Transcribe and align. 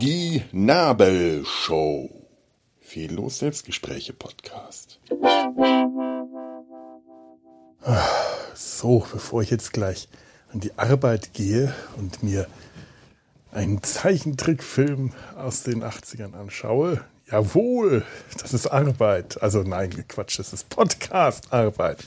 Die 0.00 0.42
Nabelshow. 0.52 2.08
Fehllos 2.80 3.38
Selbstgespräche 3.40 4.12
Podcast. 4.12 5.00
So, 8.54 9.06
bevor 9.12 9.42
ich 9.42 9.50
jetzt 9.50 9.72
gleich 9.72 10.08
an 10.52 10.60
die 10.60 10.72
Arbeit 10.78 11.32
gehe 11.34 11.74
und 11.96 12.22
mir 12.22 12.46
einen 13.52 13.82
Zeichentrickfilm 13.82 15.12
aus 15.36 15.64
den 15.64 15.82
80ern 15.82 16.34
anschaue, 16.34 17.04
jawohl, 17.30 18.04
das 18.40 18.54
ist 18.54 18.68
Arbeit. 18.68 19.42
Also 19.42 19.62
nein, 19.62 20.04
Quatsch, 20.08 20.38
das 20.38 20.52
ist 20.52 20.68
Podcast-Arbeit. 20.68 22.04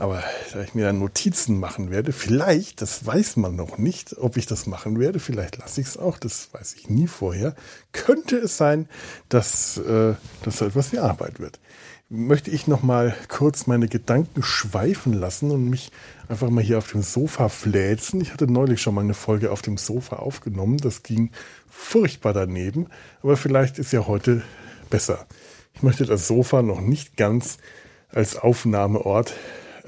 Aber 0.00 0.24
da 0.54 0.62
ich 0.62 0.74
mir 0.74 0.86
dann 0.86 0.98
Notizen 0.98 1.60
machen 1.60 1.90
werde, 1.90 2.12
vielleicht, 2.12 2.80
das 2.80 3.04
weiß 3.04 3.36
man 3.36 3.54
noch 3.54 3.76
nicht, 3.76 4.16
ob 4.16 4.38
ich 4.38 4.46
das 4.46 4.66
machen 4.66 4.98
werde, 4.98 5.20
vielleicht 5.20 5.58
lasse 5.58 5.82
ich 5.82 5.88
es 5.88 5.98
auch, 5.98 6.16
das 6.16 6.48
weiß 6.54 6.74
ich 6.76 6.88
nie 6.88 7.06
vorher, 7.06 7.54
könnte 7.92 8.38
es 8.38 8.56
sein, 8.56 8.88
dass 9.28 9.76
äh, 9.76 10.14
das 10.42 10.56
so 10.56 10.64
etwas 10.64 10.92
wie 10.92 11.00
Arbeit 11.00 11.38
wird. 11.38 11.60
Möchte 12.08 12.50
ich 12.50 12.66
noch 12.66 12.82
mal 12.82 13.14
kurz 13.28 13.66
meine 13.66 13.88
Gedanken 13.88 14.42
schweifen 14.42 15.12
lassen 15.12 15.50
und 15.50 15.68
mich 15.68 15.92
einfach 16.28 16.48
mal 16.48 16.64
hier 16.64 16.78
auf 16.78 16.90
dem 16.90 17.02
Sofa 17.02 17.50
fläzen. 17.50 18.22
Ich 18.22 18.32
hatte 18.32 18.50
neulich 18.50 18.80
schon 18.80 18.94
mal 18.94 19.02
eine 19.02 19.12
Folge 19.12 19.52
auf 19.52 19.60
dem 19.60 19.76
Sofa 19.76 20.16
aufgenommen, 20.16 20.78
das 20.78 21.02
ging 21.02 21.30
furchtbar 21.68 22.32
daneben, 22.32 22.86
aber 23.22 23.36
vielleicht 23.36 23.78
ist 23.78 23.92
ja 23.92 24.06
heute 24.06 24.42
besser. 24.88 25.26
Ich 25.74 25.82
möchte 25.82 26.06
das 26.06 26.26
Sofa 26.26 26.62
noch 26.62 26.80
nicht 26.80 27.18
ganz 27.18 27.58
als 28.08 28.36
Aufnahmeort 28.36 29.34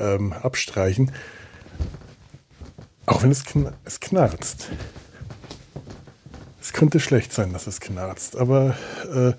ähm, 0.03 0.33
abstreichen. 0.33 1.13
Auch 3.07 3.23
wenn 3.23 3.31
es, 3.31 3.45
kn 3.45 3.73
es 3.85 4.01
knarzt. 4.01 4.69
Es 6.61 6.73
könnte 6.73 7.01
schlecht 7.01 7.33
sein, 7.33 7.53
dass 7.53 7.67
es 7.67 7.81
knarzt, 7.81 8.37
aber 8.37 8.77
äh, 9.13 9.33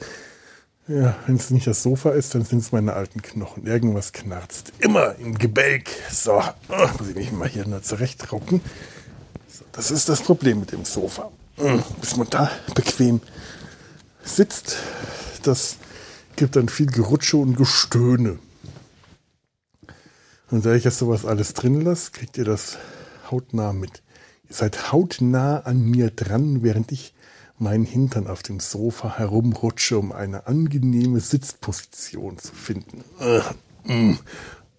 ja, 0.88 1.16
wenn 1.25 1.38
es 1.38 1.50
nicht 1.50 1.66
das 1.66 1.81
Sofa 1.81 2.11
ist, 2.11 2.36
dann 2.36 2.44
sind 2.44 2.59
es 2.59 2.73
meine 2.73 2.94
alten 2.94 3.22
Knochen. 3.22 3.66
Irgendwas 3.66 4.11
knarzt. 4.11 4.73
Immer 4.80 5.16
im 5.16 5.38
Gebälk. 5.38 5.89
So, 6.11 6.33
oh, 6.67 6.88
muss 7.00 7.09
ich 7.09 7.16
mich 7.16 7.31
mal 7.31 7.48
hier 7.48 7.66
nur 7.66 7.81
zurechtrucken. 7.81 8.59
So, 9.48 9.64
das 9.72 9.92
ist 9.92 10.09
das 10.09 10.22
Problem 10.22 10.59
mit 10.59 10.73
dem 10.73 10.83
Sofa. 10.83 11.31
Hm, 11.55 11.83
bis 12.02 12.17
man 12.17 12.30
da 12.30 12.52
bequem 12.75 13.22
sitzt, 14.25 14.75
das 15.44 15.77
gibt 16.36 16.55
dann 16.55 16.67
viel 16.67 16.88
Gerutsche 16.88 17.38
und 17.38 17.55
Gestöhne. 17.55 18.39
Und 20.54 20.66
da 20.68 20.76
ich 20.76 20.84
jetzt 20.84 21.00
sowas 21.00 21.26
alles 21.26 21.56
drin 21.56 21.82
lasse, 21.82 22.12
kriegt 22.12 22.38
ihr 22.38 22.46
das 22.46 22.78
hautnah 23.32 23.73
mit. 23.73 24.04
Ihr 24.48 24.54
seid 24.54 24.92
hautnah 24.92 25.62
an 25.62 25.82
mir 25.82 26.12
dran, 26.12 26.62
während 26.62 26.92
ich 26.92 27.16
meinen 27.58 27.86
Hintern 27.86 28.28
auf 28.28 28.44
dem 28.44 28.60
Sofa 28.60 29.18
herumrutsche, 29.18 29.98
um 29.98 30.12
eine 30.12 30.45
angenehme 30.45 31.22
Sitzposition 31.22 32.38
zu 32.38 32.54
finden. 32.54 33.04
Äh, 33.20 33.42
mm, 33.92 34.20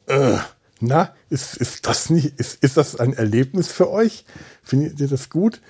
äh. 0.07 0.39
Na, 0.79 1.13
ist, 1.29 1.57
ist 1.57 1.89
das 1.89 2.09
nicht, 2.09 2.39
ist, 2.39 2.63
ist 2.63 2.77
das 2.77 2.95
ein 2.95 3.13
Erlebnis 3.13 3.67
für 3.67 3.91
euch? 3.91 4.27
Findet 4.63 5.01
ihr 5.01 5.09
das 5.09 5.29
gut? 5.29 5.61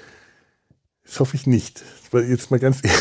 Das 1.07 1.19
hoffe 1.19 1.35
ich 1.37 1.47
nicht. 1.47 1.83
Jetzt 2.13 2.51
mal 2.51 2.61
ganz 2.61 2.83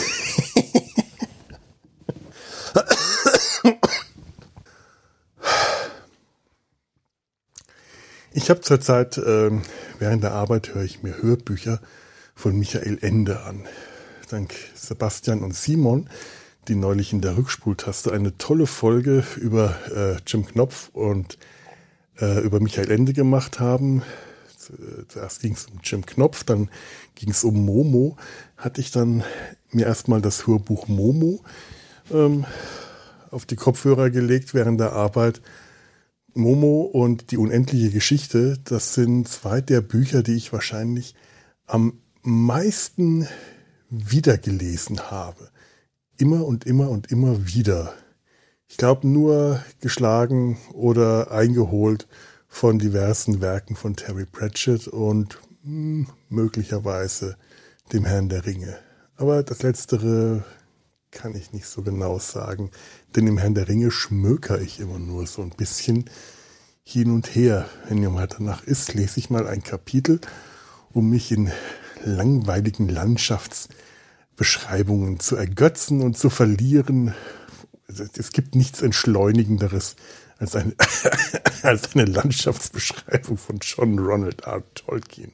Ich 8.36 8.50
habe 8.50 8.62
zurzeit, 8.62 9.20
äh, 9.20 9.52
während 10.00 10.24
der 10.24 10.32
Arbeit 10.32 10.74
höre 10.74 10.84
ich 10.84 11.04
mir 11.04 11.22
Hörbücher 11.22 11.80
von 12.34 12.58
Michael 12.58 12.98
Ende 13.02 13.42
an. 13.42 13.68
Dank 14.28 14.56
Sebastian 14.74 15.44
und 15.44 15.54
Simon, 15.54 16.10
die 16.68 16.74
neulich 16.74 17.14
in 17.14 17.22
der 17.22 17.38
Rückspultaste 17.38 18.12
eine 18.12 18.36
tolle 18.40 18.66
Folge 18.66 19.24
über 19.38 19.76
äh, 19.96 20.16
Jim 20.26 20.48
Knopf 20.48 20.90
und 20.94 21.38
äh, 22.20 22.40
über 22.40 22.60
Michael 22.60 22.90
Ende 22.90 23.14
gemacht 23.14 23.60
haben. 23.60 24.02
Zuerst 25.10 25.42
ging 25.42 25.54
es 25.54 25.68
um 25.68 25.82
Jim 25.84 26.04
Knopf, 26.04 26.44
dann 26.44 26.72
ging 27.14 27.30
es 27.30 27.44
um 27.44 27.64
Momo. 27.64 28.18
Hatte 28.58 28.82
ich 28.82 28.90
dann 28.90 29.24
mir 29.70 29.86
erstmal 29.86 30.22
das 30.22 30.48
Hörbuch 30.48 30.88
Momo 30.88 31.44
ähm, 32.12 32.46
auf 33.30 33.46
die 33.46 33.58
Kopfhörer 33.58 34.10
gelegt 34.10 34.56
während 34.56 34.80
der 34.80 34.94
Arbeit 34.94 35.40
Momo 36.34 36.82
und 36.82 37.32
die 37.32 37.38
unendliche 37.38 37.92
Geschichte, 37.92 38.58
das 38.64 38.94
sind 38.94 39.28
zwei 39.28 39.62
der 39.62 39.82
Bücher, 39.82 40.24
die 40.24 40.34
ich 40.34 40.52
wahrscheinlich 40.52 41.16
am 41.68 42.00
meisten 42.24 43.28
wiedergelesen 43.90 45.12
habe. 45.12 45.50
Immer 46.18 46.46
und 46.46 46.66
immer 46.66 46.90
und 46.90 47.12
immer 47.12 47.48
wieder. 47.48 47.94
Ich 48.68 48.78
glaube 48.78 49.08
nur 49.08 49.64
geschlagen 49.82 50.58
oder 50.74 51.32
eingeholt 51.32 52.08
von 52.48 52.80
diversen 52.80 53.42
Werken 53.42 53.76
von 53.76 53.96
Terry 53.96 54.26
Pratchett 54.26 54.88
und 54.88 55.40
mh, 55.64 56.08
hm, 56.08 56.08
möglicherweise 56.30 57.38
dem 57.92 58.06
Herrn 58.06 58.30
der 58.30 58.46
Ringe. 58.46 58.78
Aber 59.16 59.44
das 59.44 59.62
letztere 59.62 60.44
kann 61.14 61.36
ich 61.36 61.54
nicht 61.54 61.68
so 61.68 61.82
genau 61.82 62.20
sagen. 62.20 62.72
Denn 63.16 63.28
im 63.28 63.38
Herrn 63.38 63.56
der 63.56 63.68
Ringe 63.68 63.92
schmöker 63.92 64.60
ich 64.60 64.80
immer 64.80 64.98
nur 65.00 65.28
so 65.28 65.42
ein 65.42 65.52
bisschen 65.52 66.10
hin 66.84 67.12
und 67.12 67.36
her. 67.36 67.70
Wenn 67.88 68.04
ihr 68.04 68.10
mal 68.10 68.28
danach 68.28 68.64
ist, 68.64 68.94
lese 68.94 69.20
ich 69.20 69.30
mal 69.30 69.48
ein 69.48 69.64
Kapitel, 69.64 70.20
um 70.92 71.10
mich 71.10 71.32
in 71.32 71.52
langweiligen 72.04 72.90
Landschaftsbeschreibungen 72.90 75.20
zu 75.20 75.36
ergötzen 75.36 76.02
und 76.02 76.18
zu 76.18 76.30
verlieren. 76.30 77.14
Es 77.88 78.32
gibt 78.32 78.56
nichts 78.56 78.82
Entschleunigenderes 78.82 79.96
als 80.40 80.56
eine, 80.56 80.74
als 81.62 81.94
eine 81.94 82.06
Landschaftsbeschreibung 82.06 83.38
von 83.38 83.60
John 83.62 84.00
Ronald 84.00 84.42
R. 84.42 84.64
Tolkien. 84.74 85.34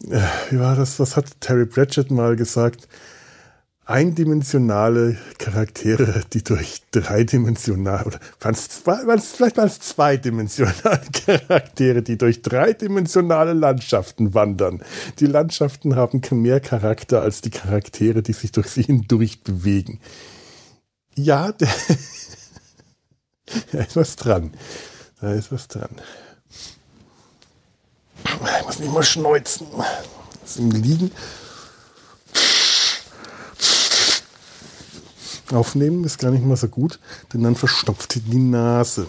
Wie 0.00 0.58
war 0.58 0.76
das? 0.76 1.00
Was 1.00 1.16
hat 1.16 1.40
Terry 1.40 1.66
Pratchett 1.66 2.10
mal 2.10 2.36
gesagt? 2.36 2.88
Eindimensionale 3.88 5.16
Charaktere, 5.38 6.22
die 6.32 6.42
durch 6.42 6.82
dreidimensionale, 6.90 8.04
oder 8.04 8.18
waren's 8.40 8.82
waren's, 8.84 9.30
vielleicht 9.30 9.56
waren 9.58 9.68
es 9.68 9.78
zweidimensionale 9.78 11.02
Charaktere, 11.26 12.02
die 12.02 12.18
durch 12.18 12.42
dreidimensionale 12.42 13.52
Landschaften 13.52 14.34
wandern. 14.34 14.82
Die 15.20 15.26
Landschaften 15.26 15.94
haben 15.94 16.20
mehr 16.32 16.58
Charakter 16.58 17.22
als 17.22 17.42
die 17.42 17.50
Charaktere, 17.50 18.22
die 18.22 18.32
sich 18.32 18.50
durch 18.50 18.66
sie 18.66 18.82
hindurch 18.82 19.44
bewegen. 19.44 20.00
Ja, 21.14 21.52
da 21.52 21.66
ist 23.78 23.94
was 23.94 24.16
dran. 24.16 24.52
Da 25.20 25.32
ist 25.32 25.52
was 25.52 25.68
dran. 25.68 25.90
Ich 28.26 28.66
muss 28.66 28.78
mich 28.78 28.90
mal 28.90 29.02
schneuzen. 29.02 29.66
Das 30.42 30.56
im 30.56 30.70
Liegen. 30.70 31.10
Aufnehmen 35.52 36.04
ist 36.04 36.18
gar 36.18 36.32
nicht 36.32 36.44
mal 36.44 36.56
so 36.56 36.66
gut, 36.66 36.98
denn 37.32 37.42
dann 37.42 37.54
verstopft 37.54 38.16
die 38.16 38.38
Nase. 38.38 39.06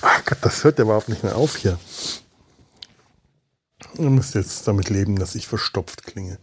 Ach 0.00 0.24
Gott, 0.24 0.38
das 0.42 0.64
hört 0.64 0.78
ja 0.78 0.84
überhaupt 0.84 1.08
nicht 1.08 1.22
mehr 1.22 1.36
auf 1.36 1.56
hier. 1.56 1.78
Ihr 4.02 4.10
müsst 4.10 4.34
jetzt 4.34 4.66
damit 4.66 4.90
leben, 4.90 5.16
dass 5.16 5.34
ich 5.34 5.46
verstopft 5.46 6.04
klinge. 6.04 6.38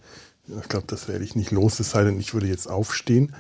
Ich 0.48 0.70
glaube, 0.70 0.88
das 0.88 1.08
werde 1.08 1.24
ich 1.24 1.36
nicht 1.36 1.52
los, 1.52 1.80
es 1.80 1.92
sei 1.92 2.04
denn, 2.04 2.20
ich 2.20 2.34
würde 2.34 2.48
jetzt 2.48 2.68
aufstehen 2.68 3.36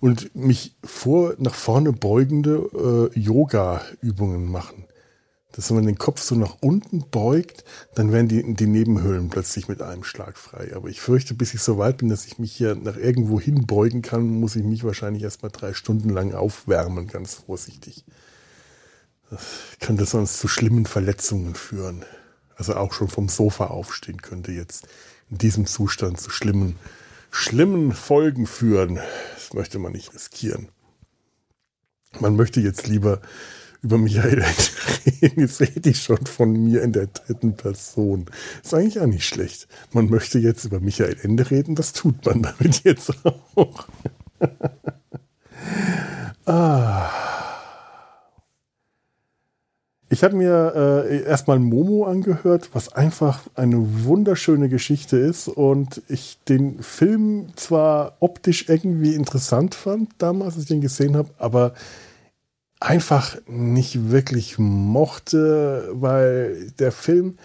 und 0.00 0.34
mich 0.34 0.76
vor 0.84 1.34
nach 1.38 1.54
vorne 1.54 1.92
beugende 1.92 3.10
äh, 3.14 3.18
Yoga-Übungen 3.18 4.50
machen. 4.50 4.84
Dass 5.52 5.70
wenn 5.70 5.76
man 5.76 5.86
den 5.86 5.98
Kopf 5.98 6.20
so 6.20 6.34
nach 6.34 6.58
unten 6.60 7.08
beugt, 7.10 7.64
dann 7.94 8.12
werden 8.12 8.28
die, 8.28 8.54
die 8.54 8.66
Nebenhöhlen 8.66 9.30
plötzlich 9.30 9.68
mit 9.68 9.80
einem 9.80 10.04
Schlag 10.04 10.36
frei. 10.36 10.72
Aber 10.74 10.88
ich 10.88 11.00
fürchte, 11.00 11.32
bis 11.32 11.54
ich 11.54 11.62
so 11.62 11.78
weit 11.78 11.96
bin, 11.98 12.10
dass 12.10 12.26
ich 12.26 12.38
mich 12.38 12.52
hier 12.52 12.74
nach 12.74 12.96
irgendwo 12.96 13.40
hin 13.40 13.66
beugen 13.66 14.02
kann, 14.02 14.26
muss 14.26 14.54
ich 14.54 14.64
mich 14.64 14.84
wahrscheinlich 14.84 15.22
erstmal 15.22 15.50
drei 15.50 15.72
Stunden 15.72 16.10
lang 16.10 16.34
aufwärmen, 16.34 17.06
ganz 17.06 17.34
vorsichtig. 17.34 18.04
Das 19.30 19.40
könnte 19.80 20.04
sonst 20.04 20.38
zu 20.38 20.46
schlimmen 20.46 20.84
Verletzungen 20.84 21.54
führen. 21.54 22.04
Also 22.56 22.74
auch 22.74 22.92
schon 22.92 23.08
vom 23.08 23.28
Sofa 23.28 23.66
aufstehen 23.66 24.22
könnte 24.22 24.50
jetzt 24.50 24.88
in 25.30 25.38
diesem 25.38 25.66
Zustand 25.66 26.20
zu 26.20 26.30
schlimmen, 26.30 26.76
schlimmen 27.30 27.92
Folgen 27.92 28.46
führen. 28.46 28.98
Das 29.34 29.52
möchte 29.52 29.78
man 29.78 29.92
nicht 29.92 30.14
riskieren. 30.14 30.68
Man 32.18 32.34
möchte 32.34 32.60
jetzt 32.60 32.86
lieber 32.86 33.20
über 33.82 33.98
Michael 33.98 34.42
Ende 34.42 35.22
reden. 35.22 35.40
Jetzt 35.40 35.60
rede 35.60 35.90
ich 35.90 36.02
schon 36.02 36.24
von 36.26 36.50
mir 36.50 36.82
in 36.82 36.92
der 36.92 37.06
dritten 37.06 37.56
Person. 37.56 38.26
Ist 38.64 38.74
eigentlich 38.74 39.00
auch 39.00 39.06
nicht 39.06 39.26
schlecht. 39.26 39.68
Man 39.92 40.08
möchte 40.08 40.38
jetzt 40.38 40.64
über 40.64 40.80
Michael 40.80 41.16
Ende 41.22 41.48
reden, 41.50 41.76
das 41.76 41.92
tut 41.92 42.24
man 42.24 42.42
damit 42.42 42.82
jetzt 42.84 43.12
auch. 43.24 43.86
ah. 46.46 47.55
Ich 50.08 50.22
habe 50.22 50.36
mir 50.36 51.04
äh, 51.08 51.24
erstmal 51.24 51.58
Momo 51.58 52.04
angehört, 52.04 52.70
was 52.74 52.92
einfach 52.92 53.40
eine 53.54 54.04
wunderschöne 54.04 54.68
Geschichte 54.68 55.16
ist 55.16 55.48
und 55.48 56.00
ich 56.06 56.38
den 56.48 56.80
Film 56.80 57.48
zwar 57.56 58.16
optisch 58.20 58.68
irgendwie 58.68 59.14
interessant 59.14 59.74
fand, 59.74 60.10
damals, 60.18 60.54
als 60.54 60.62
ich 60.62 60.68
den 60.68 60.80
gesehen 60.80 61.16
habe, 61.16 61.30
aber 61.38 61.74
einfach 62.78 63.36
nicht 63.48 64.10
wirklich 64.10 64.58
mochte, 64.58 65.88
weil 65.92 66.70
der 66.78 66.92
Film 66.92 67.36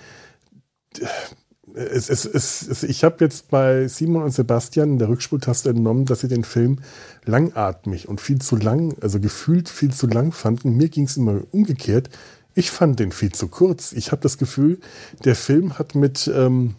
es, 1.74 2.10
es, 2.10 2.26
es, 2.26 2.84
ich 2.84 3.04
habe 3.04 3.24
jetzt 3.24 3.50
bei 3.50 3.88
Simon 3.88 4.24
und 4.24 4.32
Sebastian 4.32 4.92
in 4.92 4.98
der 4.98 5.10
Rückspultaste 5.10 5.70
entnommen, 5.70 6.06
dass 6.06 6.22
sie 6.22 6.28
den 6.28 6.44
Film 6.44 6.80
langatmig 7.26 8.08
und 8.08 8.20
viel 8.20 8.40
zu 8.40 8.56
lang, 8.56 8.96
also 9.02 9.20
gefühlt 9.20 9.70
viel 9.70 9.94
zu 9.94 10.08
lang 10.08 10.32
fanden. 10.32 10.76
Mir 10.76 10.90
ging 10.90 11.06
es 11.06 11.18
immer 11.18 11.42
umgekehrt. 11.52 12.10
Ich 12.54 12.72
fand 12.72 13.00
den 13.00 13.12
viel 13.12 13.32
zu 13.32 13.48
kurz. 13.48 13.94
Ich 13.94 14.12
habe 14.12 14.22
das 14.22 14.38
Gefühl, 14.38 14.80
der 15.24 15.36
Film 15.36 15.80
hat 15.80 15.96
mit 15.96 16.30
ähm, 16.34 16.76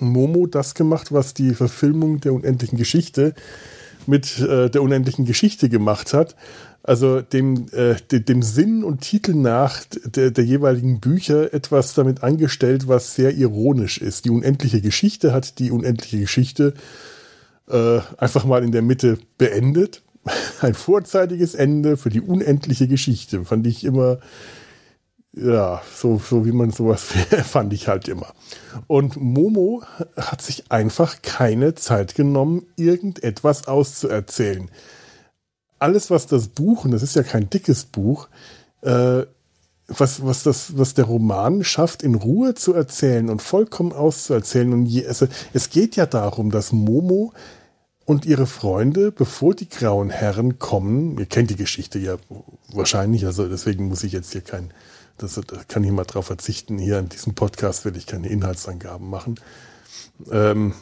Momo 0.00 0.46
das 0.46 0.74
gemacht, 0.74 1.12
was 1.12 1.34
die 1.34 1.54
Verfilmung 1.54 2.20
der 2.20 2.32
unendlichen 2.32 2.78
Geschichte 2.78 3.34
mit 4.06 4.38
äh, 4.40 4.70
der 4.70 4.82
unendlichen 4.82 5.24
Geschichte 5.24 5.68
gemacht 5.68 6.14
hat. 6.14 6.36
Also 6.82 7.20
dem, 7.20 7.66
äh, 7.72 7.94
dem 8.10 8.42
Sinn 8.42 8.82
und 8.82 9.02
Titel 9.02 9.34
nach 9.34 9.84
der, 10.04 10.32
der 10.32 10.44
jeweiligen 10.44 10.98
Bücher 10.98 11.54
etwas 11.54 11.94
damit 11.94 12.24
angestellt, 12.24 12.88
was 12.88 13.14
sehr 13.14 13.34
ironisch 13.34 13.98
ist. 13.98 14.24
Die 14.24 14.30
unendliche 14.30 14.80
Geschichte 14.80 15.32
hat 15.32 15.60
die 15.60 15.70
unendliche 15.70 16.18
Geschichte 16.18 16.74
äh, 17.68 18.00
einfach 18.16 18.44
mal 18.44 18.64
in 18.64 18.72
der 18.72 18.82
Mitte 18.82 19.18
beendet. 19.38 20.02
Ein 20.60 20.74
vorzeitiges 20.74 21.54
Ende 21.54 21.96
für 21.96 22.10
die 22.10 22.20
unendliche 22.20 22.88
Geschichte. 22.88 23.44
Fand 23.44 23.66
ich 23.68 23.84
immer 23.84 24.18
ja, 25.34 25.80
so, 25.94 26.18
so 26.18 26.44
wie 26.44 26.52
man 26.52 26.70
sowas 26.70 27.02
fand 27.44 27.72
ich 27.72 27.88
halt 27.88 28.08
immer. 28.08 28.34
Und 28.86 29.16
Momo 29.16 29.82
hat 30.16 30.42
sich 30.42 30.70
einfach 30.70 31.22
keine 31.22 31.74
Zeit 31.74 32.14
genommen, 32.14 32.66
irgendetwas 32.76 33.66
auszuerzählen. 33.66 34.70
Alles, 35.78 36.10
was 36.10 36.26
das 36.26 36.48
Buch, 36.48 36.84
und 36.84 36.90
das 36.90 37.02
ist 37.02 37.16
ja 37.16 37.22
kein 37.22 37.48
dickes 37.48 37.84
Buch, 37.84 38.28
äh, 38.82 39.22
was, 39.88 40.24
was, 40.24 40.42
das, 40.42 40.76
was 40.76 40.94
der 40.94 41.06
Roman 41.06 41.64
schafft, 41.64 42.02
in 42.02 42.14
Ruhe 42.14 42.54
zu 42.54 42.72
erzählen 42.72 43.28
und 43.30 43.42
vollkommen 43.42 43.92
auszuerzählen. 43.92 44.72
Und 44.72 44.86
je, 44.86 45.06
also, 45.06 45.26
es 45.52 45.70
geht 45.70 45.96
ja 45.96 46.06
darum, 46.06 46.50
dass 46.50 46.72
Momo 46.72 47.32
und 48.04 48.26
ihre 48.26 48.46
Freunde, 48.46 49.12
bevor 49.12 49.54
die 49.54 49.68
grauen 49.68 50.10
Herren 50.10 50.58
kommen, 50.58 51.18
ihr 51.18 51.26
kennt 51.26 51.50
die 51.50 51.56
Geschichte 51.56 51.98
ja 51.98 52.16
wahrscheinlich, 52.72 53.24
also 53.26 53.48
deswegen 53.48 53.88
muss 53.88 54.04
ich 54.04 54.12
jetzt 54.12 54.32
hier 54.32 54.40
kein 54.40 54.72
das, 55.18 55.34
da 55.34 55.64
kann 55.68 55.84
ich 55.84 55.90
mal 55.90 56.04
drauf 56.04 56.26
verzichten. 56.26 56.78
Hier 56.78 56.98
in 56.98 57.08
diesem 57.08 57.34
Podcast 57.34 57.84
will 57.84 57.96
ich 57.96 58.06
keine 58.06 58.28
Inhaltsangaben 58.28 59.08
machen. 59.08 59.36
Ähm, 60.30 60.74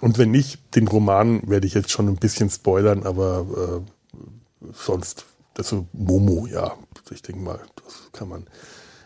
und 0.00 0.18
wenn 0.18 0.30
nicht, 0.30 0.74
den 0.76 0.88
Roman 0.88 1.48
werde 1.48 1.66
ich 1.66 1.74
jetzt 1.74 1.90
schon 1.90 2.08
ein 2.08 2.16
bisschen 2.16 2.50
spoilern, 2.50 3.04
aber 3.04 3.82
äh, 3.82 4.66
sonst, 4.72 5.24
also 5.58 5.86
Momo, 5.92 6.46
ja, 6.46 6.74
ich 7.10 7.22
denke 7.22 7.42
mal, 7.42 7.60
das 7.84 8.10
kann 8.12 8.28
man. 8.28 8.46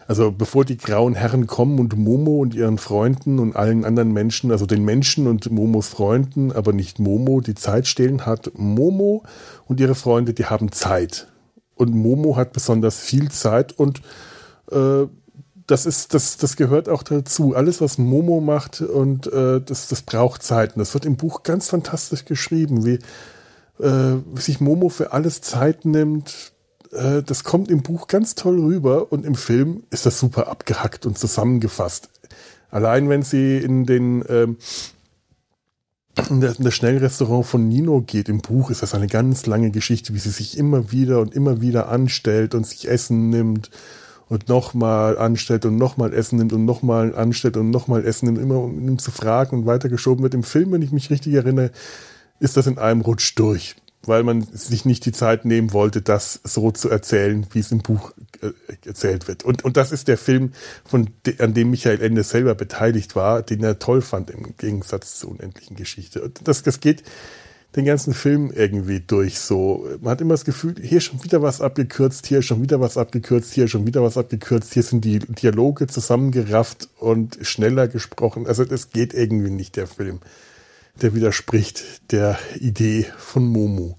Also 0.07 0.31
bevor 0.31 0.67
die 0.67 0.77
grauen 0.77 1.15
Herren 1.15 1.47
kommen 1.47 1.79
und 1.79 1.97
Momo 1.97 2.43
und 2.43 2.55
ihren 2.55 2.77
Freunden 2.77 3.39
und 3.39 3.57
allen 3.57 3.87
anderen 3.87 4.13
Menschen, 4.13 4.51
also 4.51 4.67
den 4.67 4.85
Menschen 4.85 5.27
und 5.27 5.51
Momos 5.51 5.89
Freunden, 5.89 6.53
aber 6.53 6.75
nicht 6.75 6.99
Momo, 6.99 7.41
die 7.41 7.55
Zeit 7.55 7.87
stehlen, 7.87 8.27
hat 8.27 8.53
Momo 8.55 9.23
und 9.67 9.81
ihre 9.81 9.95
Freunde, 9.95 10.35
die 10.35 10.45
haben 10.45 10.71
Zeit 10.73 11.29
und 11.75 11.95
Momo 11.95 12.37
hat 12.37 12.53
besonders 12.53 13.01
viel 13.01 13.31
Zeit 13.31 13.73
und 13.73 14.01
äh, 14.71 15.07
das 15.67 15.87
ist, 15.87 16.13
das, 16.13 16.37
das 16.37 16.57
gehört 16.57 16.89
auch 16.89 17.03
dazu. 17.03 17.55
Alles, 17.55 17.81
was 17.81 17.97
Momo 17.97 18.41
macht 18.41 18.83
und 18.83 19.33
äh, 19.33 19.61
das, 19.63 19.89
das 19.89 20.03
braucht 20.03 20.43
Zeit. 20.43 20.75
Und 20.75 20.81
das 20.81 20.93
wird 20.93 21.07
im 21.07 21.17
Buch 21.17 21.43
ganz 21.43 21.71
fantastisch 21.71 22.27
geschrieben, 22.27 22.85
wie, 22.85 22.99
äh, 23.83 24.17
sich 24.37 24.61
Momo 24.61 24.89
für 24.89 25.13
alles 25.13 25.41
Zeit 25.41 25.85
nimmt. 25.85 26.53
Äh, 26.93 27.23
das 27.23 27.45
kommt 27.45 27.71
im 27.71 27.83
Buch 27.83 28.09
ganz 28.09 28.35
toll 28.35 28.61
rüber 28.61 29.11
und 29.11 29.25
im 29.25 29.35
Film 29.35 29.85
ist 29.91 30.07
das 30.07 30.19
super 30.19 30.49
abgehackt 30.49 31.07
und 31.07 31.19
zusammengefasst. 31.19 32.11
Allein 32.71 33.09
wenn 33.09 33.23
sie 33.23 33.59
in 33.59 33.87
den 33.87 34.25
ähm, 34.29 34.57
das, 36.15 36.59
das 36.59 36.75
Schnellrestaurant 36.75 37.47
von 37.47 37.69
Nino 37.69 38.01
geht. 38.01 38.29
Im 38.29 38.41
Buch 38.41 38.71
ist 38.71 38.83
das 38.83 38.95
eine 38.95 39.07
ganz 39.07 39.47
lange 39.47 39.71
Geschichte, 39.71 40.15
wie 40.15 40.19
sie 40.19 40.31
sich 40.31 40.57
immer 40.57 40.93
wieder 40.93 41.21
und 41.21 41.35
immer 41.35 41.61
wieder 41.61 41.89
anstellt 41.89 42.55
und 42.55 42.67
sich 42.67 42.89
Essen 42.89 43.31
nimmt 43.31 43.71
und 44.29 44.49
nochmal 44.49 45.19
anstellt 45.19 45.67
und 45.67 45.77
nochmal 45.77 46.13
Essen 46.15 46.39
nimmt 46.39 46.53
und 46.53 46.65
nochmal 46.65 47.15
anstellt 47.15 47.57
und 47.57 47.71
nochmal 47.71 48.05
Essen 48.05 48.27
nimmt, 48.27 48.39
immer 48.39 48.59
um 48.59 48.89
ihn 48.89 48.99
zu 48.99 49.11
fragen 49.11 49.59
und 49.59 49.67
weitergeschoben 49.67 50.23
wird. 50.23 50.35
Im 50.35 50.45
Film, 50.45 50.73
wenn 50.73 50.83
ich 50.83 50.93
mich 50.93 51.11
richtig 51.11 51.35
erinnere, 51.35 51.71
ist 52.41 52.57
das 52.57 52.67
in 52.67 52.79
einem 52.79 53.01
Rutsch 53.01 53.35
durch 53.37 53.77
weil 54.07 54.23
man 54.23 54.43
sich 54.43 54.85
nicht 54.85 55.05
die 55.07 55.13
Zeit 55.13 55.45
nehmen 55.45 55.73
wollte, 55.73 56.03
das 56.03 56.41
so 56.45 56.71
zu 56.71 56.91
erzählen, 56.91 57.47
wie 57.53 57.61
es 57.61 57.73
im 57.73 57.79
Buch 57.79 58.13
äh, 58.41 58.51
erzählt 58.87 59.29
wird. 59.29 59.45
Und, 59.45 59.65
und 59.65 59.77
das 59.77 59.93
ist 59.93 60.09
der 60.09 60.19
Film, 60.19 60.53
von 60.85 61.11
de, 61.27 61.41
an 61.41 61.55
dem 61.55 61.71
Michael 61.71 62.01
Ende 62.01 62.23
selber 62.23 62.55
beteiligt 62.55 63.17
war, 63.17 63.43
den 63.43 63.63
er 63.63 63.79
toll 63.79 64.03
fand 64.03 64.31
im 64.31 64.57
Gegensatz 64.57 65.19
zur 65.19 65.31
unendlichen 65.33 65.77
Geschichte. 65.77 66.23
Und 66.23 66.47
das, 66.47 66.63
das 66.63 66.81
geht 66.81 67.03
den 67.77 67.85
ganzen 67.85 68.15
Film 68.15 68.53
irgendwie 68.55 69.01
durch 69.01 69.41
so. 69.41 69.89
Man 70.01 70.13
hat 70.13 70.21
immer 70.21 70.35
das 70.35 70.45
Gefühl, 70.45 70.77
hier 70.81 71.01
schon 71.01 71.25
wieder 71.25 71.43
was 71.43 71.61
abgekürzt, 71.61 72.27
hier 72.27 72.43
schon 72.43 72.63
wieder 72.63 72.81
was 72.81 72.97
abgekürzt, 72.97 73.53
hier 73.53 73.67
schon 73.67 73.87
wieder 73.87 74.03
was 74.03 74.17
abgekürzt, 74.17 74.73
hier 74.73 74.85
sind 74.85 75.05
die 75.05 75.19
Dialoge 75.19 75.87
zusammengerafft 75.89 76.89
und 76.99 77.39
schneller 77.43 77.89
gesprochen. 77.89 78.47
Also 78.47 78.65
das 78.65 78.91
geht 78.91 79.13
irgendwie 79.13 79.51
nicht, 79.51 79.77
der 79.77 79.89
Film 79.89 80.21
der 81.03 81.15
widerspricht 81.15 82.13
der 82.13 82.39
Idee 82.57 83.07
von 83.19 83.47
Momo, 83.47 83.99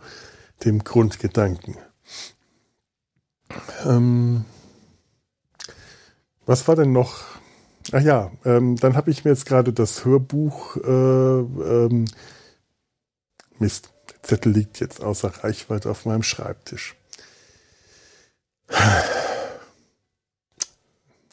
dem 0.63 0.83
Grundgedanken. 0.83 1.77
Ähm, 3.85 4.45
was 6.45 6.67
war 6.67 6.75
denn 6.75 6.91
noch? 6.91 7.23
Ach 7.91 8.01
ja, 8.01 8.31
ähm, 8.45 8.75
dann 8.77 8.95
habe 8.95 9.11
ich 9.11 9.25
mir 9.25 9.31
jetzt 9.31 9.45
gerade 9.45 9.73
das 9.73 10.05
Hörbuch 10.05 10.77
äh, 10.77 10.89
ähm, 10.89 12.05
Mist, 13.59 13.89
der 14.11 14.23
Zettel 14.23 14.51
liegt 14.51 14.79
jetzt 14.79 15.01
außer 15.03 15.29
Reichweite 15.43 15.89
auf 15.89 16.05
meinem 16.05 16.23
Schreibtisch. 16.23 16.95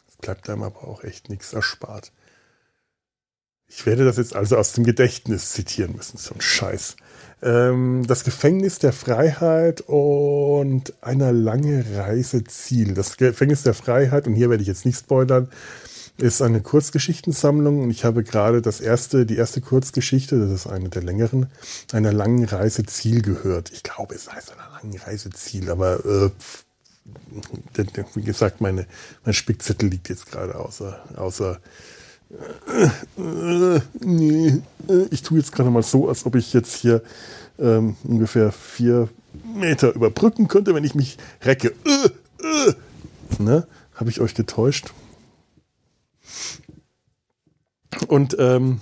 Es 0.07 0.17
bleibt 0.21 0.49
einem 0.49 0.63
aber 0.63 0.87
auch 0.87 1.03
echt 1.03 1.29
nichts 1.29 1.53
erspart. 1.53 2.11
Ich 3.75 3.87
werde 3.87 4.05
das 4.05 4.17
jetzt 4.17 4.35
also 4.35 4.57
aus 4.57 4.73
dem 4.73 4.83
Gedächtnis 4.83 5.51
zitieren 5.51 5.95
müssen, 5.95 6.17
so 6.17 6.35
ein 6.35 6.41
Scheiß. 6.41 6.95
Ähm, 7.41 8.05
das 8.07 8.23
Gefängnis 8.23 8.77
der 8.77 8.93
Freiheit 8.93 9.81
und 9.87 10.93
einer 11.01 11.31
lange 11.31 11.83
Reise 11.95 12.43
Ziel. 12.43 12.93
Das 12.93 13.17
Gefängnis 13.17 13.63
der 13.63 13.73
Freiheit, 13.73 14.27
und 14.27 14.35
hier 14.35 14.51
werde 14.51 14.61
ich 14.61 14.67
jetzt 14.67 14.85
nicht 14.85 14.99
spoilern, 14.99 15.49
ist 16.17 16.43
eine 16.43 16.61
Kurzgeschichtensammlung 16.61 17.81
und 17.81 17.89
ich 17.89 18.05
habe 18.05 18.23
gerade 18.23 18.61
das 18.61 18.79
erste, 18.79 19.25
die 19.25 19.37
erste 19.37 19.61
Kurzgeschichte, 19.61 20.37
das 20.39 20.51
ist 20.51 20.67
eine 20.67 20.89
der 20.89 21.01
längeren, 21.01 21.47
einer 21.91 22.13
langen 22.13 22.45
Reise 22.45 22.85
Ziel 22.85 23.23
gehört. 23.23 23.71
Ich 23.71 23.81
glaube, 23.81 24.13
es 24.13 24.31
heißt 24.31 24.51
einer 24.51 24.69
langen 24.71 24.95
Reise 24.99 25.31
Ziel, 25.31 25.71
aber 25.71 26.05
äh, 26.05 26.29
wie 28.13 28.21
gesagt, 28.21 28.61
meine, 28.61 28.85
mein 29.25 29.33
Spickzettel 29.33 29.89
liegt 29.89 30.09
jetzt 30.09 30.31
gerade 30.31 30.53
außer, 30.55 31.03
außer 31.15 31.59
nee, 33.99 34.61
ich 35.11 35.21
tue 35.21 35.37
jetzt 35.37 35.51
gerade 35.51 35.69
mal 35.69 35.83
so, 35.83 36.09
als 36.09 36.25
ob 36.25 36.35
ich 36.35 36.53
jetzt 36.53 36.75
hier 36.75 37.01
ähm, 37.59 37.95
ungefähr 38.03 38.51
vier 38.51 39.09
Meter 39.55 39.93
überbrücken 39.93 40.47
könnte, 40.47 40.75
wenn 40.75 40.83
ich 40.83 40.95
mich 40.95 41.17
recke. 41.43 41.73
Ne? 43.39 43.67
Habe 43.95 44.09
ich 44.09 44.21
euch 44.21 44.35
getäuscht? 44.35 44.93
Und 48.07 48.35
ähm, 48.39 48.81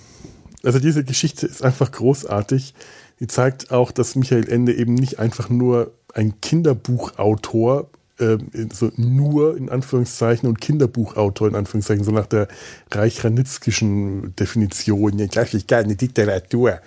also 0.63 0.79
diese 0.79 1.03
Geschichte 1.03 1.47
ist 1.47 1.63
einfach 1.63 1.91
großartig. 1.91 2.73
Die 3.19 3.27
zeigt 3.27 3.71
auch, 3.71 3.91
dass 3.91 4.15
Michael 4.15 4.49
Ende 4.49 4.73
eben 4.73 4.93
nicht 4.93 5.19
einfach 5.19 5.49
nur 5.49 5.93
ein 6.13 6.41
Kinderbuchautor 6.41 7.89
äh, 8.21 8.37
so 8.73 8.91
nur 8.95 9.57
in 9.57 9.69
Anführungszeichen 9.69 10.47
und 10.47 10.61
Kinderbuchautor 10.61 11.47
in 11.47 11.55
Anführungszeichen, 11.55 12.03
so 12.03 12.11
nach 12.11 12.27
der 12.27 12.47
reich-ranitzkischen 12.91 14.35
Definition, 14.35 15.19
ja, 15.19 15.27
gleich 15.27 15.67
gerne 15.67 15.95
Literatur. 15.99 16.79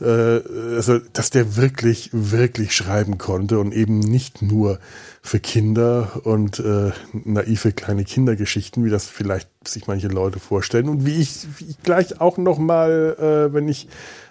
äh, 0.00 0.40
also 0.74 0.98
dass 1.12 1.30
der 1.30 1.56
wirklich, 1.56 2.10
wirklich 2.12 2.74
schreiben 2.74 3.18
konnte 3.18 3.58
und 3.58 3.72
eben 3.72 3.98
nicht 3.98 4.42
nur 4.42 4.78
für 5.22 5.40
Kinder 5.40 6.20
und 6.24 6.60
äh, 6.60 6.92
naive 7.12 7.72
kleine 7.72 8.04
Kindergeschichten, 8.04 8.84
wie 8.84 8.90
das 8.90 9.06
vielleicht 9.06 9.48
sich 9.66 9.86
manche 9.86 10.08
Leute 10.08 10.38
vorstellen 10.38 10.88
und 10.88 11.06
wie 11.06 11.20
ich, 11.20 11.46
wie 11.58 11.64
ich 11.70 11.82
gleich 11.82 12.20
auch 12.20 12.38
noch 12.38 12.58
mal, 12.58 13.16
äh, 13.18 13.54
wenn 13.54 13.68
ich 13.68 13.88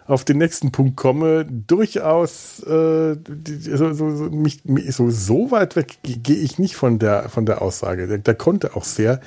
auf 0.07 0.24
den 0.24 0.38
nächsten 0.38 0.71
Punkt 0.71 0.95
komme, 0.95 1.45
durchaus 1.45 2.62
äh, 2.63 3.15
so, 3.59 3.93
so, 3.93 4.05
mich, 4.05 4.62
so, 4.89 5.09
so 5.09 5.51
weit 5.51 5.75
weg 5.75 5.97
gehe 6.03 6.38
ich 6.38 6.59
nicht 6.59 6.75
von 6.75 7.00
der 7.00 7.29
von 7.29 7.45
der 7.45 7.62
Aussage. 7.62 8.07
Der, 8.07 8.19
der 8.19 8.35
konnte 8.35 8.75
auch 8.75 8.83
sehr 8.83 9.19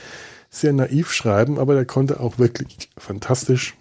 sehr 0.50 0.72
naiv 0.72 1.12
schreiben, 1.12 1.58
aber 1.58 1.74
der 1.74 1.84
konnte 1.84 2.20
auch 2.20 2.38
wirklich 2.38 2.90
fantastisch 2.96 3.76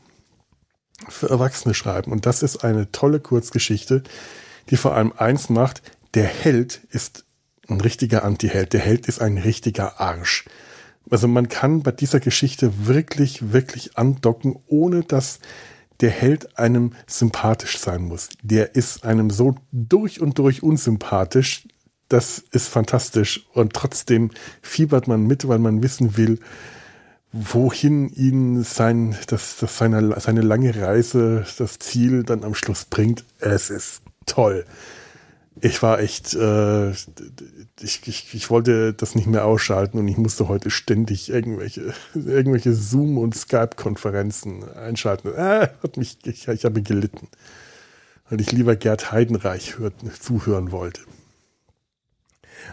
für 1.07 1.29
Erwachsene 1.29 1.73
schreiben. 1.73 2.11
Und 2.11 2.25
das 2.25 2.43
ist 2.43 2.63
eine 2.63 2.91
tolle 2.91 3.19
Kurzgeschichte, 3.19 4.03
die 4.69 4.77
vor 4.77 4.95
allem 4.95 5.13
eins 5.15 5.49
macht, 5.49 5.81
der 6.13 6.25
Held 6.25 6.81
ist 6.89 7.25
ein 7.69 7.81
richtiger 7.81 8.23
Anti-Held. 8.23 8.73
Der 8.73 8.81
Held 8.81 9.07
ist 9.07 9.21
ein 9.21 9.37
richtiger 9.37 9.99
Arsch. 9.99 10.45
Also 11.09 11.27
man 11.27 11.47
kann 11.47 11.83
bei 11.83 11.91
dieser 11.91 12.19
Geschichte 12.19 12.87
wirklich, 12.87 13.53
wirklich 13.53 13.97
andocken, 13.97 14.57
ohne 14.67 15.03
dass 15.03 15.39
der 16.01 16.11
Held 16.11 16.57
einem 16.57 16.91
sympathisch 17.07 17.79
sein 17.79 18.03
muss. 18.03 18.29
Der 18.41 18.75
ist 18.75 19.03
einem 19.03 19.29
so 19.29 19.55
durch 19.71 20.21
und 20.21 20.37
durch 20.39 20.63
unsympathisch. 20.63 21.67
Das 22.09 22.43
ist 22.51 22.67
fantastisch. 22.67 23.47
Und 23.53 23.73
trotzdem 23.73 24.31
fiebert 24.61 25.07
man 25.07 25.25
mit, 25.25 25.47
weil 25.47 25.59
man 25.59 25.83
wissen 25.83 26.17
will, 26.17 26.39
wohin 27.31 28.09
ihn 28.09 28.63
sein, 28.63 29.17
das, 29.27 29.57
das 29.57 29.77
seine, 29.77 30.19
seine 30.19 30.41
lange 30.41 30.75
Reise, 30.75 31.45
das 31.57 31.79
Ziel 31.79 32.23
dann 32.23 32.43
am 32.43 32.55
Schluss 32.55 32.85
bringt. 32.85 33.25
Es 33.39 33.69
ist 33.69 34.01
toll. 34.25 34.65
Ich 35.61 35.81
war 35.81 35.99
echt, 35.99 36.33
äh, 36.35 36.91
ich, 36.91 38.01
ich, 38.05 38.33
ich 38.33 38.49
wollte 38.49 38.93
das 38.93 39.15
nicht 39.15 39.27
mehr 39.27 39.45
ausschalten 39.45 39.97
und 39.97 40.07
ich 40.07 40.17
musste 40.17 40.47
heute 40.47 40.69
ständig 40.69 41.29
irgendwelche, 41.29 41.93
irgendwelche 42.13 42.73
Zoom- 42.73 43.17
und 43.17 43.35
Skype-Konferenzen 43.35 44.63
einschalten. 44.75 45.33
Äh, 45.33 45.69
hat 45.81 45.97
mich, 45.97 46.19
ich, 46.25 46.47
ich 46.47 46.65
habe 46.65 46.81
gelitten, 46.81 47.27
weil 48.29 48.41
ich 48.41 48.51
lieber 48.51 48.75
Gerd 48.75 49.11
Heidenreich 49.11 49.79
hört, 49.79 49.93
zuhören 50.21 50.71
wollte. 50.71 51.01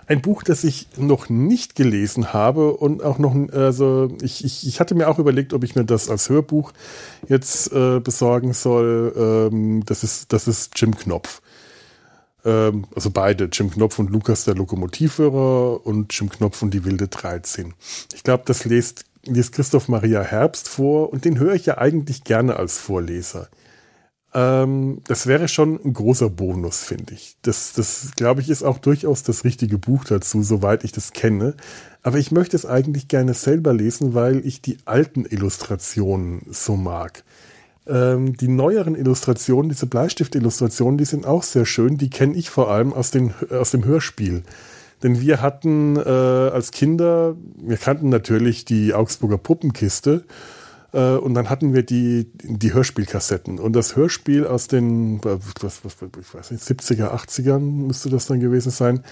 Ein 0.07 0.21
Buch, 0.21 0.43
das 0.43 0.65
ich 0.65 0.89
noch 0.97 1.29
nicht 1.29 1.77
gelesen 1.77 2.33
habe 2.33 2.73
und 2.73 3.03
auch 3.03 3.19
noch, 3.19 3.35
also 3.53 4.15
ich, 4.23 4.45
ich, 4.45 4.67
ich 4.67 4.81
hatte 4.81 4.95
mir 4.95 5.09
auch 5.09 5.19
überlegt, 5.19 5.53
ob 5.53 5.65
ich 5.65 5.75
mir 5.75 5.85
das 5.85 6.09
als 6.09 6.29
Hörbuch 6.29 6.73
jetzt 7.29 7.73
äh, 7.73 8.01
besorgen 8.01 8.53
soll. 8.53 9.13
Ähm, 9.17 9.85
das 9.87 10.03
ist, 10.03 10.33
das 10.33 10.49
ist 10.49 10.73
Jim 10.79 10.97
Knopf. 10.97 11.41
Ähm, 12.45 12.87
also 12.95 13.11
beide, 13.11 13.49
Jim 13.53 13.71
Knopf 13.71 13.99
und 13.99 14.11
Lukas 14.11 14.45
der 14.45 14.55
Lokomotivführer 14.55 15.87
und 15.87 16.13
Jim 16.13 16.29
Knopf 16.29 16.63
und 16.63 16.73
die 16.73 16.85
wilde 16.85 17.09
13. 17.09 17.75
Ich 18.15 18.23
glaube, 18.23 18.45
das 18.47 18.65
liest, 18.65 19.05
liest 19.25 19.53
Christoph 19.53 19.89
Maria 19.89 20.23
Herbst 20.23 20.69
vor 20.69 21.13
und 21.13 21.25
den 21.25 21.39
höre 21.39 21.55
ich 21.55 21.67
ja 21.67 21.79
eigentlich 21.79 22.25
gerne 22.25 22.57
als 22.57 22.79
Vorleser. 22.79 23.49
Ähm, 24.35 25.01
das 25.07 25.27
wäre 25.27 25.47
schon 25.47 25.81
ein 25.85 25.95
großer 25.95 26.29
Bonus, 26.29 26.83
finde 26.83 27.15
ich. 27.15 27.37
Das, 27.43 27.73
das 27.73 28.11
glaube 28.17 28.41
ich, 28.41 28.51
ist 28.51 28.65
auch 28.65 28.79
durchaus 28.79 29.23
das 29.23 29.45
richtige 29.45 29.79
Buch 29.79 30.05
dazu, 30.05 30.43
soweit 30.43 30.85
ich 30.85 30.93
das 30.93 31.13
kenne. 31.13 31.55
Aber 32.03 32.19
ich 32.19 32.33
möchte 32.33 32.57
es 32.57 32.67
eigentlich 32.67 33.09
gerne 33.09 33.33
selber 33.33 33.73
lesen, 33.73 34.13
weil 34.13 34.45
ich 34.45 34.61
die 34.61 34.79
alten 34.85 35.25
Illustrationen 35.25 36.43
so 36.51 36.77
mag. 36.77 37.25
Ähm, 37.87 38.37
die 38.37 38.49
neueren 38.49 38.95
Illustrationen, 38.95 39.69
diese 39.69 39.87
Bleistift-Illustrationen, 39.87 40.97
die 40.97 41.05
sind 41.05 41.27
auch 41.27 41.43
sehr 41.43 41.67
schön. 41.67 41.99
Die 41.99 42.11
kenne 42.11 42.35
ich 42.35 42.51
vor 42.51 42.71
allem 42.71 42.93
aus, 42.93 43.11
den, 43.11 43.35
aus 43.51 43.71
dem 43.71 43.85
Hörspiel. 43.85 44.43
Denn 45.03 45.21
wir 45.21 45.43
hatten 45.43 45.97
äh, 45.97 46.01
als 46.01 46.71
Kinder, 46.71 47.37
wir 47.57 47.77
kannten 47.77 48.09
natürlich 48.09 48.65
die 48.65 48.95
Augsburger 48.95 49.37
Puppenkiste 49.37 50.25
und 50.99 51.35
dann 51.35 51.51
hatten 51.51 51.75
wir 51.75 51.83
die, 51.83 52.31
die 52.43 52.73
Hörspielkassetten. 52.73 53.59
Und 53.59 53.75
das 53.75 53.97
Hörspiel 53.97 54.47
aus 54.47 54.69
den 54.69 55.23
was, 55.25 55.85
was, 55.85 55.97
ich 56.21 56.35
weiß 56.35 56.51
nicht, 56.53 56.63
70er, 56.63 57.13
80ern 57.15 57.59
müsste 57.59 58.11
das 58.11 58.27
dann 58.27 58.41
gewesen 58.41 58.71
sein. 58.71 59.03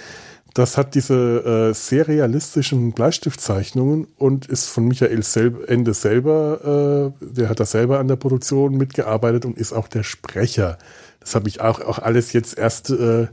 Das 0.54 0.76
hat 0.76 0.94
diese 0.94 1.70
äh, 1.70 1.74
sehr 1.74 2.08
realistischen 2.08 2.92
Bleistiftzeichnungen 2.92 4.06
und 4.18 4.46
ist 4.46 4.66
von 4.66 4.86
Michael 4.86 5.22
selb 5.22 5.68
Ende 5.70 5.94
selber, 5.94 7.12
äh, 7.22 7.24
der 7.24 7.48
hat 7.48 7.58
da 7.58 7.64
selber 7.64 7.98
an 7.98 8.08
der 8.08 8.16
Produktion 8.16 8.76
mitgearbeitet 8.76 9.46
und 9.46 9.56
ist 9.56 9.72
auch 9.72 9.88
der 9.88 10.02
Sprecher. 10.02 10.76
Das 11.20 11.34
habe 11.34 11.48
ich 11.48 11.62
auch, 11.62 11.80
auch 11.80 11.98
alles 11.98 12.34
jetzt 12.34 12.58
erst 12.58 12.90
äh, 12.90 13.28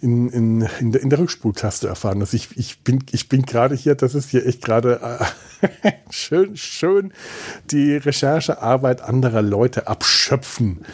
in, 0.00 0.28
in, 0.28 0.68
in, 0.80 0.92
der, 0.92 1.02
in 1.02 1.10
der 1.10 1.18
Rückspultaste 1.18 1.88
erfahren. 1.88 2.20
Also 2.20 2.36
ich, 2.36 2.56
ich 2.56 2.80
bin, 2.80 3.04
ich 3.10 3.28
bin 3.28 3.42
gerade 3.42 3.74
hier, 3.74 3.94
das 3.94 4.14
ist 4.14 4.30
hier 4.30 4.46
echt 4.46 4.62
gerade 4.62 5.00
äh, 5.62 5.92
schön, 6.10 6.56
schön 6.56 7.12
die 7.70 7.96
Recherchearbeit 7.96 9.00
anderer 9.02 9.42
Leute 9.42 9.88
abschöpfen. 9.88 10.84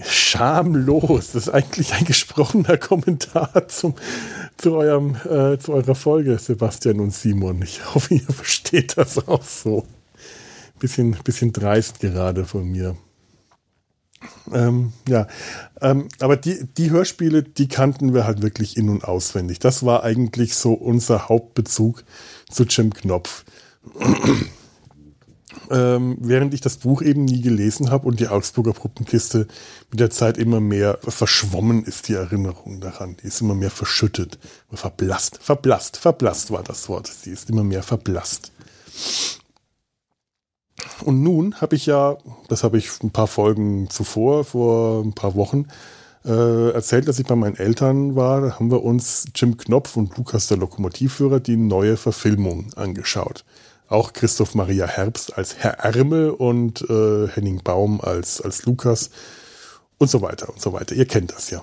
Schamlos. 0.00 1.32
Das 1.32 1.48
ist 1.48 1.48
eigentlich 1.48 1.92
ein 1.94 2.04
gesprochener 2.04 2.76
Kommentar 2.76 3.66
zum, 3.68 3.94
zu 4.56 4.76
eurem, 4.76 5.16
äh, 5.24 5.58
zu 5.58 5.72
eurer 5.72 5.96
Folge, 5.96 6.38
Sebastian 6.38 7.00
und 7.00 7.12
Simon. 7.12 7.62
Ich 7.62 7.94
hoffe, 7.94 8.14
ihr 8.14 8.20
versteht 8.32 8.96
das 8.96 9.26
auch 9.26 9.42
so. 9.42 9.86
Bisschen, 10.78 11.16
bisschen 11.24 11.52
dreist 11.52 11.98
gerade 11.98 12.44
von 12.44 12.70
mir. 12.70 12.96
Ähm, 14.52 14.92
ja, 15.08 15.26
ähm, 15.80 16.08
aber 16.20 16.36
die, 16.36 16.66
die 16.76 16.90
Hörspiele, 16.90 17.42
die 17.42 17.68
kannten 17.68 18.14
wir 18.14 18.26
halt 18.26 18.42
wirklich 18.42 18.76
in- 18.76 18.88
und 18.88 19.04
auswendig. 19.04 19.58
Das 19.58 19.84
war 19.84 20.02
eigentlich 20.02 20.56
so 20.56 20.72
unser 20.72 21.28
Hauptbezug 21.28 22.04
zu 22.50 22.64
Jim 22.64 22.92
Knopf. 22.92 23.44
ähm, 25.70 26.16
während 26.20 26.54
ich 26.54 26.60
das 26.60 26.78
Buch 26.78 27.02
eben 27.02 27.24
nie 27.24 27.40
gelesen 27.40 27.90
habe 27.90 28.06
und 28.08 28.20
die 28.20 28.28
Augsburger 28.28 28.72
Puppenkiste 28.72 29.46
mit 29.90 30.00
der 30.00 30.10
Zeit 30.10 30.38
immer 30.38 30.60
mehr 30.60 30.98
verschwommen 31.02 31.84
ist, 31.84 32.08
die 32.08 32.14
Erinnerung 32.14 32.80
daran. 32.80 33.16
Die 33.22 33.26
ist 33.26 33.40
immer 33.40 33.54
mehr 33.54 33.70
verschüttet, 33.70 34.38
verblasst, 34.72 35.38
verblasst, 35.42 35.96
verblasst 35.96 36.50
war 36.50 36.62
das 36.62 36.88
Wort. 36.88 37.06
Sie 37.06 37.30
ist 37.30 37.50
immer 37.50 37.64
mehr 37.64 37.82
verblasst. 37.82 38.52
Und 41.04 41.22
nun 41.22 41.60
habe 41.60 41.76
ich 41.76 41.86
ja, 41.86 42.16
das 42.48 42.64
habe 42.64 42.78
ich 42.78 43.02
ein 43.02 43.10
paar 43.10 43.26
Folgen 43.26 43.90
zuvor, 43.90 44.44
vor 44.44 45.02
ein 45.04 45.12
paar 45.12 45.34
Wochen, 45.34 45.66
äh, 46.24 46.70
erzählt, 46.70 47.08
dass 47.08 47.18
ich 47.18 47.26
bei 47.26 47.36
meinen 47.36 47.56
Eltern 47.56 48.16
war. 48.16 48.40
Da 48.40 48.54
haben 48.54 48.70
wir 48.70 48.82
uns 48.82 49.26
Jim 49.34 49.56
Knopf 49.56 49.96
und 49.96 50.16
Lukas 50.16 50.48
der 50.48 50.56
Lokomotivführer 50.58 51.40
die 51.40 51.56
neue 51.56 51.96
Verfilmung 51.96 52.72
angeschaut. 52.76 53.44
Auch 53.88 54.12
Christoph 54.12 54.54
Maria 54.54 54.86
Herbst 54.86 55.36
als 55.38 55.56
Herr 55.56 55.78
Ärmel 55.78 56.30
und 56.30 56.82
äh, 56.90 57.28
Henning 57.28 57.62
Baum 57.62 58.00
als, 58.00 58.40
als 58.40 58.66
Lukas 58.66 59.10
und 59.96 60.10
so 60.10 60.20
weiter 60.20 60.50
und 60.50 60.60
so 60.60 60.72
weiter. 60.72 60.94
Ihr 60.94 61.06
kennt 61.06 61.32
das 61.32 61.50
ja. 61.50 61.62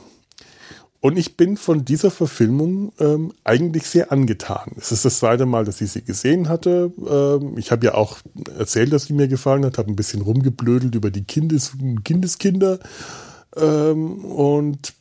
Und 1.06 1.18
ich 1.18 1.38
bin 1.38 1.56
von 1.56 1.86
dieser 1.86 2.10
Verfilmung 2.10 2.92
ähm, 3.00 3.32
eigentlich 3.44 3.86
sehr 3.86 4.12
angetan. 4.12 4.72
Es 4.76 4.92
ist 4.92 5.06
das 5.06 5.20
zweite 5.20 5.46
Mal, 5.46 5.64
dass 5.64 5.80
ich 5.80 5.92
sie 5.92 6.04
gesehen 6.04 6.50
hatte. 6.50 6.92
Ähm, 7.08 7.60
ich 7.60 7.72
habe 7.72 7.86
ja 7.86 7.94
auch 7.94 8.18
erzählt, 8.58 8.92
dass 8.92 9.04
sie 9.04 9.14
mir 9.14 9.28
gefallen 9.28 9.64
hat, 9.66 9.78
habe 9.78 9.92
ein 9.92 9.96
bisschen 9.96 10.24
rumgeblödelt 10.24 10.96
über 10.96 11.12
die 11.12 11.24
Kindes 11.24 11.74
Kindeskinder. 12.04 12.80
Ähm, 13.56 14.26
und 14.26 14.96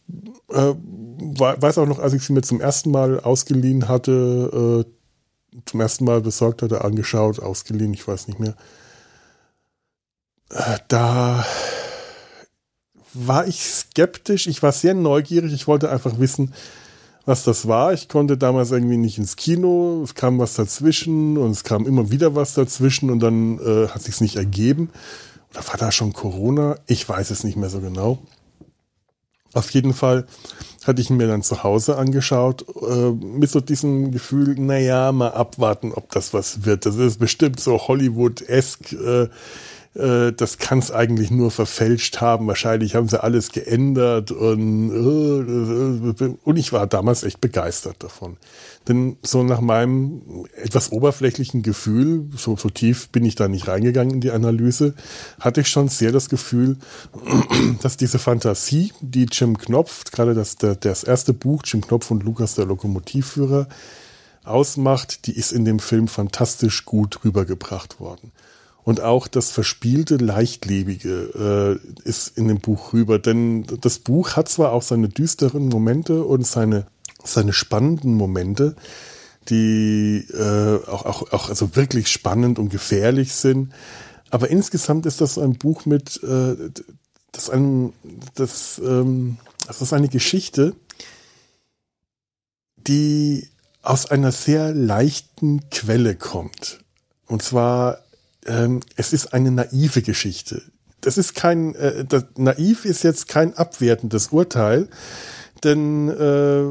äh, 0.50 0.74
weiß 0.76 1.78
auch 1.78 1.86
noch, 1.86 2.00
als 2.00 2.12
ich 2.12 2.22
sie 2.22 2.34
mir 2.34 2.42
zum 2.42 2.60
ersten 2.60 2.90
Mal 2.90 3.18
ausgeliehen 3.20 3.88
hatte, 3.88 4.84
äh, 4.84 5.60
zum 5.64 5.80
ersten 5.80 6.04
Mal 6.04 6.20
besorgt 6.20 6.60
hatte, 6.60 6.84
angeschaut, 6.84 7.40
ausgeliehen, 7.40 7.94
ich 7.94 8.06
weiß 8.06 8.28
nicht 8.28 8.40
mehr. 8.40 8.56
Äh, 10.50 10.80
da 10.88 11.46
war 13.14 13.46
ich 13.46 13.62
skeptisch, 13.62 14.46
ich 14.46 14.62
war 14.62 14.72
sehr 14.72 14.94
neugierig, 14.94 15.52
ich 15.52 15.66
wollte 15.66 15.90
einfach 15.90 16.18
wissen, 16.18 16.52
was 17.24 17.44
das 17.44 17.66
war. 17.66 17.92
Ich 17.92 18.08
konnte 18.08 18.36
damals 18.36 18.70
irgendwie 18.70 18.96
nicht 18.96 19.18
ins 19.18 19.36
Kino, 19.36 20.02
es 20.04 20.14
kam 20.14 20.38
was 20.38 20.54
dazwischen 20.54 21.38
und 21.38 21.50
es 21.52 21.64
kam 21.64 21.86
immer 21.86 22.10
wieder 22.10 22.34
was 22.34 22.54
dazwischen 22.54 23.10
und 23.10 23.20
dann 23.20 23.58
äh, 23.58 23.88
hat 23.88 24.02
sich's 24.02 24.20
nicht 24.20 24.36
ergeben. 24.36 24.90
Oder 25.50 25.66
war 25.68 25.76
da 25.78 25.92
schon 25.92 26.12
Corona? 26.12 26.76
Ich 26.86 27.08
weiß 27.08 27.30
es 27.30 27.44
nicht 27.44 27.56
mehr 27.56 27.70
so 27.70 27.80
genau. 27.80 28.18
Auf 29.54 29.70
jeden 29.70 29.94
Fall 29.94 30.26
hatte 30.84 31.00
ich 31.00 31.10
ihn 31.10 31.16
mir 31.16 31.28
dann 31.28 31.42
zu 31.42 31.62
Hause 31.62 31.96
angeschaut, 31.96 32.66
äh, 32.82 33.10
mit 33.10 33.50
so 33.50 33.60
diesem 33.60 34.10
Gefühl, 34.10 34.56
naja, 34.58 35.12
mal 35.12 35.32
abwarten, 35.32 35.92
ob 35.92 36.10
das 36.10 36.34
was 36.34 36.64
wird. 36.64 36.84
Das 36.84 36.96
ist 36.96 37.18
bestimmt 37.18 37.60
so 37.60 37.78
Hollywood-esk. 37.78 38.92
Äh, 38.92 39.28
äh, 39.94 40.32
das 40.32 40.58
kann 40.58 40.80
es 40.80 40.90
eigentlich 40.90 41.30
nur 41.30 41.50
verfälscht 41.50 42.20
haben. 42.20 42.46
Wahrscheinlich 42.46 42.94
haben 42.94 43.08
sie 43.08 43.22
alles 43.22 43.52
geändert 43.52 44.32
und, 44.32 44.90
äh, 44.90 46.34
und 46.42 46.56
ich 46.56 46.72
war 46.72 46.86
damals 46.86 47.22
echt 47.22 47.40
begeistert 47.40 48.02
davon. 48.02 48.36
Denn 48.88 49.16
so 49.22 49.42
nach 49.42 49.60
meinem 49.60 50.46
etwas 50.56 50.92
oberflächlichen 50.92 51.62
Gefühl, 51.62 52.28
so, 52.36 52.56
so 52.56 52.68
tief 52.68 53.08
bin 53.08 53.24
ich 53.24 53.34
da 53.34 53.48
nicht 53.48 53.68
reingegangen 53.68 54.14
in 54.14 54.20
die 54.20 54.30
Analyse, 54.30 54.94
hatte 55.40 55.62
ich 55.62 55.68
schon 55.68 55.88
sehr 55.88 56.12
das 56.12 56.28
Gefühl, 56.28 56.76
dass 57.82 57.96
diese 57.96 58.18
Fantasie, 58.18 58.92
die 59.00 59.26
Jim 59.30 59.56
Knopf, 59.56 60.04
gerade 60.10 60.34
das, 60.34 60.56
das 60.56 61.04
erste 61.04 61.32
Buch, 61.32 61.62
Jim 61.64 61.80
Knopf 61.80 62.10
und 62.10 62.24
Lukas 62.24 62.56
der 62.56 62.66
Lokomotivführer, 62.66 63.68
ausmacht, 64.42 65.26
die 65.26 65.32
ist 65.32 65.52
in 65.52 65.64
dem 65.64 65.78
Film 65.78 66.08
fantastisch 66.08 66.84
gut 66.84 67.24
rübergebracht 67.24 68.00
worden. 68.00 68.32
Und 68.84 69.00
auch 69.00 69.28
das 69.28 69.50
verspielte, 69.50 70.16
leichtlebige 70.16 71.80
äh, 72.04 72.06
ist 72.08 72.36
in 72.36 72.48
dem 72.48 72.60
Buch 72.60 72.92
rüber. 72.92 73.18
Denn 73.18 73.64
das 73.80 73.98
Buch 73.98 74.36
hat 74.36 74.50
zwar 74.50 74.72
auch 74.72 74.82
seine 74.82 75.08
düsteren 75.08 75.68
Momente 75.68 76.22
und 76.22 76.46
seine, 76.46 76.86
seine 77.24 77.54
spannenden 77.54 78.14
Momente, 78.14 78.76
die 79.48 80.26
äh, 80.32 80.86
auch, 80.86 81.06
auch, 81.06 81.32
auch 81.32 81.48
also 81.48 81.76
wirklich 81.76 82.08
spannend 82.08 82.58
und 82.58 82.68
gefährlich 82.68 83.32
sind. 83.32 83.72
Aber 84.30 84.50
insgesamt 84.50 85.06
ist 85.06 85.22
das 85.22 85.38
ein 85.38 85.54
Buch 85.54 85.86
mit, 85.86 86.22
äh, 86.22 86.56
das, 87.32 87.48
ein, 87.48 87.94
das, 88.34 88.80
ähm, 88.84 89.38
das 89.66 89.80
ist 89.80 89.94
eine 89.94 90.08
Geschichte, 90.08 90.74
die 92.76 93.48
aus 93.80 94.10
einer 94.10 94.32
sehr 94.32 94.74
leichten 94.74 95.70
Quelle 95.70 96.16
kommt. 96.16 96.80
Und 97.26 97.42
zwar 97.42 98.03
ähm, 98.46 98.80
es 98.96 99.12
ist 99.12 99.32
eine 99.32 99.50
naive 99.50 100.02
Geschichte. 100.02 100.62
Das 101.00 101.18
ist 101.18 101.34
kein, 101.34 101.74
äh, 101.74 102.04
das, 102.04 102.24
naiv 102.36 102.84
ist 102.84 103.02
jetzt 103.02 103.28
kein 103.28 103.54
abwertendes 103.56 104.28
Urteil, 104.28 104.88
denn 105.62 106.08
äh, 106.08 106.64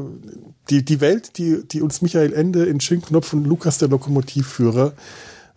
die, 0.70 0.84
die 0.84 1.00
Welt, 1.00 1.38
die, 1.38 1.66
die 1.66 1.82
uns 1.82 2.02
Michael 2.02 2.32
Ende 2.32 2.64
in 2.64 2.80
Schinknopf 2.80 3.32
und 3.32 3.44
Lukas 3.44 3.78
der 3.78 3.88
Lokomotivführer 3.88 4.94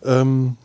ähm, 0.04 0.58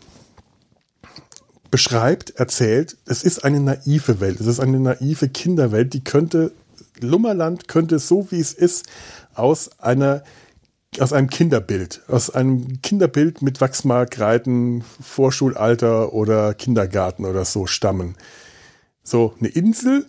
beschreibt, 1.71 2.31
erzählt, 2.37 2.99
es 3.07 3.23
ist 3.23 3.45
eine 3.45 3.61
naive 3.61 4.21
Welt, 4.21 4.41
es 4.41 4.47
ist 4.47 4.61
eine 4.61 4.79
naive 4.79 5.29
Kinderwelt, 5.29 5.95
die 5.95 6.05
könnte, 6.05 6.53
Lummerland 7.01 7.69
könnte 7.69 7.99
so 7.99 8.31
wie 8.31 8.41
es 8.41 8.53
ist, 8.53 8.87
aus 9.35 9.71
einer 9.79 10.23
aus 11.01 11.13
einem 11.13 11.31
Kinderbild, 11.31 12.03
aus 12.09 12.31
einem 12.31 12.83
Kinderbild 12.83 13.43
mit 13.43 13.61
Wachsmarkreiten, 13.61 14.85
Vorschulalter 15.01 16.13
oder 16.13 16.55
Kindergarten 16.55 17.25
oder 17.25 17.45
so 17.45 17.67
stammen. 17.67 18.17
So 19.03 19.35
eine 19.39 19.49
Insel 19.49 20.07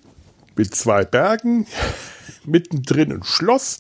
mit 0.56 0.76
zwei 0.76 1.06
Bergen, 1.06 1.68
mittendrin 2.46 3.12
ein 3.12 3.24
Schloss 3.24 3.80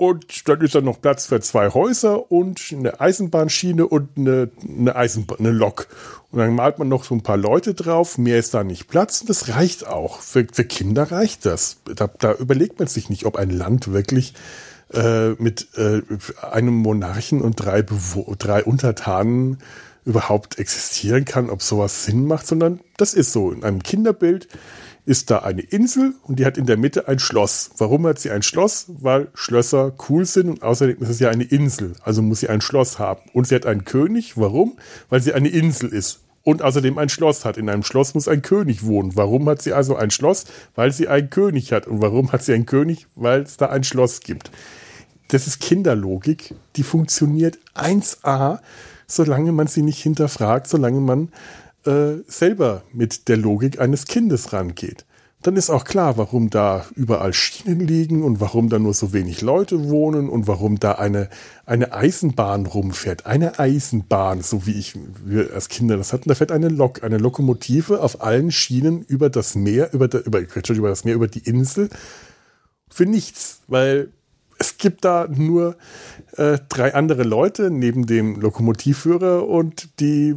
und 0.00 0.48
dann 0.48 0.62
ist 0.62 0.74
da 0.74 0.80
noch 0.80 1.02
Platz 1.02 1.26
für 1.26 1.42
zwei 1.42 1.68
Häuser 1.68 2.32
und 2.32 2.58
eine 2.72 3.00
Eisenbahnschiene 3.00 3.86
und 3.86 4.16
eine, 4.16 4.50
eine 4.66 4.96
Eisenbahn, 4.96 5.40
eine 5.40 5.50
Lok. 5.50 5.88
Und 6.30 6.38
dann 6.38 6.54
malt 6.54 6.78
man 6.78 6.88
noch 6.88 7.04
so 7.04 7.14
ein 7.14 7.22
paar 7.22 7.36
Leute 7.36 7.74
drauf, 7.74 8.16
mehr 8.16 8.38
ist 8.38 8.54
da 8.54 8.64
nicht 8.64 8.88
Platz 8.88 9.20
und 9.20 9.28
das 9.28 9.50
reicht 9.50 9.86
auch. 9.86 10.20
Für, 10.20 10.46
für 10.50 10.64
Kinder 10.64 11.12
reicht 11.12 11.44
das. 11.44 11.82
Da, 11.84 12.06
da 12.06 12.32
überlegt 12.32 12.78
man 12.78 12.88
sich 12.88 13.10
nicht, 13.10 13.26
ob 13.26 13.36
ein 13.36 13.50
Land 13.50 13.92
wirklich 13.92 14.32
äh, 14.92 15.30
mit 15.38 15.68
äh, 15.76 16.02
einem 16.50 16.74
Monarchen 16.74 17.40
und 17.40 17.56
drei, 17.56 17.82
drei 17.82 18.64
Untertanen 18.64 19.58
überhaupt 20.04 20.58
existieren 20.58 21.24
kann, 21.24 21.50
ob 21.50 21.62
sowas 21.62 22.04
Sinn 22.04 22.26
macht, 22.26 22.46
sondern 22.46 22.80
das 22.96 23.14
ist 23.14 23.32
so. 23.32 23.52
In 23.52 23.64
einem 23.64 23.82
Kinderbild 23.82 24.48
ist 25.06 25.30
da 25.30 25.38
eine 25.38 25.62
Insel 25.62 26.14
und 26.22 26.38
die 26.38 26.46
hat 26.46 26.58
in 26.58 26.66
der 26.66 26.76
Mitte 26.76 27.08
ein 27.08 27.18
Schloss. 27.18 27.70
Warum 27.78 28.06
hat 28.06 28.18
sie 28.18 28.30
ein 28.30 28.42
Schloss? 28.42 28.86
Weil 28.88 29.28
Schlösser 29.34 29.92
cool 30.08 30.24
sind 30.24 30.48
und 30.48 30.62
außerdem 30.62 30.98
ist 31.00 31.08
es 31.08 31.20
ja 31.20 31.30
eine 31.30 31.44
Insel, 31.44 31.94
also 32.02 32.22
muss 32.22 32.40
sie 32.40 32.48
ein 32.48 32.60
Schloss 32.60 32.98
haben. 32.98 33.22
Und 33.32 33.46
sie 33.46 33.54
hat 33.54 33.66
einen 33.66 33.84
König. 33.84 34.36
Warum? 34.36 34.76
Weil 35.08 35.20
sie 35.20 35.32
eine 35.32 35.48
Insel 35.48 35.90
ist 35.90 36.20
und 36.42 36.62
außerdem 36.62 36.98
ein 36.98 37.08
Schloss 37.08 37.44
hat. 37.44 37.56
In 37.56 37.68
einem 37.68 37.82
Schloss 37.82 38.14
muss 38.14 38.28
ein 38.28 38.42
König 38.42 38.84
wohnen. 38.84 39.12
Warum 39.14 39.48
hat 39.48 39.62
sie 39.62 39.72
also 39.72 39.96
ein 39.96 40.10
Schloss? 40.10 40.46
Weil 40.74 40.92
sie 40.92 41.08
einen 41.08 41.30
König 41.30 41.72
hat. 41.72 41.86
Und 41.86 42.00
warum 42.00 42.32
hat 42.32 42.42
sie 42.42 42.54
einen 42.54 42.66
König? 42.66 43.06
Weil 43.14 43.42
es 43.42 43.56
da 43.56 43.66
ein 43.66 43.84
Schloss 43.84 44.20
gibt 44.20 44.50
das 45.30 45.46
ist 45.46 45.60
Kinderlogik, 45.60 46.54
die 46.76 46.82
funktioniert 46.82 47.58
1a, 47.74 48.58
solange 49.06 49.52
man 49.52 49.66
sie 49.66 49.82
nicht 49.82 50.02
hinterfragt, 50.02 50.68
solange 50.68 51.00
man 51.00 51.28
äh, 51.86 52.22
selber 52.26 52.82
mit 52.92 53.28
der 53.28 53.36
Logik 53.36 53.80
eines 53.80 54.06
Kindes 54.06 54.52
rangeht. 54.52 55.04
Dann 55.42 55.56
ist 55.56 55.70
auch 55.70 55.84
klar, 55.84 56.18
warum 56.18 56.50
da 56.50 56.84
überall 56.94 57.32
Schienen 57.32 57.80
liegen 57.80 58.22
und 58.22 58.40
warum 58.40 58.68
da 58.68 58.78
nur 58.78 58.92
so 58.92 59.14
wenig 59.14 59.40
Leute 59.40 59.88
wohnen 59.88 60.28
und 60.28 60.46
warum 60.46 60.78
da 60.78 60.92
eine, 60.92 61.30
eine 61.64 61.94
Eisenbahn 61.94 62.66
rumfährt. 62.66 63.24
Eine 63.24 63.58
Eisenbahn, 63.58 64.42
so 64.42 64.66
wie 64.66 64.72
ich, 64.72 64.98
wir 65.24 65.54
als 65.54 65.70
Kinder 65.70 65.96
das 65.96 66.12
hatten, 66.12 66.28
da 66.28 66.34
fährt 66.34 66.52
eine 66.52 66.68
Lok, 66.68 67.02
eine 67.02 67.16
Lokomotive 67.16 68.02
auf 68.02 68.20
allen 68.20 68.52
Schienen 68.52 69.02
über 69.02 69.30
das 69.30 69.54
Meer, 69.54 69.94
über, 69.94 70.08
der, 70.08 70.26
über, 70.26 70.40
über 70.40 70.88
das 70.90 71.04
Meer, 71.04 71.14
über 71.14 71.28
die 71.28 71.48
Insel 71.48 71.88
für 72.90 73.06
nichts, 73.06 73.60
weil 73.66 74.10
es 74.60 74.76
gibt 74.76 75.06
da 75.06 75.26
nur 75.26 75.76
äh, 76.36 76.58
drei 76.68 76.94
andere 76.94 77.22
Leute 77.22 77.70
neben 77.70 78.06
dem 78.06 78.38
Lokomotivführer 78.38 79.48
und 79.48 80.00
die, 80.00 80.36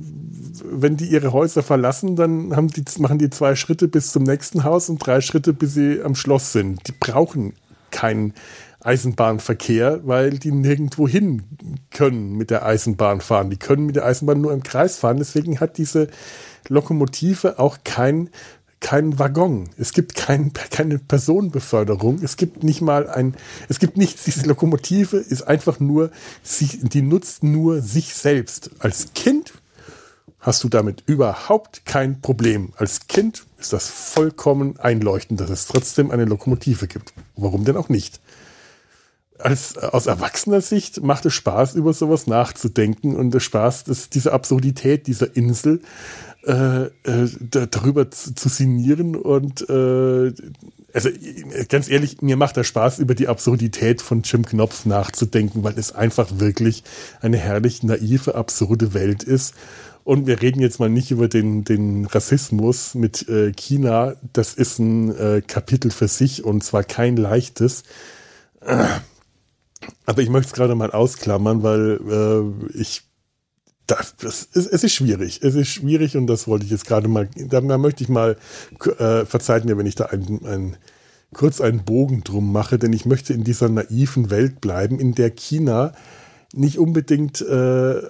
wenn 0.64 0.96
die 0.96 1.08
ihre 1.08 1.34
Häuser 1.34 1.62
verlassen, 1.62 2.16
dann 2.16 2.56
haben 2.56 2.70
die, 2.70 2.86
machen 3.00 3.20
die 3.20 3.30
zwei 3.30 3.56
Schritte 3.56 3.90
bis 3.90 4.14
zum 4.14 4.24
nächsten 4.24 4.64
Haus 4.64 4.88
und 4.88 5.06
drei 5.06 5.20
Schritte, 5.20 5.52
bis 5.52 5.74
sie 5.74 6.02
am 6.02 6.16
Schloss 6.16 6.54
sind. 6.54 6.88
Die 6.88 6.94
brauchen 6.98 7.54
keinen 7.92 8.34
Eisenbahnverkehr, 8.80 10.00
weil 10.04 10.32
die 10.40 10.52
nirgendwo 10.52 11.06
hin 11.06 11.44
können 11.92 12.38
mit 12.38 12.50
der 12.50 12.66
Eisenbahn 12.66 13.20
fahren. 13.20 13.50
Die 13.50 13.58
können 13.58 13.86
mit 13.86 13.98
der 13.98 14.06
Eisenbahn 14.06 14.40
nur 14.40 14.54
im 14.54 14.64
Kreis 14.64 14.98
fahren. 14.98 15.18
Deswegen 15.18 15.60
hat 15.60 15.78
diese 15.78 16.08
Lokomotive 16.70 17.60
auch 17.60 17.80
kein 17.84 18.30
keinen 18.84 19.18
Waggon. 19.18 19.70
Es 19.78 19.94
gibt 19.94 20.14
kein, 20.14 20.54
keine 20.54 21.00
Personenbeförderung. 21.00 22.22
Es 22.22 22.38
gibt 22.38 22.64
nicht 22.64 22.82
mal 22.82 23.10
ein, 23.10 23.36
es 23.70 23.80
gibt 23.80 23.98
nichts. 23.98 24.26
Diese 24.26 24.46
Lokomotive 24.46 25.18
ist 25.18 25.42
einfach 25.42 25.80
nur, 25.80 26.12
sie, 26.44 26.68
die 26.84 27.02
nutzt 27.02 27.44
nur 27.44 27.82
sich 27.82 28.14
selbst. 28.14 28.70
Als 28.80 29.14
Kind 29.16 29.54
hast 30.40 30.64
du 30.64 30.70
damit 30.70 31.04
überhaupt 31.08 31.86
kein 31.86 32.22
Problem. 32.22 32.74
Als 32.76 33.08
Kind 33.08 33.46
ist 33.58 33.74
das 33.74 33.90
vollkommen 33.90 34.78
einleuchtend, 34.80 35.40
dass 35.40 35.50
es 35.50 35.66
trotzdem 35.66 36.12
eine 36.12 36.26
Lokomotive 36.26 36.88
gibt. 36.88 37.14
Warum 37.36 37.64
denn 37.64 37.78
auch 37.78 37.90
nicht? 37.90 38.20
Als, 39.40 39.78
aus 39.78 40.06
erwachsener 40.06 40.62
Sicht 40.62 41.02
macht 41.02 41.26
es 41.26 41.34
Spaß, 41.34 41.76
über 41.76 41.94
sowas 41.94 42.28
nachzudenken 42.28 43.16
und 43.16 43.34
es 43.34 43.44
Spaß, 43.44 43.86
dass 43.86 44.10
diese 44.10 44.32
Absurdität 44.34 45.08
dieser 45.08 45.36
Insel 45.36 45.82
äh, 46.46 46.86
äh, 46.86 47.30
darüber 47.50 48.12
zu, 48.12 48.36
zu 48.36 48.50
sinnieren 48.50 49.16
und 49.16 49.68
äh, 49.70 50.34
also 50.94 51.10
ganz 51.70 51.90
ehrlich, 51.90 52.22
mir 52.22 52.38
macht 52.38 52.58
der 52.58 52.64
Spaß, 52.64 53.00
über 53.00 53.16
die 53.16 53.28
Absurdität 53.28 54.02
von 54.02 54.22
Jim 54.24 54.46
Knopf 54.46 54.86
nachzudenken, 54.86 55.64
weil 55.64 55.80
es 55.80 55.94
einfach 55.94 56.40
wirklich 56.40 56.84
eine 57.22 57.38
herrlich 57.38 57.82
naive, 57.82 58.36
absurde 58.36 58.94
Welt 58.94 59.24
ist. 59.24 59.56
Und 60.04 60.28
wir 60.28 60.42
reden 60.42 60.60
jetzt 60.60 60.80
mal 60.80 60.90
nicht 60.90 61.12
über 61.12 61.30
den, 61.30 61.64
den 61.64 62.06
Rassismus 62.06 62.94
mit 62.94 63.28
äh, 63.30 63.54
China. 63.54 64.16
Das 64.34 64.54
ist 64.54 64.80
ein 64.80 65.16
äh, 65.16 65.42
Kapitel 65.42 65.92
für 65.92 66.10
sich 66.10 66.44
und 66.44 66.64
zwar 66.64 66.84
kein 66.84 67.16
leichtes. 67.16 67.84
Aber 70.06 70.22
ich 70.22 70.30
möchte 70.30 70.48
es 70.48 70.54
gerade 70.54 70.76
mal 70.76 70.92
ausklammern, 70.92 71.64
weil 71.64 72.00
äh, 72.10 72.78
ich 72.78 73.04
das, 73.88 74.16
das 74.18 74.44
ist, 74.44 74.68
es 74.68 74.84
ist 74.84 74.94
schwierig. 74.94 75.42
Es 75.44 75.56
ist 75.56 75.68
schwierig 75.68 76.16
und 76.16 76.28
das 76.28 76.48
wollte 76.48 76.66
ich 76.66 76.72
jetzt 76.72 76.86
gerade 76.86 77.08
mal, 77.08 77.30
da, 77.36 77.62
da 77.62 77.78
möchte 77.78 78.04
ich 78.04 78.10
mal, 78.10 78.38
äh, 78.98 79.26
verzeiht 79.26 79.66
mir, 79.66 79.78
wenn 79.78 79.86
ich 79.86 79.96
da 79.96 80.06
ein, 80.06 80.40
ein, 80.46 80.78
kurz 81.34 81.60
einen 81.60 81.84
Bogen 81.84 82.24
drum 82.24 82.52
mache, 82.52 82.78
denn 82.80 82.94
ich 82.94 83.06
möchte 83.06 83.34
in 83.34 83.44
dieser 83.44 83.70
naiven 83.70 84.30
Welt 84.30 84.62
bleiben, 84.62 85.00
in 85.00 85.16
der 85.16 85.32
China 85.32 85.94
nicht 86.54 86.78
unbedingt 86.78 87.42
äh, 87.42 88.02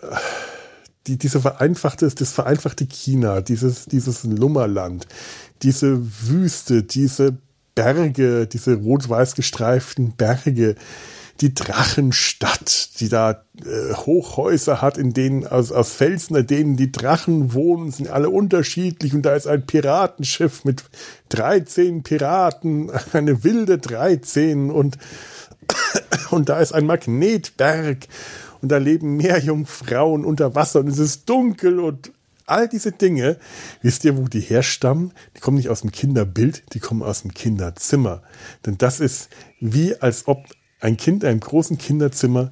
die, 1.07 1.17
diese 1.17 1.41
vereinfachte, 1.41 2.07
das 2.07 2.31
vereinfachte 2.31 2.85
China, 2.85 3.41
dieses, 3.41 3.85
dieses 3.85 4.23
Lummerland, 4.23 5.07
diese 5.63 5.99
Wüste, 6.27 6.83
diese 6.83 7.37
Berge, 7.75 8.47
diese 8.47 8.75
rot-weiß 8.75 9.35
gestreiften 9.35 10.13
Berge, 10.15 10.75
die 11.41 11.53
Drachenstadt, 11.53 12.99
die 12.99 13.09
da 13.09 13.43
äh, 13.65 13.93
Hochhäuser 13.93 14.81
hat, 14.81 14.97
in 14.97 15.13
denen 15.13 15.45
aus, 15.45 15.71
aus 15.71 15.91
Felsen, 15.91 16.35
in 16.35 16.47
denen 16.47 16.77
die 16.77 16.91
Drachen 16.91 17.53
wohnen, 17.53 17.91
sind 17.91 18.09
alle 18.09 18.29
unterschiedlich 18.29 19.13
und 19.13 19.23
da 19.23 19.35
ist 19.35 19.47
ein 19.47 19.65
Piratenschiff 19.65 20.63
mit 20.63 20.83
13 21.29 22.03
Piraten, 22.03 22.91
eine 23.13 23.43
wilde 23.43 23.77
13 23.79 24.69
und, 24.69 24.97
und 26.29 26.49
da 26.49 26.59
ist 26.59 26.73
ein 26.73 26.85
Magnetberg 26.85 28.07
und 28.61 28.71
da 28.71 28.77
leben 28.77 29.17
Meerjungfrauen 29.17 30.23
unter 30.23 30.55
Wasser 30.55 30.79
und 30.79 30.87
es 30.87 30.99
ist 30.99 31.27
dunkel 31.27 31.79
und 31.79 32.12
All 32.45 32.67
diese 32.67 32.91
Dinge, 32.91 33.37
wisst 33.81 34.03
ihr, 34.03 34.17
wo 34.17 34.27
die 34.27 34.41
herstammen? 34.41 35.13
Die 35.35 35.39
kommen 35.39 35.57
nicht 35.57 35.69
aus 35.69 35.81
dem 35.81 35.91
Kinderbild, 35.91 36.63
die 36.73 36.79
kommen 36.79 37.01
aus 37.01 37.21
dem 37.21 37.33
Kinderzimmer. 37.33 38.21
Denn 38.65 38.77
das 38.77 38.99
ist 38.99 39.29
wie 39.59 39.95
als 39.95 40.27
ob 40.27 40.45
ein 40.81 40.97
Kind 40.97 41.23
in 41.23 41.29
einem 41.29 41.39
großen 41.39 41.77
Kinderzimmer 41.77 42.51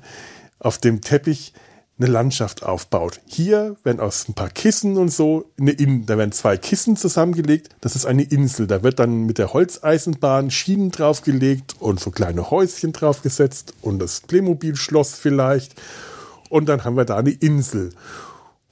auf 0.59 0.77
dem 0.77 1.01
Teppich 1.01 1.53
eine 1.99 2.11
Landschaft 2.11 2.63
aufbaut. 2.63 3.19
Hier 3.25 3.75
werden 3.83 3.99
aus 3.99 4.27
ein 4.27 4.33
paar 4.33 4.49
Kissen 4.49 4.97
und 4.97 5.09
so 5.09 5.51
eine 5.59 5.71
Insel, 5.71 6.05
da 6.05 6.17
werden 6.17 6.31
zwei 6.31 6.57
Kissen 6.57 6.95
zusammengelegt, 6.95 7.69
das 7.81 7.95
ist 7.95 8.05
eine 8.05 8.23
Insel. 8.23 8.67
Da 8.67 8.81
wird 8.81 8.99
dann 8.99 9.25
mit 9.25 9.37
der 9.37 9.53
Holzeisenbahn 9.53 10.49
Schienen 10.51 10.91
draufgelegt 10.91 11.75
und 11.79 11.99
so 11.99 12.09
kleine 12.11 12.49
Häuschen 12.49 12.93
draufgesetzt 12.93 13.73
und 13.81 13.99
das 13.99 14.21
Playmobil-Schloss 14.21 15.15
vielleicht. 15.15 15.79
Und 16.49 16.67
dann 16.67 16.83
haben 16.83 16.97
wir 16.97 17.05
da 17.05 17.17
eine 17.17 17.31
Insel. 17.31 17.91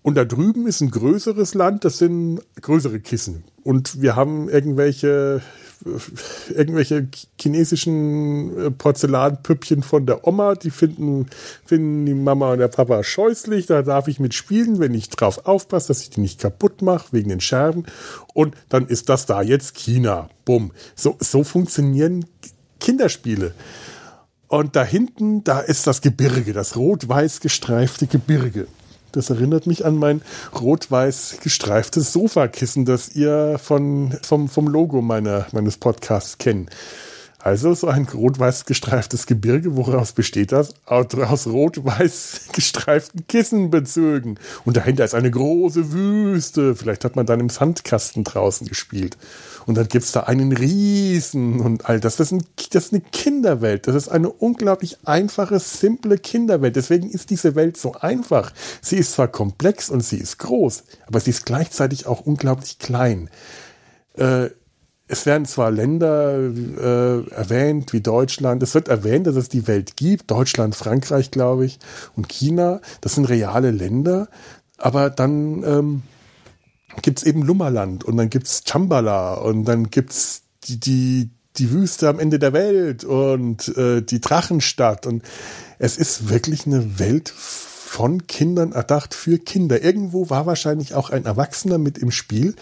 Und 0.01 0.15
da 0.15 0.25
drüben 0.25 0.65
ist 0.65 0.81
ein 0.81 0.91
größeres 0.91 1.53
Land, 1.53 1.85
das 1.85 1.97
sind 1.97 2.41
größere 2.62 2.99
Kissen. 2.99 3.43
Und 3.63 4.01
wir 4.01 4.15
haben 4.15 4.49
irgendwelche 4.49 5.41
irgendwelche 6.49 7.07
chinesischen 7.39 8.57
äh, 8.57 8.71
Porzellanpüppchen 8.71 9.81
von 9.81 10.05
der 10.05 10.27
Oma, 10.27 10.55
die 10.55 10.71
finden, 10.71 11.27
finden 11.65 12.05
die 12.05 12.13
Mama 12.13 12.51
und 12.51 12.59
der 12.59 12.67
Papa 12.67 13.01
scheußlich. 13.03 13.65
Da 13.67 13.81
darf 13.81 14.07
ich 14.07 14.19
mitspielen, 14.19 14.79
wenn 14.79 14.93
ich 14.93 15.09
drauf 15.09 15.45
aufpasse, 15.45 15.88
dass 15.88 16.01
ich 16.01 16.09
die 16.09 16.21
nicht 16.21 16.41
kaputt 16.41 16.81
mache, 16.81 17.07
wegen 17.12 17.29
den 17.29 17.39
Scherben. 17.39 17.85
Und 18.33 18.55
dann 18.67 18.88
ist 18.88 19.07
das 19.09 19.25
da 19.25 19.41
jetzt 19.41 19.75
China. 19.75 20.29
Bumm. 20.43 20.71
So, 20.95 21.15
so 21.19 21.43
funktionieren 21.43 22.25
Kinderspiele. 22.81 23.53
Und 24.47 24.75
da 24.75 24.83
hinten, 24.83 25.43
da 25.43 25.59
ist 25.59 25.88
das 25.88 26.01
Gebirge, 26.01 26.53
das 26.53 26.75
rot-weiß 26.75 27.39
gestreifte 27.39 28.07
Gebirge. 28.07 28.67
Das 29.11 29.29
erinnert 29.29 29.67
mich 29.67 29.85
an 29.85 29.95
mein 29.95 30.21
rot-weiß 30.59 31.37
gestreiftes 31.41 32.13
Sofakissen, 32.13 32.85
das 32.85 33.15
ihr 33.15 33.59
von, 33.61 34.17
vom, 34.21 34.49
vom 34.49 34.67
Logo 34.67 35.01
meiner, 35.01 35.47
meines 35.51 35.77
Podcasts 35.77 36.37
kennt. 36.37 36.69
Also 37.41 37.73
so 37.73 37.87
ein 37.87 38.05
rot-weiß 38.05 38.65
gestreiftes 38.65 39.25
Gebirge, 39.25 39.77
woraus 39.77 40.11
besteht 40.11 40.51
das? 40.51 40.73
Aus 40.85 41.47
rot-weiß 41.47 42.41
gestreiften 42.53 43.25
Kissenbezügen. 43.27 44.37
Und 44.65 44.75
dahinter 44.75 45.05
ist 45.05 45.15
eine 45.15 45.31
große 45.31 45.93
Wüste. 45.93 46.75
Vielleicht 46.75 47.05
hat 47.05 47.15
man 47.15 47.25
dann 47.25 47.39
im 47.39 47.47
Sandkasten 47.47 48.25
draußen 48.25 48.67
gespielt. 48.67 49.17
Und 49.69 49.75
dann 49.75 49.88
gibt's 49.88 50.12
da 50.13 50.21
einen 50.21 50.51
Riesen 50.51 51.60
und 51.60 51.88
all 51.88 51.99
das. 51.99 52.15
Das 52.15 52.32
ist, 52.32 52.39
ein, 52.39 52.43
das 52.71 52.86
ist 52.86 52.91
eine 52.91 53.03
Kinderwelt. 53.03 53.88
Das 53.88 53.93
ist 53.93 54.10
eine 54.10 54.27
unglaublich 54.32 54.97
einfache, 55.05 55.60
simple 55.60 56.17
Kinderwelt. 56.17 56.75
Deswegen 56.75 57.08
ist 57.08 57.29
diese 57.29 57.53
Welt 57.53 57.77
so 57.77 57.93
einfach. 57.93 58.51
Sie 58.82 58.95
ist 58.95 59.12
zwar 59.12 59.27
komplex 59.27 59.91
und 59.91 60.03
sie 60.03 60.17
ist 60.17 60.39
groß, 60.39 60.86
aber 61.05 61.19
sie 61.19 61.29
ist 61.29 61.45
gleichzeitig 61.45 62.08
auch 62.08 62.21
unglaublich 62.21 62.79
klein. 62.79 63.29
Äh, 64.15 64.49
es 65.08 65.27
werden 65.27 65.45
zwar 65.45 65.69
Länder 65.69 66.39
äh, 66.39 67.29
erwähnt 67.29 67.93
wie 67.93 68.01
Deutschland, 68.01 68.63
es 68.63 68.73
wird 68.73 68.88
erwähnt, 68.88 69.27
dass 69.27 69.36
es 69.36 69.49
die 69.49 69.67
Welt 69.67 69.97
gibt, 69.97 70.32
Deutschland, 70.32 70.75
Frankreich, 70.75 71.29
glaube 71.29 71.67
ich, 71.67 71.77
und 72.15 72.27
China, 72.27 72.82
das 73.01 73.13
sind 73.13 73.25
reale 73.25 73.69
Länder, 73.69 74.29
aber 74.79 75.12
dann 75.12 75.63
ähm, 75.63 76.01
gibt 77.02 77.19
es 77.19 77.25
eben 77.25 77.43
Lummerland 77.43 78.04
und 78.04 78.17
dann 78.17 78.30
gibt 78.30 78.47
es 78.47 78.63
Chambala 78.65 79.36
und 79.36 79.65
dann 79.65 79.89
gibt 79.89 80.12
es 80.12 80.41
die, 80.63 80.80
die, 80.80 81.30
die 81.58 81.71
Wüste 81.71 82.10
am 82.10 82.19
Ende 82.19 82.39
der 82.39 82.54
Welt 82.54 83.04
und 83.04 83.75
äh, 83.78 84.02
die 84.02 84.21
Drachenstadt 84.21 85.06
und 85.06 85.23
es 85.78 85.97
ist 85.97 86.30
wirklich 86.30 86.65
eine 86.65 86.99
Welt 86.99 87.34
von 87.89 88.28
Kindern 88.28 88.71
erdacht 88.71 89.15
für 89.15 89.39
Kinder. 89.39 89.82
Irgendwo 89.82 90.30
war 90.30 90.45
wahrscheinlich 90.45 90.93
auch 90.93 91.10
ein 91.10 91.25
Erwachsener 91.25 91.80
mit 91.80 91.97
im 91.97 92.12
Spiel, 92.12 92.54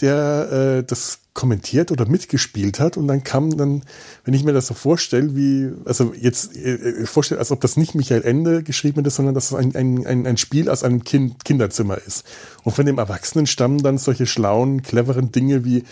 der 0.00 0.78
äh, 0.78 0.84
das 0.84 1.18
kommentiert 1.34 1.92
oder 1.92 2.08
mitgespielt 2.08 2.80
hat 2.80 2.96
und 2.96 3.06
dann 3.06 3.22
kam 3.22 3.56
dann, 3.58 3.82
wenn 4.24 4.32
ich 4.32 4.42
mir 4.42 4.54
das 4.54 4.68
so 4.68 4.74
vorstelle, 4.74 5.36
wie, 5.36 5.70
also 5.84 6.14
jetzt 6.18 6.56
äh, 6.56 7.04
vorstelle, 7.04 7.38
als 7.38 7.50
ob 7.50 7.60
das 7.60 7.76
nicht 7.76 7.94
Michael 7.94 8.22
Ende 8.22 8.62
geschrieben 8.62 9.04
ist, 9.04 9.16
sondern 9.16 9.34
dass 9.34 9.52
es 9.52 9.54
ein, 9.54 9.76
ein, 9.76 10.06
ein, 10.06 10.26
ein 10.26 10.38
Spiel 10.38 10.70
aus 10.70 10.82
einem 10.82 11.04
kind, 11.04 11.44
Kinderzimmer 11.44 11.98
ist. 11.98 12.24
Und 12.64 12.74
von 12.74 12.86
dem 12.86 12.96
Erwachsenen 12.96 13.46
stammen 13.46 13.82
dann 13.82 13.98
solche 13.98 14.26
schlauen, 14.26 14.82
cleveren 14.82 15.30
Dinge 15.30 15.62
wie 15.62 15.84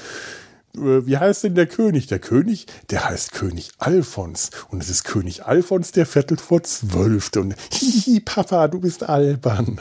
äh, 0.79 1.07
wie 1.07 1.19
heißt 1.19 1.45
denn 1.45 1.55
der 1.55 1.67
König? 1.67 2.07
Der 2.07 2.19
König, 2.19 2.67
der 2.91 3.09
heißt 3.09 3.33
König 3.33 3.71
Alfons. 3.79 4.51
Und 4.71 4.83
es 4.83 4.89
ist 4.89 5.05
König 5.05 5.45
Alfons, 5.45 5.93
der 5.93 6.07
Viertel 6.07 6.39
vor 6.39 6.63
Zwölfte. 6.63 7.41
Und 7.41 7.55
hihi, 7.73 8.21
Papa, 8.21 8.69
du 8.69 8.81
bist 8.81 9.03
albern. 9.03 9.81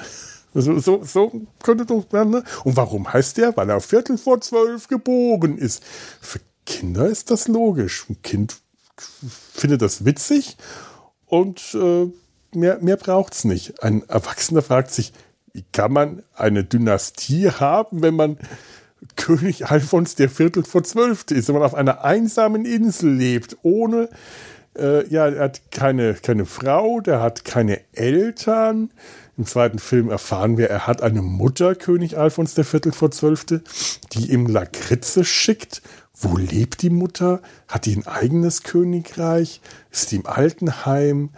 So, 0.53 0.79
so, 0.79 1.03
so 1.03 1.41
könnte 1.61 1.85
doch 1.85 2.11
werden. 2.11 2.31
Ne? 2.31 2.43
Und 2.63 2.75
warum 2.75 3.11
heißt 3.11 3.37
der? 3.37 3.55
Weil 3.55 3.69
er 3.69 3.79
Viertel 3.81 4.17
vor 4.17 4.41
zwölf 4.41 4.87
geboren 4.87 5.57
ist. 5.57 5.83
Für 6.21 6.39
Kinder 6.65 7.07
ist 7.07 7.31
das 7.31 7.47
logisch. 7.47 8.05
Ein 8.09 8.21
Kind 8.21 8.57
findet 9.53 9.81
das 9.81 10.05
witzig 10.05 10.57
und 11.25 11.75
äh, 11.75 12.07
mehr, 12.53 12.79
mehr 12.81 12.97
es 13.31 13.43
nicht. 13.43 13.83
Ein 13.83 14.07
Erwachsener 14.09 14.61
fragt 14.61 14.91
sich, 14.91 15.13
wie 15.53 15.63
kann 15.71 15.93
man 15.93 16.23
eine 16.33 16.63
Dynastie 16.63 17.51
haben, 17.51 18.01
wenn 18.01 18.15
man 18.15 18.37
König 19.15 19.69
Alfons 19.69 20.15
der 20.15 20.29
Viertel 20.29 20.63
vor 20.63 20.83
zwölf 20.83 21.25
ist, 21.31 21.47
wenn 21.47 21.55
man 21.55 21.63
auf 21.63 21.75
einer 21.75 22.03
einsamen 22.03 22.65
Insel 22.65 23.13
lebt, 23.13 23.57
ohne, 23.61 24.09
äh, 24.77 25.07
ja, 25.07 25.27
er 25.27 25.43
hat 25.43 25.71
keine, 25.71 26.15
keine 26.15 26.45
Frau, 26.45 26.99
der 26.99 27.21
hat 27.21 27.45
keine 27.45 27.81
Eltern. 27.93 28.91
Im 29.37 29.45
zweiten 29.45 29.79
Film 29.79 30.09
erfahren 30.09 30.57
wir, 30.57 30.69
er 30.69 30.87
hat 30.87 31.03
eine 31.03 31.21
Mutter, 31.21 31.75
König 31.75 32.17
Alfons 32.17 32.55
der 32.55 32.65
Viertel 32.65 32.91
vor 32.91 33.11
zwölfte, 33.11 33.61
die 34.13 34.31
ihm 34.31 34.47
Lakritze 34.47 35.23
schickt. 35.23 35.81
Wo 36.19 36.37
lebt 36.37 36.81
die 36.81 36.89
Mutter? 36.89 37.41
Hat 37.67 37.85
die 37.85 37.95
ein 37.95 38.07
eigenes 38.07 38.63
Königreich? 38.63 39.61
Ist 39.91 40.11
die 40.11 40.15
im 40.15 40.25
Altenheim? 40.25 41.29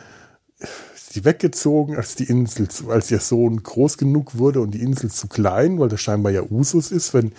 Sie 1.12 1.26
weggezogen, 1.26 1.96
als 1.96 2.16
die 2.16 2.26
Insel, 2.26 2.68
als 2.90 3.10
ihr 3.12 3.20
Sohn 3.20 3.62
groß 3.64 3.98
genug 3.98 4.38
wurde 4.38 4.62
und 4.62 4.72
die 4.72 4.82
Insel 4.82 5.10
zu 5.10 5.28
klein, 5.28 5.80
weil 5.80 5.90
das 5.90 6.02
scheinbar 6.02 6.32
ja 6.32 6.44
Usus 6.44 6.92
ist, 6.92 7.14
wenn, 7.14 7.32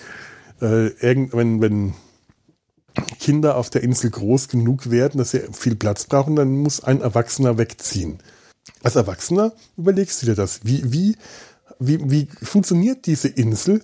äh, 0.60 0.88
irgend, 1.00 1.32
wenn, 1.34 1.60
wenn 1.60 1.94
Kinder 3.20 3.56
auf 3.56 3.70
der 3.70 3.82
Insel 3.82 4.10
groß 4.10 4.48
genug 4.48 4.90
werden, 4.90 5.18
dass 5.18 5.30
sie 5.30 5.42
viel 5.52 5.76
Platz 5.76 6.04
brauchen, 6.04 6.36
dann 6.36 6.58
muss 6.58 6.82
ein 6.82 7.00
Erwachsener 7.00 7.58
wegziehen. 7.58 8.18
Als 8.82 8.96
Erwachsener 8.96 9.52
überlegst 9.76 10.22
du 10.22 10.26
dir 10.26 10.34
das. 10.34 10.60
Wie, 10.64 10.92
wie, 10.92 11.16
wie, 11.78 12.10
wie 12.10 12.28
funktioniert 12.42 13.06
diese 13.06 13.28
Insel? 13.28 13.82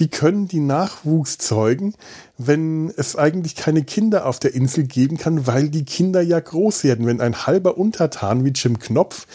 Wie 0.00 0.08
können 0.08 0.48
die 0.48 0.60
Nachwuchs 0.60 1.36
zeugen, 1.36 1.94
wenn 2.38 2.90
es 2.96 3.16
eigentlich 3.16 3.54
keine 3.54 3.84
Kinder 3.84 4.24
auf 4.24 4.38
der 4.38 4.54
Insel 4.54 4.84
geben 4.84 5.18
kann, 5.18 5.46
weil 5.46 5.68
die 5.68 5.84
Kinder 5.84 6.22
ja 6.22 6.40
groß 6.40 6.84
werden. 6.84 7.06
Wenn 7.06 7.20
ein 7.20 7.46
halber 7.46 7.76
Untertan 7.76 8.44
wie 8.44 8.50
Jim 8.50 8.78
Knopf, 8.78 9.26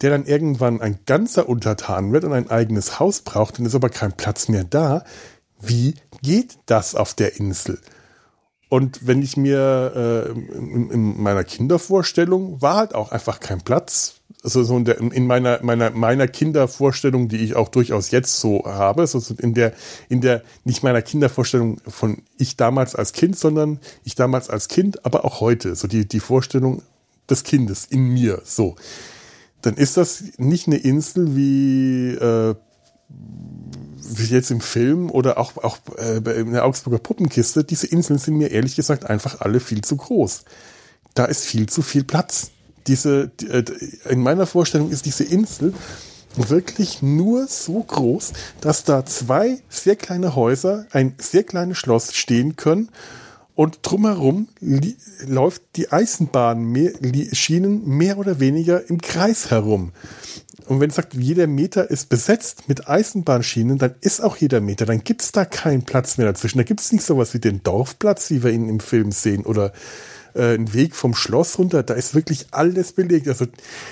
der 0.00 0.10
dann 0.10 0.24
irgendwann 0.24 0.80
ein 0.80 0.98
ganzer 1.04 1.46
Untertan 1.48 2.12
wird 2.12 2.24
und 2.24 2.32
ein 2.32 2.50
eigenes 2.50 2.98
Haus 2.98 3.20
braucht, 3.20 3.58
dann 3.58 3.66
ist 3.66 3.74
aber 3.74 3.90
kein 3.90 4.12
Platz 4.14 4.48
mehr 4.48 4.64
da. 4.64 5.04
Wie 5.60 5.94
geht 6.22 6.56
das 6.64 6.94
auf 6.94 7.12
der 7.12 7.36
Insel? 7.36 7.78
Und 8.70 9.06
wenn 9.06 9.20
ich 9.20 9.36
mir 9.36 9.92
äh, 9.94 10.58
in, 10.58 10.90
in 10.90 11.22
meiner 11.22 11.44
Kindervorstellung 11.44 12.62
war 12.62 12.76
halt 12.76 12.94
auch 12.94 13.12
einfach 13.12 13.40
kein 13.40 13.60
Platz 13.60 14.22
also 14.44 14.62
so 14.62 14.76
in, 14.76 14.84
der, 14.84 15.00
in 15.00 15.26
meiner, 15.26 15.60
meiner, 15.62 15.90
meiner 15.90 16.28
Kindervorstellung, 16.28 17.28
die 17.28 17.38
ich 17.38 17.56
auch 17.56 17.68
durchaus 17.68 18.10
jetzt 18.10 18.38
so 18.38 18.64
habe, 18.66 19.02
also 19.02 19.34
in 19.38 19.54
der, 19.54 19.72
in 20.10 20.20
der, 20.20 20.42
nicht 20.64 20.82
meiner 20.82 21.00
Kindervorstellung 21.00 21.80
von 21.88 22.22
ich 22.36 22.56
damals 22.56 22.94
als 22.94 23.14
Kind, 23.14 23.38
sondern 23.38 23.80
ich 24.04 24.14
damals 24.14 24.50
als 24.50 24.68
Kind, 24.68 25.04
aber 25.06 25.24
auch 25.24 25.40
heute, 25.40 25.74
so 25.74 25.88
die, 25.88 26.06
die 26.06 26.20
Vorstellung 26.20 26.82
des 27.28 27.42
Kindes 27.42 27.86
in 27.86 28.08
mir, 28.08 28.42
so. 28.44 28.76
Dann 29.62 29.74
ist 29.74 29.96
das 29.96 30.22
nicht 30.36 30.66
eine 30.66 30.76
Insel 30.76 31.34
wie, 31.34 32.10
äh, 32.10 32.54
wie 33.08 34.26
jetzt 34.26 34.50
im 34.50 34.60
Film 34.60 35.10
oder 35.10 35.38
auch, 35.38 35.56
auch 35.56 35.78
äh, 35.96 36.18
in 36.38 36.52
der 36.52 36.66
Augsburger 36.66 36.98
Puppenkiste. 36.98 37.64
Diese 37.64 37.86
Inseln 37.86 38.18
sind 38.18 38.36
mir 38.36 38.50
ehrlich 38.50 38.76
gesagt 38.76 39.06
einfach 39.06 39.40
alle 39.40 39.60
viel 39.60 39.80
zu 39.80 39.96
groß. 39.96 40.44
Da 41.14 41.24
ist 41.24 41.44
viel 41.44 41.66
zu 41.66 41.80
viel 41.80 42.04
Platz 42.04 42.50
diese, 42.86 43.30
äh, 43.48 43.64
in 44.08 44.20
meiner 44.20 44.46
Vorstellung 44.46 44.90
ist 44.90 45.06
diese 45.06 45.24
Insel 45.24 45.74
wirklich 46.36 47.02
nur 47.02 47.46
so 47.46 47.82
groß, 47.82 48.32
dass 48.60 48.84
da 48.84 49.06
zwei 49.06 49.58
sehr 49.68 49.96
kleine 49.96 50.34
Häuser, 50.34 50.86
ein 50.90 51.14
sehr 51.18 51.44
kleines 51.44 51.78
Schloss 51.78 52.14
stehen 52.14 52.56
können 52.56 52.90
und 53.54 53.78
drumherum 53.82 54.48
läuft 55.26 55.62
die 55.76 55.92
Eisenbahnschienen 55.92 57.86
mehr 57.86 58.18
oder 58.18 58.40
weniger 58.40 58.88
im 58.90 59.00
Kreis 59.00 59.50
herum. 59.50 59.92
Und 60.66 60.80
wenn 60.80 60.90
es 60.90 60.96
sagt, 60.96 61.14
jeder 61.14 61.46
Meter 61.46 61.90
ist 61.90 62.08
besetzt 62.08 62.68
mit 62.68 62.88
Eisenbahnschienen, 62.88 63.78
dann 63.78 63.94
ist 64.00 64.22
auch 64.22 64.36
jeder 64.36 64.60
Meter, 64.60 64.86
dann 64.86 65.04
gibt's 65.04 65.30
da 65.30 65.44
keinen 65.44 65.82
Platz 65.82 66.16
mehr 66.16 66.26
dazwischen. 66.26 66.58
Da 66.58 66.64
gibt's 66.64 66.90
nicht 66.90 67.04
sowas 67.04 67.34
wie 67.34 67.38
den 67.38 67.62
Dorfplatz, 67.62 68.30
wie 68.30 68.42
wir 68.42 68.50
ihn 68.50 68.68
im 68.68 68.80
Film 68.80 69.12
sehen, 69.12 69.44
oder 69.44 69.72
äh, 70.34 70.54
einen 70.54 70.72
Weg 70.74 70.94
vom 70.94 71.14
Schloss 71.14 71.58
runter, 71.58 71.82
da 71.82 71.94
ist 71.94 72.14
wirklich 72.14 72.46
alles 72.50 72.92
belegt. 72.92 73.28
Also 73.28 73.46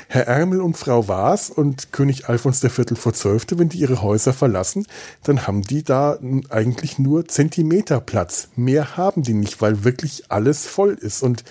Herr 0.09 0.27
Ärmel 0.27 0.61
und 0.61 0.77
Frau 0.77 1.09
Waas 1.09 1.51
und 1.51 1.93
König 1.93 2.29
Alfons 2.29 2.61
Viertel 2.61 2.97
vor 2.97 3.15
Zwölfte, 3.15 3.59
wenn 3.59 3.69
die 3.69 3.79
ihre 3.79 4.03
Häuser 4.03 4.33
verlassen, 4.33 4.87
dann 5.25 5.47
haben 5.47 5.63
die 5.63 5.83
da 5.83 6.19
eigentlich 6.49 6.99
nur 6.99 7.27
Zentimeter 7.27 8.01
Platz. 8.01 8.49
Mehr 8.57 8.97
haben 8.97 9.23
die 9.23 9.35
nicht, 9.35 9.61
weil 9.61 9.85
wirklich 9.85 10.31
alles 10.31 10.67
voll 10.67 10.95
ist. 10.95 11.23
Und 11.23 11.45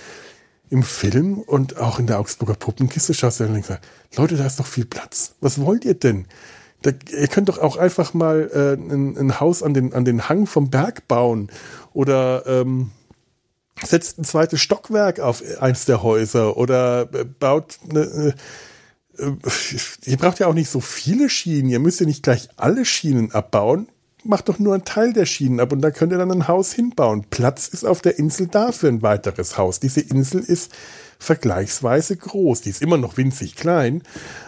im 0.70 0.84
Film 0.84 1.40
und 1.40 1.78
auch 1.78 2.00
in 2.00 2.08
der 2.08 2.20
Augsburger 2.20 2.56
Puppenkiste 2.56 3.14
schaust 3.14 3.40
du 3.40 3.44
dann 3.44 3.56
und 3.56 3.68
denkst, 3.68 3.82
Leute, 4.16 4.38
da 4.38 4.46
ist 4.46 4.60
doch 4.60 4.66
viel 4.66 4.86
Platz. 4.86 5.36
Was 5.42 5.60
wollt 5.60 5.84
ihr 5.86 5.96
denn? 5.96 6.26
Da, 6.82 6.92
ihr 7.12 7.28
könnt 7.28 7.50
doch 7.50 7.60
auch 7.60 7.78
einfach 7.78 8.14
mal 8.14 8.50
äh, 8.54 8.74
ein, 8.74 9.18
ein, 9.18 9.40
Haus 9.40 9.62
an 9.62 9.74
den, 9.74 9.94
an 9.94 10.06
den 10.06 10.30
Hang 10.30 10.48
vom 10.48 10.70
Berg 10.70 11.08
bauen 11.08 11.50
oder 11.94 12.44
ähm, 12.48 12.92
setzt 13.84 14.20
ein 14.20 14.24
zweites 14.24 14.62
Stockwerk 14.62 15.20
auf 15.20 15.44
eins 15.60 15.86
der 15.86 16.04
Häuser 16.04 16.58
oder 16.58 17.10
äh, 17.14 17.26
baut 17.26 17.80
eine, 17.90 18.36
äh, 19.18 19.32
ihr 20.06 20.18
braucht 20.18 20.40
ja 20.40 20.48
auch 20.48 20.54
nicht 20.54 20.70
so 20.70 20.80
viele 20.80 21.30
Schienen, 21.30 21.70
ihr 21.70 21.80
müsst 21.80 22.00
ja 22.00 22.06
nicht 22.06 22.24
gleich 22.24 22.50
alle 22.58 22.86
Schienen 22.86 23.32
abbauen, 23.32 23.88
macht 24.24 24.50
doch 24.50 24.60
nur 24.60 24.74
einen 24.74 24.86
Teil 24.86 25.14
der 25.14 25.26
Schienen 25.26 25.60
ab 25.60 25.72
und 25.72 25.82
da 25.82 25.92
könnt 25.92 26.12
ihr 26.12 26.18
dann 26.18 26.32
ein 26.32 26.48
Haus 26.48 26.74
hinbauen. 26.74 27.26
Platz 27.30 27.68
ist 27.68 27.86
auf 27.86 28.02
der 28.02 28.20
Insel 28.20 28.48
da 28.48 28.72
für 28.72 28.88
ein 28.88 29.02
weiteres 29.02 29.58
Haus. 29.58 29.80
Diese 29.80 30.02
Insel 30.02 30.42
ist 30.42 30.72
vergleichsweise 31.20 32.18
groß. 32.18 32.62
Die 32.62 32.70
ist 32.70 32.82
immer 32.82 32.98
noch 32.98 33.18
winzig 33.18 33.56
klein, 33.56 34.04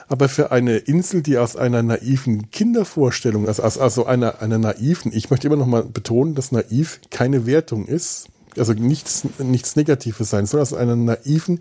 aber 0.08 0.30
für 0.30 0.52
eine 0.52 0.78
Insel, 0.78 1.22
die 1.22 1.38
aus 1.38 1.56
einer 1.56 1.84
naiven 1.84 2.52
Kindervorstellung, 2.52 3.48
also, 3.48 3.64
also 3.64 4.06
einer, 4.06 4.42
einer 4.42 4.58
naiven, 4.58 5.12
ich 5.14 5.30
möchte 5.30 5.48
immer 5.48 5.56
noch 5.56 5.68
mal 5.68 5.84
betonen, 5.84 6.36
dass 6.36 6.52
naiv 6.52 7.00
keine 7.10 7.46
Wertung 7.46 7.86
ist, 7.86 8.28
also 8.58 8.74
nichts, 8.74 9.24
nichts 9.40 9.76
Negatives 9.76 10.30
sein 10.30 10.46
soll, 10.46 10.62
aus 10.62 10.74
einer 10.74 10.96
naiven 10.96 11.60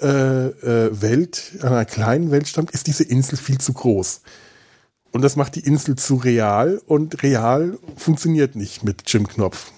äh, 0.00 0.06
äh, 0.06 1.02
Welt, 1.02 1.58
einer 1.62 1.84
kleinen 1.84 2.30
Welt 2.30 2.48
stammt, 2.48 2.70
ist 2.70 2.86
diese 2.86 3.04
Insel 3.04 3.36
viel 3.36 3.58
zu 3.58 3.72
groß. 3.72 4.22
Und 5.12 5.22
das 5.22 5.36
macht 5.36 5.56
die 5.56 5.60
Insel 5.60 5.96
zu 5.96 6.16
real 6.16 6.80
und 6.86 7.22
real 7.22 7.78
funktioniert 7.96 8.54
nicht 8.54 8.84
mit 8.84 9.02
Jim 9.06 9.26
Knopf. 9.26 9.72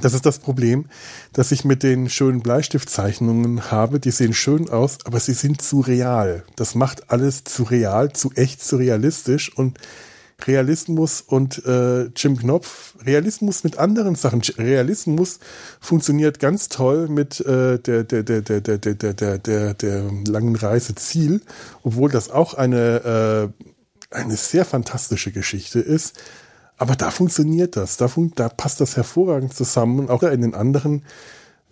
Das 0.00 0.12
ist 0.12 0.26
das 0.26 0.40
Problem, 0.40 0.86
dass 1.32 1.52
ich 1.52 1.64
mit 1.64 1.84
den 1.84 2.10
schönen 2.10 2.40
Bleistiftzeichnungen 2.40 3.70
habe. 3.70 4.00
Die 4.00 4.10
sehen 4.10 4.34
schön 4.34 4.68
aus, 4.68 4.98
aber 5.04 5.20
sie 5.20 5.34
sind 5.34 5.62
zu 5.62 5.80
real. 5.80 6.44
Das 6.56 6.74
macht 6.74 7.10
alles 7.10 7.44
zu 7.44 7.62
real, 7.62 8.12
zu 8.12 8.32
echt, 8.34 8.62
zu 8.62 8.76
realistisch 8.76 9.56
und 9.56 9.78
Realismus 10.42 11.20
und 11.20 11.64
äh, 11.64 12.04
Jim 12.16 12.36
Knopf, 12.36 12.94
Realismus 13.04 13.64
mit 13.64 13.78
anderen 13.78 14.14
Sachen. 14.14 14.42
Realismus 14.58 15.38
funktioniert 15.80 16.38
ganz 16.40 16.68
toll 16.68 17.08
mit 17.08 17.40
äh, 17.40 17.78
der, 17.78 18.04
der, 18.04 18.22
der, 18.22 18.42
der, 18.42 18.60
der, 18.60 18.78
der, 18.78 18.94
der, 18.94 19.38
der, 19.38 19.74
der 19.74 20.10
langen 20.26 20.56
Reise 20.56 20.94
Ziel, 20.94 21.40
obwohl 21.82 22.10
das 22.10 22.30
auch 22.30 22.54
eine, 22.54 23.52
äh, 24.10 24.14
eine 24.14 24.36
sehr 24.36 24.64
fantastische 24.64 25.32
Geschichte 25.32 25.80
ist. 25.80 26.14
Aber 26.76 26.96
da 26.96 27.10
funktioniert 27.10 27.76
das, 27.76 27.96
da, 27.96 28.08
fun 28.08 28.32
da 28.34 28.48
passt 28.48 28.80
das 28.80 28.96
hervorragend 28.96 29.54
zusammen. 29.54 30.10
Auch 30.10 30.22
in 30.24 30.40
den 30.40 30.54
anderen 30.54 31.04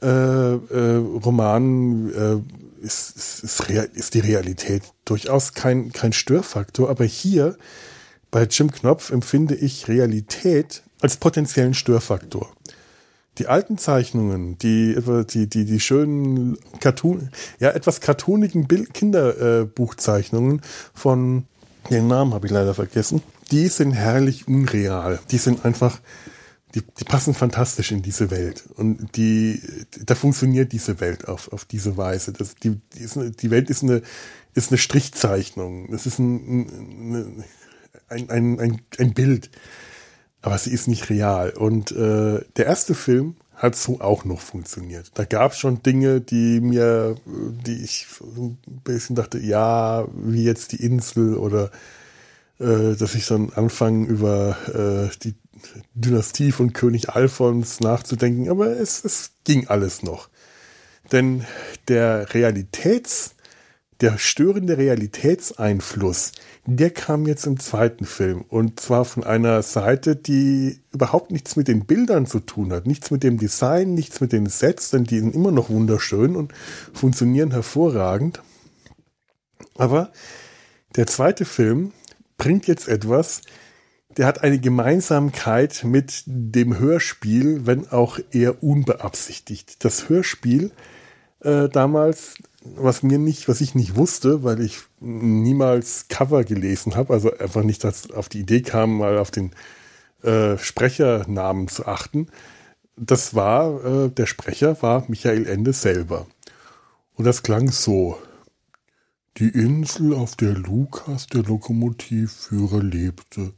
äh, 0.01 0.07
äh, 0.07 0.97
Romanen 0.97 2.13
äh, 2.15 2.85
ist, 2.85 3.17
ist, 3.17 3.45
ist, 3.45 3.69
ist, 3.69 4.15
die 4.15 4.21
Realität 4.21 4.83
durchaus 5.05 5.55
kein, 5.55 5.93
kein 5.93 6.13
Störfaktor. 6.13 6.89
Aber 6.89 7.05
hier 7.05 7.57
bei 8.33 8.45
Jim 8.45 8.73
Knopf 8.73 9.11
empfinde 9.11 9.55
ich 9.55 9.87
Realität 9.87 10.83
als 11.01 11.19
potenziellen 11.19 11.75
Störfaktor. 11.75 12.51
Die 13.39 13.47
alten 13.47 13.79
Zeichnungen, 13.79 14.59
die, 14.59 14.97
die, 15.31 15.47
die, 15.49 15.65
die 15.65 15.81
schönen 15.81 16.59
Cartoon, 16.81 17.29
ja, 17.61 17.71
etwas 17.71 18.01
cartoonigen 18.01 18.67
Kinderbuchzeichnungen 18.69 20.63
von, 20.93 21.45
den 21.91 22.09
Namen 22.09 22.35
habe 22.35 22.47
ich 22.47 22.53
leider 22.53 22.75
vergessen, 22.75 23.23
die 23.51 23.69
sind 23.69 23.93
herrlich 23.93 24.49
unreal. 24.49 25.21
Die 25.31 25.39
sind 25.39 25.65
einfach, 25.65 26.01
die, 26.75 26.81
die 26.81 27.05
passen 27.05 27.35
fantastisch 27.35 27.93
in 27.93 28.01
diese 28.01 28.31
Welt. 28.31 28.65
Und 28.77 29.15
die, 29.17 29.61
da 30.05 30.15
funktioniert 30.15 30.73
diese 30.73 31.01
Welt 31.01 31.29
auf, 31.29 31.53
auf 31.53 31.67
diese 31.67 31.99
Weise. 31.99 32.33
Das, 32.33 32.55
die, 32.55 32.81
die, 32.95 33.01
ist, 33.01 33.19
die 33.43 33.51
Welt 33.51 33.69
ist 33.69 33.83
eine, 33.83 34.01
ist 34.55 34.71
eine 34.71 34.79
Strichzeichnung. 34.79 35.93
Es 35.93 36.07
ist 36.07 36.19
ein, 36.19 37.45
ein, 38.13 38.31
ein, 38.31 38.61
ein, 38.61 38.83
ein 38.99 39.15
Bild. 39.15 39.51
Aber 40.41 40.59
sie 40.59 40.71
ist 40.71 40.89
nicht 40.89 41.09
real. 41.11 41.51
Und 41.51 41.93
äh, 41.93 42.41
der 42.57 42.67
erste 42.67 42.95
Film 42.95 43.37
hat 43.55 43.77
so 43.77 44.01
auch 44.01 44.25
noch 44.25 44.41
funktioniert. 44.41 45.13
Da 45.15 45.25
gab 45.25 45.53
es 45.53 45.59
schon 45.59 45.83
Dinge, 45.83 46.21
die 46.21 46.61
mir, 46.61 47.15
die 47.27 47.85
ich 47.85 48.07
ein 48.21 48.59
bisschen 48.85 49.15
dachte, 49.15 49.39
ja, 49.39 50.07
wie 50.15 50.45
jetzt 50.45 50.73
die 50.73 50.85
Insel 50.85 51.37
oder 51.37 51.71
äh, 52.59 52.97
dass 52.97 53.15
ich 53.15 53.27
dann 53.27 53.53
anfange 53.55 54.07
über 54.07 54.57
äh, 55.13 55.17
die 55.23 55.35
Dynastie 55.95 56.53
von 56.53 56.73
König 56.73 57.11
Alfons 57.11 57.81
nachzudenken, 57.81 58.51
aber 58.51 58.69
es, 58.69 59.05
es 59.05 59.33
ging 59.45 59.69
alles 59.69 60.03
noch. 60.03 60.29
Denn 61.13 61.45
der 61.89 62.35
Realitäts, 62.35 63.35
der 64.03 64.19
störende 64.19 64.79
Realitätseinfluss, 64.79 66.33
der 66.67 66.91
kam 66.91 67.27
jetzt 67.27 67.47
im 67.47 67.59
zweiten 67.61 68.05
Film. 68.05 68.43
Und 68.49 68.81
zwar 68.81 69.05
von 69.05 69.23
einer 69.23 69.63
Seite, 69.63 70.17
die 70.17 70.81
überhaupt 70.93 71.31
nichts 71.31 71.55
mit 71.55 71.69
den 71.69 71.87
Bildern 71.87 72.27
zu 72.27 72.41
tun 72.41 72.73
hat. 72.73 72.87
Nichts 72.87 73.13
mit 73.13 73.23
dem 73.23 73.39
Design, 73.39 73.95
nichts 73.95 74.21
mit 74.21 74.33
den 74.33 74.47
Sets, 74.47 74.91
denn 74.91 75.05
die 75.05 75.21
sind 75.21 75.35
immer 75.35 75.53
noch 75.53 75.71
wunderschön 75.71 76.35
und 76.35 76.53
funktionieren 76.93 77.53
hervorragend. 77.53 78.43
Aber 79.77 80.13
der 80.97 81.07
zweite 81.07 81.45
Film 81.45 81.93
bringt 82.37 82.67
jetzt 82.67 82.89
etwas, 82.89 83.43
der 84.17 84.27
hat 84.27 84.43
eine 84.43 84.59
Gemeinsamkeit 84.59 85.85
mit 85.85 86.25
dem 86.27 86.79
Hörspiel, 86.79 87.67
wenn 87.67 87.89
auch 87.89 88.19
eher 88.33 88.63
unbeabsichtigt. 88.63 89.85
Das 89.85 90.09
Hörspiel 90.09 90.73
äh, 91.41 91.69
damals, 91.69 92.35
was 92.65 93.03
mir 93.03 93.19
nicht, 93.19 93.49
was 93.49 93.61
ich 93.61 93.75
nicht 93.75 93.97
wusste, 93.97 94.45
weil 94.45 94.61
ich 94.61 94.81
niemals 95.01 96.07
Cover 96.09 96.45
gelesen 96.45 96.95
habe, 96.95 97.13
also 97.13 97.37
einfach 97.37 97.63
nicht 97.63 97.85
auf 98.13 98.29
die 98.29 98.41
Idee 98.41 98.63
kam, 98.63 98.99
mal 98.99 99.19
auf 99.19 99.31
den 99.31 99.53
äh, 100.23 100.57
Sprechernamen 100.59 101.69
zu 101.69 101.87
achten. 101.87 102.29
Das 102.97 103.35
war, 103.35 103.85
äh, 103.85 104.11
der 104.11 104.27
Sprecher 104.27 104.81
war 104.83 105.05
Michael 105.09 105.47
Ende 105.47 105.73
selber. 105.73 106.27
Und 107.15 107.25
das 107.25 107.43
klang 107.43 107.71
so. 107.71 108.19
Die 109.39 109.49
Insel, 109.49 110.13
auf 110.15 110.37
der 110.37 110.53
Lukas, 110.53 111.27
der 111.27 111.43
Lokomotivführer, 111.43 112.83
lebte, 112.83 113.55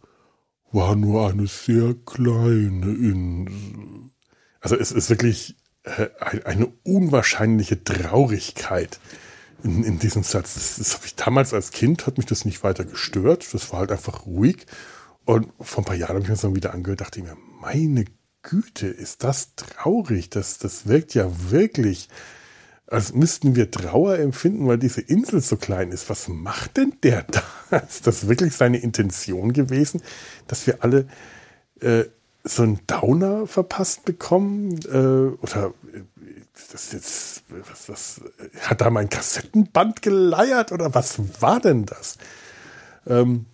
war 0.71 0.97
nur 0.97 1.29
eine 1.29 1.47
sehr 1.47 1.95
kleine 2.07 2.87
Insel. 2.87 4.11
Also 4.61 4.77
es 4.77 4.93
ist 4.93 5.11
wirklich 5.11 5.57
eine 6.45 6.73
unwahrscheinliche 6.83 7.85
Traurigkeit 7.85 8.99
in, 9.63 9.85
in 9.85 9.99
diesem 9.99 10.23
Satz. 10.23 10.55
Das, 10.55 10.77
das 10.77 10.95
habe 10.95 11.07
ich 11.07 11.15
damals 11.15 11.53
als 11.53 11.71
Kind, 11.71 12.07
hat 12.07 12.17
mich 12.17 12.27
das 12.27 12.45
nicht 12.45 12.63
weiter 12.63 12.85
gestört. 12.85 13.53
Das 13.53 13.73
war 13.73 13.81
halt 13.81 13.93
einfach 13.93 14.27
ruhig. 14.27 14.67
Und 15.25 15.49
vor 15.61 15.83
ein 15.83 15.87
paar 15.87 15.97
Jahren 15.97 16.17
habe 16.17 16.21
ich 16.21 16.29
mir 16.29 16.35
das 16.35 16.43
dann 16.43 16.57
wieder 16.57 16.75
angehört, 16.75 17.01
dachte 17.01 17.21
ich 17.21 17.27
mir, 17.27 17.37
meine 17.61 18.05
Güte, 18.43 18.87
ist 18.87 19.25
das 19.25 19.55
traurig. 19.57 20.31
Das, 20.31 20.59
das 20.59 20.87
wirkt 20.87 21.15
ja 21.15 21.31
wirklich 21.51 22.09
als 22.87 23.15
müssten 23.15 23.57
wir 23.57 23.71
Trauer 23.71 24.19
empfinden, 24.19 24.67
weil 24.67 24.79
diese 24.79 25.01
Insel 25.01 25.41
so 25.41 25.57
klein 25.57 25.91
ist. 25.91 26.11
Was 26.11 26.29
macht 26.29 26.77
denn 26.77 26.95
der 27.03 27.25
da? 27.25 27.79
Ist 27.89 28.07
das 28.07 28.29
wirklich 28.29 28.55
seine 28.55 28.79
Intention 28.79 29.53
gewesen, 29.53 30.03
dass 30.47 30.67
wir 30.67 30.83
alle 30.85 31.07
äh, 31.81 32.05
so 32.45 32.63
einen 32.63 32.81
Downer 32.87 33.47
verpasst 33.47 34.05
bekommen? 34.05 34.79
Äh, 34.85 35.43
oder 35.43 35.73
das 36.71 36.93
jetzt, 36.93 37.43
was, 37.49 37.89
was, 37.89 38.21
hat 38.61 38.81
da 38.81 38.91
mein 38.91 39.09
Kassettenband 39.09 40.03
geleiert 40.03 40.71
oder 40.71 40.95
was 40.95 41.41
war 41.41 41.61
denn 41.61 41.87
das? 41.87 42.19
Ähm, 43.07 43.47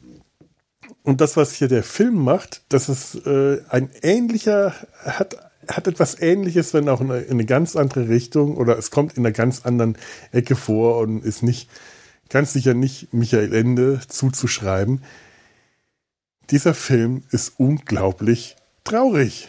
und 1.02 1.20
das, 1.20 1.36
was 1.36 1.54
hier 1.54 1.68
der 1.68 1.82
Film 1.82 2.16
macht, 2.16 2.62
das 2.68 2.88
ist 2.88 3.26
äh, 3.26 3.62
ein 3.68 3.90
ähnlicher, 4.02 4.74
hat 5.02 5.50
hat 5.68 5.86
etwas 5.86 6.20
Ähnliches, 6.20 6.74
wenn 6.74 6.88
auch 6.88 7.00
in 7.00 7.10
eine, 7.10 7.20
in 7.20 7.32
eine, 7.32 7.44
ganz 7.44 7.76
andere 7.76 8.08
Richtung 8.08 8.56
oder 8.56 8.76
es 8.78 8.90
kommt 8.90 9.16
in 9.16 9.24
einer 9.24 9.32
ganz 9.32 9.64
anderen 9.64 9.96
Ecke 10.32 10.56
vor 10.56 10.98
und 10.98 11.24
ist 11.24 11.42
nicht 11.42 11.68
ganz 12.28 12.52
sicher 12.52 12.74
nicht 12.74 13.12
Michael 13.12 13.54
Ende 13.54 14.00
zuzuschreiben. 14.08 15.02
Dieser 16.50 16.74
Film 16.74 17.22
ist 17.30 17.54
unglaublich 17.58 18.56
traurig. 18.84 19.48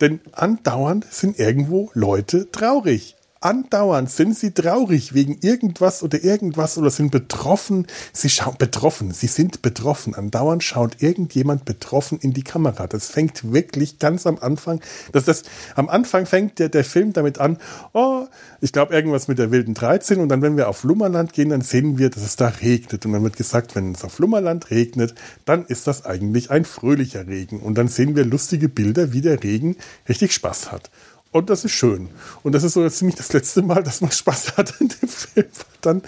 Denn 0.00 0.20
andauernd 0.32 1.06
sind 1.10 1.38
irgendwo 1.38 1.90
Leute 1.94 2.50
traurig. 2.50 3.15
Andauernd 3.40 4.10
sind 4.10 4.36
sie 4.36 4.52
traurig 4.52 5.14
wegen 5.14 5.38
irgendwas 5.40 6.02
oder 6.02 6.22
irgendwas 6.22 6.78
oder 6.78 6.90
sind 6.90 7.10
betroffen. 7.10 7.86
Sie 8.12 8.30
schauen 8.30 8.56
betroffen, 8.58 9.12
sie 9.12 9.26
sind 9.26 9.62
betroffen. 9.62 10.14
Andauernd 10.14 10.62
schaut 10.62 11.02
irgendjemand 11.02 11.64
betroffen 11.64 12.18
in 12.20 12.32
die 12.32 12.42
Kamera. 12.42 12.86
Das 12.86 13.08
fängt 13.08 13.52
wirklich 13.52 13.98
ganz 13.98 14.26
am 14.26 14.38
Anfang. 14.38 14.80
Das, 15.12 15.24
das, 15.24 15.44
am 15.74 15.88
Anfang 15.88 16.26
fängt 16.26 16.58
der, 16.58 16.68
der 16.68 16.84
Film 16.84 17.12
damit 17.12 17.38
an, 17.38 17.58
oh, 17.92 18.26
ich 18.60 18.72
glaube 18.72 18.94
irgendwas 18.94 19.28
mit 19.28 19.38
der 19.38 19.50
wilden 19.50 19.74
13 19.74 20.18
und 20.20 20.28
dann, 20.28 20.42
wenn 20.42 20.56
wir 20.56 20.68
auf 20.68 20.82
Lummerland 20.84 21.32
gehen, 21.32 21.50
dann 21.50 21.60
sehen 21.60 21.98
wir, 21.98 22.10
dass 22.10 22.22
es 22.22 22.36
da 22.36 22.48
regnet 22.48 23.04
und 23.04 23.12
dann 23.12 23.22
wird 23.22 23.36
gesagt, 23.36 23.74
wenn 23.74 23.92
es 23.92 24.04
auf 24.04 24.18
Lummerland 24.18 24.70
regnet, 24.70 25.14
dann 25.44 25.66
ist 25.66 25.86
das 25.86 26.04
eigentlich 26.04 26.50
ein 26.50 26.64
fröhlicher 26.64 27.26
Regen 27.26 27.60
und 27.60 27.76
dann 27.76 27.88
sehen 27.88 28.16
wir 28.16 28.24
lustige 28.24 28.68
Bilder, 28.68 29.12
wie 29.12 29.20
der 29.20 29.42
Regen 29.42 29.76
richtig 30.08 30.32
Spaß 30.32 30.72
hat. 30.72 30.90
Und 31.36 31.50
das 31.50 31.64
ist 31.64 31.72
schön. 31.72 32.08
Und 32.42 32.54
das 32.54 32.64
ist 32.64 32.74
so 32.74 32.88
ziemlich 32.88 33.16
das 33.16 33.32
letzte 33.32 33.62
Mal, 33.62 33.82
dass 33.82 34.00
man 34.00 34.10
Spaß 34.10 34.56
hat 34.56 34.74
in 34.80 34.88
dem 34.88 35.08
Film. 35.08 35.46
Dann, 35.82 36.02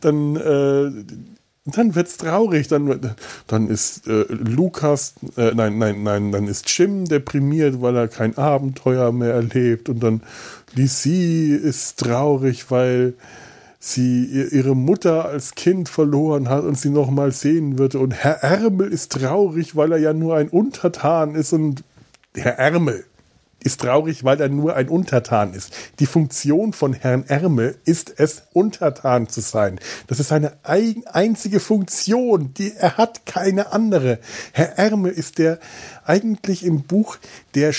dann, 0.00 0.36
äh, 0.36 0.90
dann 1.64 1.94
wird's 1.94 2.16
traurig. 2.16 2.68
Dann, 2.68 3.14
dann 3.46 3.68
ist 3.68 4.08
äh, 4.08 4.24
Lukas, 4.28 5.14
äh, 5.36 5.52
nein, 5.54 5.78
nein, 5.78 6.02
nein, 6.02 6.32
dann 6.32 6.48
ist 6.48 6.68
Jim 6.76 7.04
deprimiert, 7.04 7.80
weil 7.80 7.96
er 7.96 8.08
kein 8.08 8.36
Abenteuer 8.36 9.12
mehr 9.12 9.34
erlebt. 9.34 9.88
Und 9.88 10.02
dann 10.02 10.22
Lizzie 10.74 11.52
ist 11.54 12.00
traurig, 12.00 12.70
weil 12.70 13.14
sie 13.78 14.24
ihre 14.26 14.76
Mutter 14.76 15.26
als 15.26 15.54
Kind 15.54 15.88
verloren 15.88 16.48
hat 16.48 16.64
und 16.64 16.78
sie 16.78 16.90
noch 16.90 17.10
mal 17.10 17.32
sehen 17.32 17.78
würde. 17.78 17.98
Und 17.98 18.12
Herr 18.12 18.42
Ärmel 18.42 18.92
ist 18.92 19.12
traurig, 19.12 19.76
weil 19.76 19.92
er 19.92 19.98
ja 19.98 20.12
nur 20.12 20.36
ein 20.36 20.48
Untertan 20.48 21.34
ist 21.34 21.52
und 21.52 21.82
Herr 22.34 22.58
Ärmel 22.58 23.04
ist 23.64 23.80
traurig, 23.80 24.24
weil 24.24 24.40
er 24.40 24.48
nur 24.48 24.76
ein 24.76 24.88
Untertan 24.88 25.54
ist. 25.54 25.72
Die 25.98 26.06
Funktion 26.06 26.72
von 26.72 26.92
Herrn 26.92 27.24
Ärmel 27.26 27.78
ist 27.84 28.12
es, 28.18 28.42
Untertan 28.52 29.28
zu 29.28 29.40
sein. 29.40 29.78
Das 30.06 30.20
ist 30.20 30.28
seine 30.28 30.52
einzige 30.64 31.60
Funktion, 31.60 32.54
die 32.54 32.72
er 32.76 32.96
hat 32.96 33.26
keine 33.26 33.72
andere. 33.72 34.18
Herr 34.52 34.78
Ärmel 34.78 35.12
ist 35.12 35.38
der 35.38 35.58
eigentlich 36.04 36.64
im 36.64 36.82
Buch 36.82 37.16
der 37.54 37.72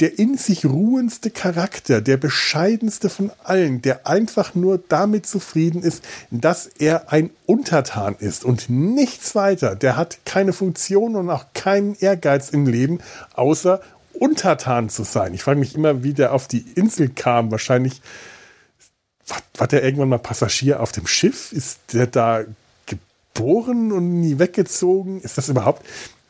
der 0.00 0.18
in 0.18 0.36
sich 0.36 0.66
ruhendste 0.66 1.30
Charakter, 1.30 2.00
der 2.00 2.18
bescheidenste 2.18 3.08
von 3.08 3.30
allen, 3.44 3.80
der 3.80 4.06
einfach 4.06 4.54
nur 4.54 4.78
damit 4.78 5.26
zufrieden 5.26 5.82
ist, 5.82 6.04
dass 6.30 6.66
er 6.66 7.12
ein 7.12 7.30
Untertan 7.46 8.14
ist 8.18 8.44
und 8.44 8.68
nichts 8.68 9.34
weiter. 9.34 9.74
Der 9.74 9.96
hat 9.96 10.18
keine 10.26 10.52
Funktion 10.52 11.16
und 11.16 11.30
auch 11.30 11.46
keinen 11.54 11.96
Ehrgeiz 11.98 12.50
im 12.50 12.66
Leben, 12.66 12.98
außer 13.34 13.80
untertan 14.18 14.88
zu 14.88 15.04
sein. 15.04 15.34
Ich 15.34 15.42
frage 15.42 15.60
mich 15.60 15.74
immer, 15.74 16.02
wie 16.02 16.14
der 16.14 16.32
auf 16.32 16.48
die 16.48 16.64
Insel 16.74 17.08
kam. 17.08 17.50
Wahrscheinlich 17.50 18.00
war, 19.26 19.38
war 19.56 19.66
der 19.66 19.84
irgendwann 19.84 20.08
mal 20.08 20.18
Passagier 20.18 20.80
auf 20.80 20.92
dem 20.92 21.06
Schiff? 21.06 21.52
Ist 21.52 21.80
der 21.92 22.06
da 22.06 22.44
geboren 22.86 23.92
und 23.92 24.20
nie 24.20 24.38
weggezogen? 24.38 25.20
Ist 25.20 25.38
das 25.38 25.48
überhaupt? 25.48 25.84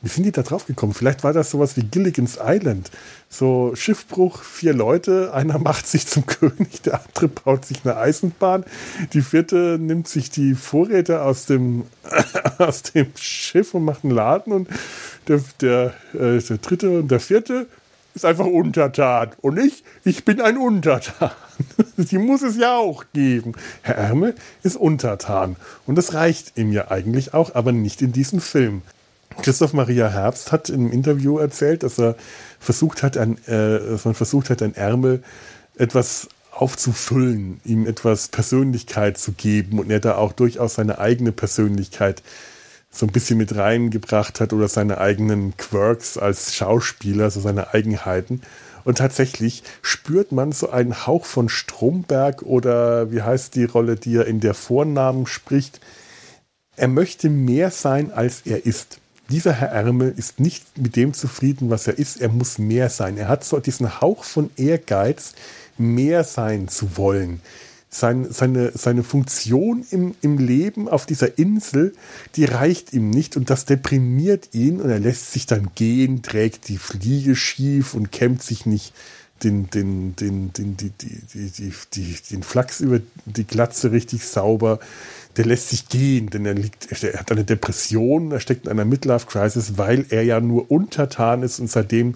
Wie 0.06 0.10
sind 0.10 0.22
die 0.22 0.30
da 0.30 0.42
drauf 0.42 0.66
gekommen? 0.66 0.94
Vielleicht 0.94 1.24
war 1.24 1.32
das 1.32 1.50
sowas 1.50 1.76
wie 1.76 1.82
Gilligan's 1.82 2.38
Island. 2.40 2.92
So 3.28 3.72
Schiffbruch, 3.74 4.40
vier 4.44 4.72
Leute, 4.72 5.34
einer 5.34 5.58
macht 5.58 5.88
sich 5.88 6.06
zum 6.06 6.26
König, 6.26 6.82
der 6.82 7.00
andere 7.04 7.26
baut 7.26 7.64
sich 7.64 7.78
eine 7.84 7.96
Eisenbahn, 7.96 8.64
die 9.12 9.20
vierte 9.20 9.78
nimmt 9.80 10.06
sich 10.06 10.30
die 10.30 10.54
Vorräte 10.54 11.22
aus 11.22 11.46
dem, 11.46 11.86
aus 12.58 12.84
dem 12.84 13.08
Schiff 13.16 13.74
und 13.74 13.84
macht 13.84 14.04
einen 14.04 14.14
Laden 14.14 14.52
und 14.52 14.68
der, 15.26 15.40
der, 15.60 15.94
äh, 16.14 16.38
der 16.40 16.58
dritte 16.58 17.00
und 17.00 17.10
der 17.10 17.18
vierte 17.18 17.66
ist 18.14 18.24
einfach 18.24 18.46
Untertan. 18.46 19.30
Und 19.42 19.58
ich, 19.58 19.82
ich 20.04 20.24
bin 20.24 20.40
ein 20.40 20.56
Untertan. 20.56 21.32
Die 21.98 22.18
muss 22.18 22.42
es 22.42 22.56
ja 22.56 22.76
auch 22.76 23.04
geben. 23.12 23.52
Herr 23.82 23.96
Ärmel 23.96 24.34
ist 24.62 24.76
Untertan. 24.76 25.56
Und 25.84 25.96
das 25.96 26.14
reicht 26.14 26.56
ihm 26.56 26.72
ja 26.72 26.90
eigentlich 26.90 27.34
auch, 27.34 27.54
aber 27.54 27.72
nicht 27.72 28.00
in 28.00 28.12
diesem 28.12 28.40
Film. 28.40 28.82
Christoph 29.42 29.72
Maria 29.72 30.08
Herbst 30.08 30.52
hat 30.52 30.70
im 30.70 30.90
Interview 30.90 31.38
erzählt, 31.38 31.82
dass 31.82 31.98
er 31.98 32.16
versucht 32.58 33.02
hat, 33.02 33.16
ein, 33.16 33.36
äh, 33.46 33.78
dass 33.90 34.04
man 34.04 34.14
versucht 34.14 34.50
hat, 34.50 34.62
ein 34.62 34.74
Ärmel 34.74 35.22
etwas 35.76 36.28
aufzufüllen, 36.50 37.60
ihm 37.64 37.86
etwas 37.86 38.28
Persönlichkeit 38.28 39.18
zu 39.18 39.32
geben 39.32 39.78
und 39.78 39.90
er 39.90 40.00
da 40.00 40.16
auch 40.16 40.32
durchaus 40.32 40.74
seine 40.74 40.98
eigene 40.98 41.32
Persönlichkeit 41.32 42.22
so 42.90 43.06
ein 43.06 43.12
bisschen 43.12 43.36
mit 43.36 43.54
reingebracht 43.54 44.40
hat 44.40 44.52
oder 44.52 44.68
seine 44.68 44.98
eigenen 44.98 45.56
Quirks 45.56 46.16
als 46.16 46.54
Schauspieler, 46.54 47.30
so 47.30 47.40
seine 47.40 47.74
Eigenheiten. 47.74 48.40
Und 48.84 48.98
tatsächlich 48.98 49.64
spürt 49.82 50.32
man 50.32 50.52
so 50.52 50.70
einen 50.70 51.06
Hauch 51.06 51.26
von 51.26 51.48
Stromberg 51.48 52.42
oder 52.42 53.10
wie 53.12 53.20
heißt 53.20 53.54
die 53.54 53.64
Rolle, 53.64 53.96
die 53.96 54.16
er 54.16 54.26
in 54.26 54.40
der 54.40 54.54
Vornamen 54.54 55.26
spricht. 55.26 55.80
Er 56.76 56.88
möchte 56.88 57.28
mehr 57.28 57.70
sein, 57.70 58.12
als 58.12 58.42
er 58.44 58.64
ist 58.64 58.98
dieser 59.30 59.52
Herr 59.52 59.70
Ärmel 59.70 60.14
ist 60.16 60.40
nicht 60.40 60.78
mit 60.78 60.96
dem 60.96 61.12
zufrieden, 61.12 61.70
was 61.70 61.86
er 61.86 61.98
ist. 61.98 62.20
Er 62.20 62.28
muss 62.28 62.58
mehr 62.58 62.90
sein. 62.90 63.16
Er 63.16 63.28
hat 63.28 63.44
so 63.44 63.58
diesen 63.58 64.00
Hauch 64.00 64.24
von 64.24 64.50
Ehrgeiz, 64.56 65.34
mehr 65.78 66.24
sein 66.24 66.68
zu 66.68 66.96
wollen. 66.96 67.40
Sein, 67.88 68.26
seine, 68.30 68.72
seine 68.74 69.02
Funktion 69.02 69.86
im, 69.90 70.14
im 70.20 70.38
Leben 70.38 70.88
auf 70.88 71.06
dieser 71.06 71.38
Insel, 71.38 71.94
die 72.34 72.44
reicht 72.44 72.92
ihm 72.92 73.10
nicht 73.10 73.36
und 73.36 73.48
das 73.48 73.64
deprimiert 73.64 74.50
ihn 74.52 74.80
und 74.80 74.90
er 74.90 74.98
lässt 74.98 75.32
sich 75.32 75.46
dann 75.46 75.70
gehen, 75.74 76.22
trägt 76.22 76.68
die 76.68 76.78
Fliege 76.78 77.34
schief 77.36 77.94
und 77.94 78.12
kämmt 78.12 78.42
sich 78.42 78.66
nicht 78.66 78.92
den, 79.42 79.70
den, 79.70 80.16
den, 80.16 80.52
den, 80.52 80.76
die, 80.76 80.90
die, 80.90 81.50
die, 81.50 81.72
die, 81.94 82.16
den 82.30 82.42
Flachs 82.42 82.80
über 82.80 83.00
die 83.24 83.46
Glatze 83.46 83.92
richtig 83.92 84.24
sauber 84.24 84.78
der 85.36 85.44
lässt 85.44 85.68
sich 85.68 85.88
gehen, 85.88 86.30
denn 86.30 86.46
er 86.46 86.54
liegt, 86.54 86.90
er 87.02 87.20
hat 87.20 87.30
eine 87.30 87.44
Depression, 87.44 88.32
er 88.32 88.40
steckt 88.40 88.64
in 88.64 88.70
einer 88.70 88.84
Midlife-Crisis, 88.84 89.76
weil 89.76 90.06
er 90.10 90.22
ja 90.22 90.40
nur 90.40 90.70
untertan 90.70 91.42
ist 91.42 91.60
und 91.60 91.70
seitdem 91.70 92.14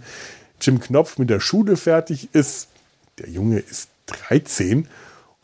Jim 0.61 0.80
Knopf 0.80 1.18
mit 1.18 1.30
der 1.30 1.40
Schule 1.40 1.76
fertig 1.76 2.28
ist, 2.33 2.68
der 3.18 3.28
Junge 3.28 3.59
ist 3.59 3.90
13 4.06 4.88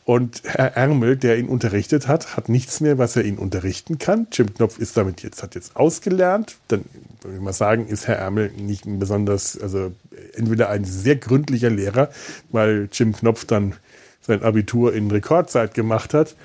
und 0.05 0.41
Herr 0.45 0.75
Ärmel, 0.75 1.17
der 1.17 1.37
ihn 1.37 1.49
unterrichtet 1.49 2.07
hat, 2.07 2.35
hat 2.35 2.49
nichts 2.49 2.79
mehr, 2.79 2.97
was 2.97 3.15
er 3.15 3.25
ihn 3.25 3.37
unterrichten 3.37 3.99
kann. 3.99 4.27
Jim 4.31 4.53
Knopf 4.53 4.79
ist 4.79 4.95
damit 4.95 5.21
jetzt, 5.21 5.43
hat 5.43 5.53
jetzt 5.53 5.75
ausgelernt. 5.75 6.57
Dann 6.69 6.85
würde 7.21 7.37
ich 7.37 7.43
mal 7.43 7.53
sagen, 7.53 7.87
ist 7.87 8.07
Herr 8.07 8.17
Ärmel 8.17 8.51
nicht 8.51 8.85
ein 8.85 8.99
besonders, 8.99 9.59
also 9.59 9.91
entweder 10.33 10.69
ein 10.69 10.85
sehr 10.85 11.17
gründlicher 11.17 11.69
Lehrer, 11.69 12.09
weil 12.49 12.89
Jim 12.91 13.13
Knopf 13.13 13.45
dann 13.45 13.73
sein 14.21 14.43
Abitur 14.43 14.93
in 14.93 15.11
Rekordzeit 15.11 15.73
gemacht 15.73 16.13
hat 16.13 16.35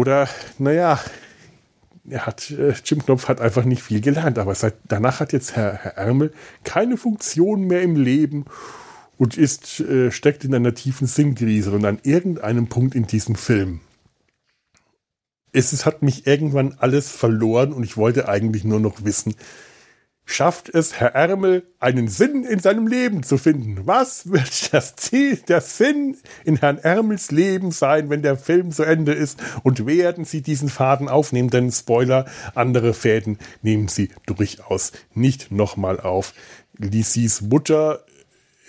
oder, 0.00 0.30
naja, 0.58 0.98
er 2.08 2.24
hat, 2.24 2.50
äh, 2.52 2.72
Jim 2.82 3.04
Knopf 3.04 3.28
hat 3.28 3.42
einfach 3.42 3.66
nicht 3.66 3.82
viel 3.82 4.00
gelernt, 4.00 4.38
aber 4.38 4.54
seit, 4.54 4.76
danach 4.88 5.20
hat 5.20 5.34
jetzt 5.34 5.56
Herr, 5.56 5.74
Herr 5.74 5.98
Ärmel 5.98 6.32
keine 6.64 6.96
Funktion 6.96 7.66
mehr 7.66 7.82
im 7.82 7.96
Leben 7.96 8.46
und 9.18 9.36
ist, 9.36 9.78
äh, 9.80 10.10
steckt 10.10 10.42
in 10.44 10.54
einer 10.54 10.74
tiefen 10.74 11.06
Sinnkrise 11.06 11.70
und 11.72 11.84
an 11.84 11.98
irgendeinem 12.02 12.68
Punkt 12.68 12.94
in 12.94 13.06
diesem 13.06 13.34
Film. 13.34 13.80
Es, 15.52 15.74
es 15.74 15.84
hat 15.84 16.00
mich 16.00 16.26
irgendwann 16.26 16.76
alles 16.78 17.10
verloren 17.10 17.74
und 17.74 17.84
ich 17.84 17.98
wollte 17.98 18.26
eigentlich 18.26 18.64
nur 18.64 18.80
noch 18.80 19.04
wissen, 19.04 19.34
schafft 20.24 20.68
es 20.68 21.00
Herr 21.00 21.14
Ärmel, 21.14 21.66
einen 21.80 22.08
Sinn 22.08 22.44
in 22.44 22.58
seinem 22.60 22.86
Leben 22.86 23.22
zu 23.22 23.38
finden. 23.38 23.86
Was 23.86 24.30
wird 24.30 24.72
das 24.72 24.96
Ziel, 24.96 25.36
der 25.36 25.60
Sinn 25.60 26.16
in 26.44 26.56
Herrn 26.56 26.78
Ärmels 26.78 27.30
Leben 27.30 27.72
sein, 27.72 28.10
wenn 28.10 28.22
der 28.22 28.36
Film 28.36 28.70
zu 28.70 28.84
Ende 28.84 29.12
ist? 29.12 29.40
Und 29.62 29.86
werden 29.86 30.24
Sie 30.24 30.42
diesen 30.42 30.68
Faden 30.68 31.08
aufnehmen? 31.08 31.50
Denn 31.50 31.72
Spoiler, 31.72 32.26
andere 32.54 32.94
Fäden 32.94 33.38
nehmen 33.62 33.88
Sie 33.88 34.10
durchaus 34.26 34.92
nicht 35.14 35.50
nochmal 35.50 35.98
auf. 36.00 36.32
Lizzys 36.76 37.42
Mutter 37.42 38.04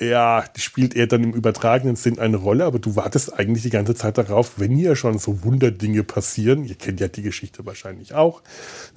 ja, 0.02 0.44
spielt 0.56 0.96
er 0.96 1.06
dann 1.06 1.24
im 1.24 1.34
übertragenen 1.34 1.96
Sinn 1.96 2.18
eine 2.18 2.38
Rolle, 2.38 2.66
aber 2.66 2.80
du 2.80 2.96
wartest 2.96 3.38
eigentlich 3.38 3.62
die 3.62 3.70
ganze 3.70 3.94
Zeit 3.94 4.18
darauf, 4.18 4.54
wenn 4.58 4.76
hier 4.76 4.96
schon 4.96 5.20
so 5.20 5.44
Wunderdinge 5.44 6.04
passieren. 6.04 6.66
Ihr 6.66 6.76
kennt 6.76 7.00
ja 7.00 7.08
die 7.08 7.22
Geschichte 7.22 7.66
wahrscheinlich 7.68 8.16
auch. 8.16 8.42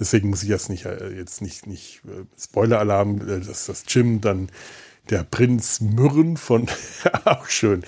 Deswegen 0.00 0.30
muss 0.30 0.42
ich 0.42 0.48
jetzt 0.48 0.70
nicht, 0.70 0.86
äh, 0.86 1.10
jetzt 1.10 1.42
nicht, 1.42 1.66
nicht 1.66 2.00
äh, 2.06 2.24
Spoiler-Alarm, 2.40 3.20
äh, 3.20 3.40
dass 3.40 3.66
das 3.66 3.84
Jim 3.86 4.22
dann 4.22 4.48
der 5.10 5.22
Prinz 5.22 5.80
Myrren 5.80 6.36
von, 6.36 6.66
auch 7.24 7.46
schön, 7.46 7.82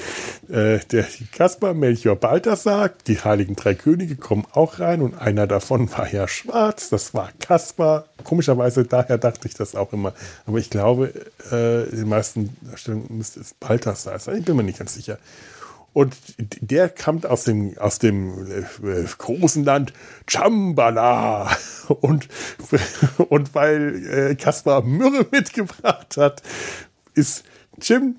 äh, 0.48 0.78
der 0.90 1.06
Kaspar, 1.32 1.74
Melchior, 1.74 2.16
Balthasar, 2.16 2.90
die 3.06 3.18
heiligen 3.20 3.56
drei 3.56 3.74
Könige 3.74 4.16
kommen 4.16 4.46
auch 4.52 4.80
rein 4.80 5.00
und 5.00 5.14
einer 5.14 5.46
davon 5.46 5.90
war 5.92 6.12
ja 6.12 6.28
schwarz, 6.28 6.90
das 6.90 7.14
war 7.14 7.30
Kaspar. 7.40 8.06
Komischerweise, 8.24 8.84
daher 8.84 9.18
dachte 9.18 9.48
ich 9.48 9.54
das 9.54 9.74
auch 9.74 9.92
immer. 9.92 10.12
Aber 10.46 10.58
ich 10.58 10.70
glaube, 10.70 11.12
äh, 11.50 11.84
in 11.84 11.96
den 11.96 12.08
meisten 12.08 12.56
Darstellungen 12.62 13.06
müsste 13.16 13.40
es 13.40 13.54
Balthasar 13.54 14.18
sein, 14.18 14.38
ich 14.38 14.44
bin 14.44 14.56
mir 14.56 14.62
nicht 14.62 14.78
ganz 14.78 14.94
sicher. 14.94 15.18
Und 15.96 16.14
der 16.36 16.90
kommt 16.90 17.24
aus 17.24 17.44
dem, 17.44 17.78
aus 17.78 17.98
dem 17.98 18.46
äh, 18.52 19.04
großen 19.16 19.64
Land 19.64 19.94
Chambala. 20.26 21.50
Und, 21.88 22.28
und 23.30 23.54
weil 23.54 24.04
äh, 24.06 24.34
Kaspar 24.34 24.82
Mürre 24.82 25.24
mitgebracht 25.30 26.18
hat, 26.18 26.42
ist 27.16 27.44
Jim 27.80 28.16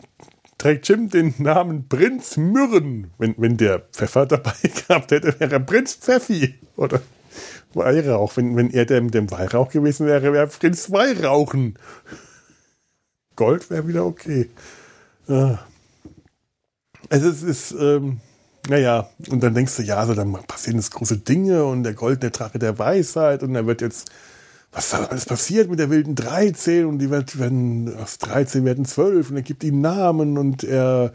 trägt 0.58 0.90
Jim 0.90 1.10
den 1.10 1.36
Namen 1.38 1.88
Prinz 1.88 2.38
Mürren. 2.38 3.12
Wenn, 3.18 3.36
wenn 3.38 3.58
der 3.58 3.80
Pfeffer 3.80 4.26
dabei 4.26 4.56
gehabt 4.88 5.12
hätte, 5.12 5.40
wäre 5.40 5.54
er 5.54 5.60
Prinz 5.60 5.96
Pfeffi. 5.96 6.56
Oder 6.76 7.02
Weihrauch. 7.74 8.36
Wenn, 8.38 8.56
wenn 8.56 8.72
er 8.72 8.86
der 8.86 9.02
mit 9.02 9.14
dem 9.14 9.30
Weihrauch 9.32 9.70
gewesen 9.70 10.08
wäre, 10.08 10.34
wäre 10.34 10.48
Prinz 10.48 10.92
Weihrauchen. 10.92 11.78
Gold 13.36 13.70
wäre 13.70 13.88
wieder 13.88 14.06
okay. 14.06 14.50
Ja. 15.28 15.60
Also 17.10 17.30
es 17.30 17.44
ist, 17.44 17.72
ähm, 17.80 18.20
naja, 18.68 19.10
und 19.30 19.42
dann 19.42 19.54
denkst 19.54 19.78
du, 19.78 19.84
ja, 19.84 20.06
so 20.06 20.14
dann 20.14 20.34
passieren 20.48 20.78
jetzt 20.78 20.92
große 20.92 21.20
Dinge 21.20 21.64
und 21.66 21.84
der 21.84 21.94
goldene 21.94 22.32
Drache 22.32 22.60
der 22.60 22.78
Weisheit 22.80 23.44
und 23.44 23.56
er 23.56 23.68
wird 23.68 23.82
jetzt 23.82 24.12
was 24.72 24.90
da 24.92 25.04
alles 25.06 25.26
passiert 25.26 25.70
mit 25.70 25.80
der 25.80 25.90
wilden 25.90 26.16
13 26.16 26.86
und 26.86 27.00
die 27.00 27.10
wird, 27.10 27.40
werden, 27.40 27.96
aus 27.98 28.18
13 28.20 28.66
werden 28.66 28.86
12 28.86 29.32
und 29.32 29.36
er 29.38 29.42
gibt 29.42 29.64
ihm 29.64 29.82
Namen 29.82 30.38
und 30.38 30.64
er 30.64 31.14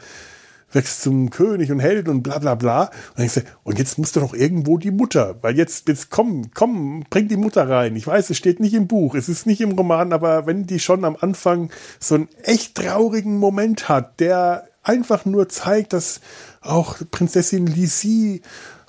wächst 0.72 1.02
zum 1.02 1.30
König 1.30 1.70
und 1.70 1.80
Held 1.80 2.08
und 2.08 2.22
bla 2.22 2.38
bla 2.38 2.54
bla. 2.54 2.90
Und, 3.10 3.18
denkst 3.18 3.34
du, 3.34 3.40
und 3.62 3.78
jetzt 3.78 3.98
muss 3.98 4.12
doch 4.12 4.22
noch 4.22 4.34
irgendwo 4.34 4.78
die 4.78 4.90
Mutter, 4.90 5.36
weil 5.42 5.56
jetzt, 5.56 5.88
jetzt 5.88 6.10
komm, 6.10 6.50
komm, 6.54 7.04
bring 7.10 7.28
die 7.28 7.36
Mutter 7.36 7.68
rein. 7.68 7.96
Ich 7.96 8.06
weiß, 8.06 8.30
es 8.30 8.38
steht 8.38 8.60
nicht 8.60 8.74
im 8.74 8.88
Buch, 8.88 9.14
es 9.14 9.28
ist 9.28 9.46
nicht 9.46 9.60
im 9.60 9.72
Roman, 9.72 10.12
aber 10.12 10.46
wenn 10.46 10.66
die 10.66 10.80
schon 10.80 11.04
am 11.04 11.16
Anfang 11.20 11.70
so 12.00 12.14
einen 12.14 12.28
echt 12.42 12.74
traurigen 12.74 13.36
Moment 13.38 13.88
hat, 13.88 14.20
der 14.20 14.68
einfach 14.82 15.24
nur 15.24 15.48
zeigt, 15.48 15.92
dass 15.92 16.20
auch 16.60 16.96
Prinzessin 17.10 17.66
Lisi 17.66 18.42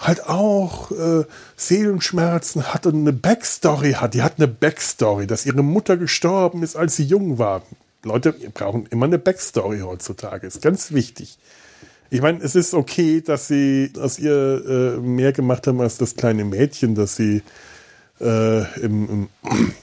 halt 0.06 0.28
auch 0.28 0.92
äh, 0.92 1.26
Seelenschmerzen 1.56 2.74
hat 2.74 2.86
und 2.86 2.96
eine 2.96 3.14
Backstory 3.14 3.94
hat. 3.94 4.14
Die 4.14 4.22
hat 4.22 4.34
eine 4.38 4.48
Backstory, 4.48 5.28
dass 5.28 5.46
ihre 5.46 5.64
Mutter 5.64 5.98
gestorben 5.98 6.64
ist, 6.64 6.76
als 6.76 6.96
sie 6.96 7.04
jung 7.04 7.38
war. 7.38 7.64
Leute 8.04 8.34
brauchen 8.54 8.86
immer 8.88 9.06
eine 9.06 9.18
Backstory 9.18 9.80
heutzutage. 9.80 10.48
Ist 10.48 10.62
ganz 10.62 10.92
wichtig. 10.92 11.38
Ich 12.10 12.22
meine, 12.22 12.44
es 12.44 12.54
ist 12.56 12.74
okay, 12.74 13.22
dass 13.22 13.48
sie 13.48 13.92
aus 14.00 14.20
ihr 14.20 14.64
äh, 14.68 15.00
mehr 15.00 15.32
gemacht 15.32 15.66
haben 15.68 15.82
als 15.82 15.98
das 15.98 16.16
kleine 16.16 16.46
Mädchen, 16.46 16.96
das 16.96 17.16
sie 17.16 17.42
äh, 18.22 18.80
im, 18.82 19.10
im 19.10 19.74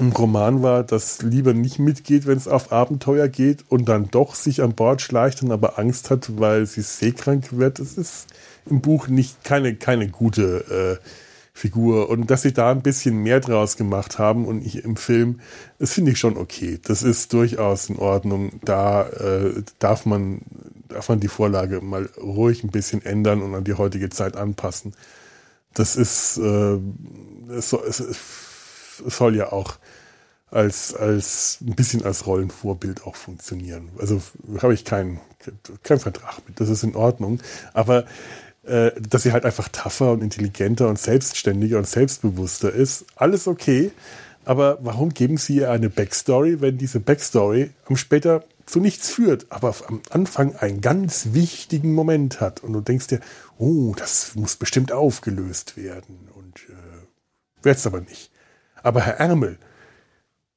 im 0.00 0.12
Roman 0.12 0.62
war, 0.62 0.84
das 0.84 1.22
lieber 1.22 1.54
nicht 1.54 1.78
mitgeht, 1.78 2.26
wenn 2.26 2.36
es 2.36 2.48
auf 2.48 2.72
Abenteuer 2.72 3.28
geht 3.28 3.64
und 3.68 3.88
dann 3.88 4.08
doch 4.10 4.34
sich 4.34 4.62
an 4.62 4.74
Bord 4.74 5.02
schleicht 5.02 5.42
und 5.42 5.52
aber 5.52 5.78
Angst 5.78 6.10
hat, 6.10 6.38
weil 6.38 6.66
sie 6.66 6.82
seekrank 6.82 7.56
wird. 7.56 7.78
Das 7.78 7.94
ist 7.94 8.26
im 8.66 8.80
Buch 8.80 9.08
nicht 9.08 9.44
keine, 9.44 9.74
keine 9.74 10.08
gute 10.08 10.98
äh, 11.00 11.06
Figur. 11.52 12.08
Und 12.08 12.30
dass 12.30 12.42
sie 12.42 12.52
da 12.52 12.70
ein 12.70 12.82
bisschen 12.82 13.22
mehr 13.22 13.40
draus 13.40 13.76
gemacht 13.76 14.18
haben 14.18 14.46
und 14.46 14.64
ich 14.64 14.84
im 14.84 14.96
Film, 14.96 15.40
das 15.78 15.92
finde 15.92 16.12
ich 16.12 16.18
schon 16.18 16.36
okay. 16.36 16.78
Das 16.82 17.02
ist 17.02 17.32
durchaus 17.32 17.90
in 17.90 17.96
Ordnung. 17.96 18.60
Da 18.64 19.08
äh, 19.08 19.62
darf 19.78 20.06
man 20.06 20.40
darf 20.90 21.08
man 21.08 21.20
die 21.20 21.28
Vorlage 21.28 21.80
mal 21.80 22.08
ruhig 22.20 22.64
ein 22.64 22.70
bisschen 22.70 23.04
ändern 23.04 23.42
und 23.42 23.54
an 23.54 23.64
die 23.64 23.74
heutige 23.74 24.10
Zeit 24.10 24.36
anpassen. 24.36 24.94
Das 25.74 25.96
ist, 25.96 26.38
äh, 26.38 26.78
es, 27.48 27.72
es 27.72 28.00
soll 29.06 29.36
ja 29.36 29.52
auch 29.52 29.78
als, 30.50 30.94
als 30.94 31.58
ein 31.60 31.74
bisschen 31.74 32.04
als 32.04 32.26
Rollenvorbild 32.26 33.04
auch 33.06 33.16
funktionieren. 33.16 33.90
Also 33.98 34.20
habe 34.60 34.74
ich 34.74 34.84
keinen 34.84 35.20
kein 35.82 36.00
Vertrag 36.00 36.40
mit. 36.46 36.60
Das 36.60 36.68
ist 36.68 36.82
in 36.82 36.96
Ordnung. 36.96 37.40
Aber 37.72 38.04
äh, 38.64 38.90
dass 39.00 39.22
sie 39.22 39.32
halt 39.32 39.44
einfach 39.44 39.68
tougher 39.68 40.12
und 40.12 40.22
intelligenter 40.22 40.88
und 40.88 40.98
selbstständiger 40.98 41.78
und 41.78 41.86
selbstbewusster 41.86 42.72
ist, 42.72 43.06
alles 43.16 43.46
okay. 43.48 43.90
Aber 44.44 44.78
warum 44.82 45.10
geben 45.10 45.36
sie 45.36 45.56
ihr 45.56 45.70
eine 45.70 45.90
Backstory, 45.90 46.60
wenn 46.60 46.78
diese 46.78 47.00
Backstory 47.00 47.70
am 47.86 47.96
später 47.96 48.44
zu 48.66 48.80
nichts 48.80 49.10
führt, 49.10 49.46
aber 49.50 49.74
am 49.88 50.00
Anfang 50.10 50.54
einen 50.56 50.80
ganz 50.80 51.28
wichtigen 51.32 51.92
Moment 51.92 52.40
hat 52.40 52.62
und 52.62 52.72
du 52.72 52.80
denkst 52.80 53.08
dir, 53.08 53.20
oh, 53.58 53.94
das 53.96 54.34
muss 54.36 54.56
bestimmt 54.56 54.92
aufgelöst 54.92 55.76
werden 55.76 56.28
und 56.34 56.56
äh, 56.68 57.64
wird 57.64 57.78
es 57.78 57.86
aber 57.86 58.00
nicht. 58.00 58.30
Aber 58.82 59.00
Herr 59.00 59.20
Ärmel, 59.20 59.58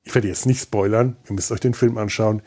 ich 0.04 0.14
werde 0.14 0.28
jetzt 0.28 0.46
nicht 0.46 0.62
spoilern, 0.62 1.16
ihr 1.28 1.34
müsst 1.34 1.52
euch 1.52 1.60
den 1.60 1.74
Film 1.74 1.98
anschauen. 1.98 2.42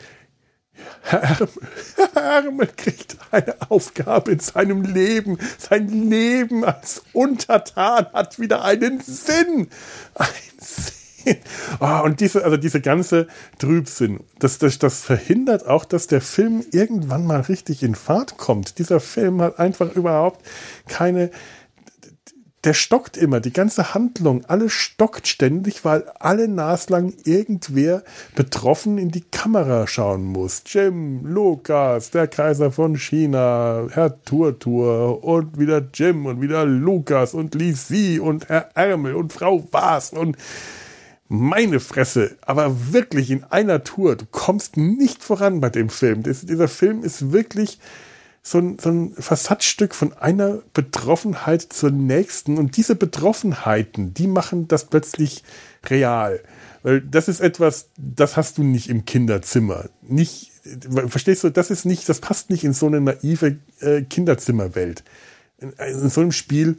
Herr 1.01 1.23
Ärmel, 1.23 1.49
Herr 2.13 2.23
Ärmel 2.23 2.69
kriegt 2.75 3.17
eine 3.31 3.55
Aufgabe 3.69 4.31
in 4.31 4.39
seinem 4.39 4.83
Leben. 4.83 5.37
Sein 5.57 5.87
Leben 5.87 6.63
als 6.63 7.03
Untertan 7.13 8.07
hat 8.13 8.39
wieder 8.39 8.63
einen 8.63 9.01
Sinn. 9.01 9.69
Ein 10.15 10.27
Sinn. 10.59 10.93
Oh, 11.79 12.01
und 12.03 12.19
diese, 12.21 12.43
also 12.43 12.57
diese 12.57 12.79
ganze 12.79 13.27
Trübsinn, 13.59 14.21
das, 14.39 14.59
das, 14.59 14.79
das 14.79 15.01
verhindert 15.01 15.67
auch, 15.67 15.83
dass 15.83 16.07
der 16.07 16.21
Film 16.21 16.63
irgendwann 16.71 17.25
mal 17.25 17.41
richtig 17.41 17.83
in 17.83 17.95
Fahrt 17.95 18.37
kommt. 18.37 18.79
Dieser 18.79 18.99
Film 18.99 19.41
hat 19.41 19.59
einfach 19.59 19.93
überhaupt 19.93 20.45
keine, 20.87 21.31
der 22.67 22.73
stockt 22.73 23.15
immer, 23.15 23.39
die 23.39 23.53
ganze 23.53 23.93
Handlung, 23.93 24.43
alles 24.43 24.73
stockt 24.73 25.25
ständig, 25.25 25.85
weil 25.85 26.03
alle 26.19 26.49
naslang 26.49 27.13
irgendwer 27.23 28.03
betroffen 28.35 28.97
in 28.97 29.09
die 29.09 29.21
Kamera 29.21 29.87
schauen 29.87 30.25
muss. 30.25 30.63
Jim, 30.65 31.25
Lukas, 31.25 32.11
der 32.11 32.27
Kaiser 32.27 32.69
von 32.69 32.97
China, 32.97 33.87
Herr 33.89 34.21
Turtur 34.25 35.23
und 35.23 35.57
wieder 35.57 35.81
Jim 35.93 36.25
und 36.25 36.41
wieder 36.41 36.65
Lukas 36.65 37.33
und 37.33 37.55
Lisi 37.55 38.19
und 38.19 38.49
Herr 38.49 38.71
Ärmel 38.73 39.15
und 39.15 39.31
Frau 39.31 39.65
Vaas 39.71 40.09
und 40.09 40.35
meine 41.29 41.79
Fresse, 41.79 42.35
aber 42.41 42.91
wirklich 42.91 43.31
in 43.31 43.45
einer 43.45 43.85
Tour. 43.85 44.17
Du 44.17 44.25
kommst 44.29 44.75
nicht 44.75 45.23
voran 45.23 45.61
bei 45.61 45.69
dem 45.69 45.87
Film. 45.87 46.21
Das, 46.23 46.41
dieser 46.41 46.67
Film 46.67 47.01
ist 47.01 47.31
wirklich 47.31 47.79
so 48.49 48.59
ein, 48.59 48.79
so 48.79 48.89
ein 48.89 49.13
Fassadstück 49.13 49.93
von 49.93 50.13
einer 50.13 50.59
Betroffenheit 50.73 51.61
zur 51.61 51.91
nächsten. 51.91 52.57
Und 52.57 52.77
diese 52.77 52.95
Betroffenheiten, 52.95 54.13
die 54.13 54.27
machen 54.27 54.67
das 54.67 54.85
plötzlich 54.85 55.43
real. 55.85 56.39
Weil 56.83 57.01
das 57.01 57.27
ist 57.27 57.41
etwas, 57.41 57.89
das 57.97 58.37
hast 58.37 58.57
du 58.57 58.63
nicht 58.63 58.89
im 58.89 59.03
Kinderzimmer. 59.03 59.89
Nicht, 60.01 60.51
verstehst 61.07 61.43
du, 61.43 61.49
das 61.49 61.71
ist 61.71 61.85
nicht, 61.85 62.07
das 62.07 62.21
passt 62.21 62.49
nicht 62.49 62.63
in 62.63 62.73
so 62.73 62.87
eine 62.87 63.01
naive 63.01 63.57
äh, 63.81 64.03
Kinderzimmerwelt. 64.03 65.03
In, 65.59 65.73
in 65.73 66.09
so 66.09 66.21
einem 66.21 66.31
Spiel 66.31 66.77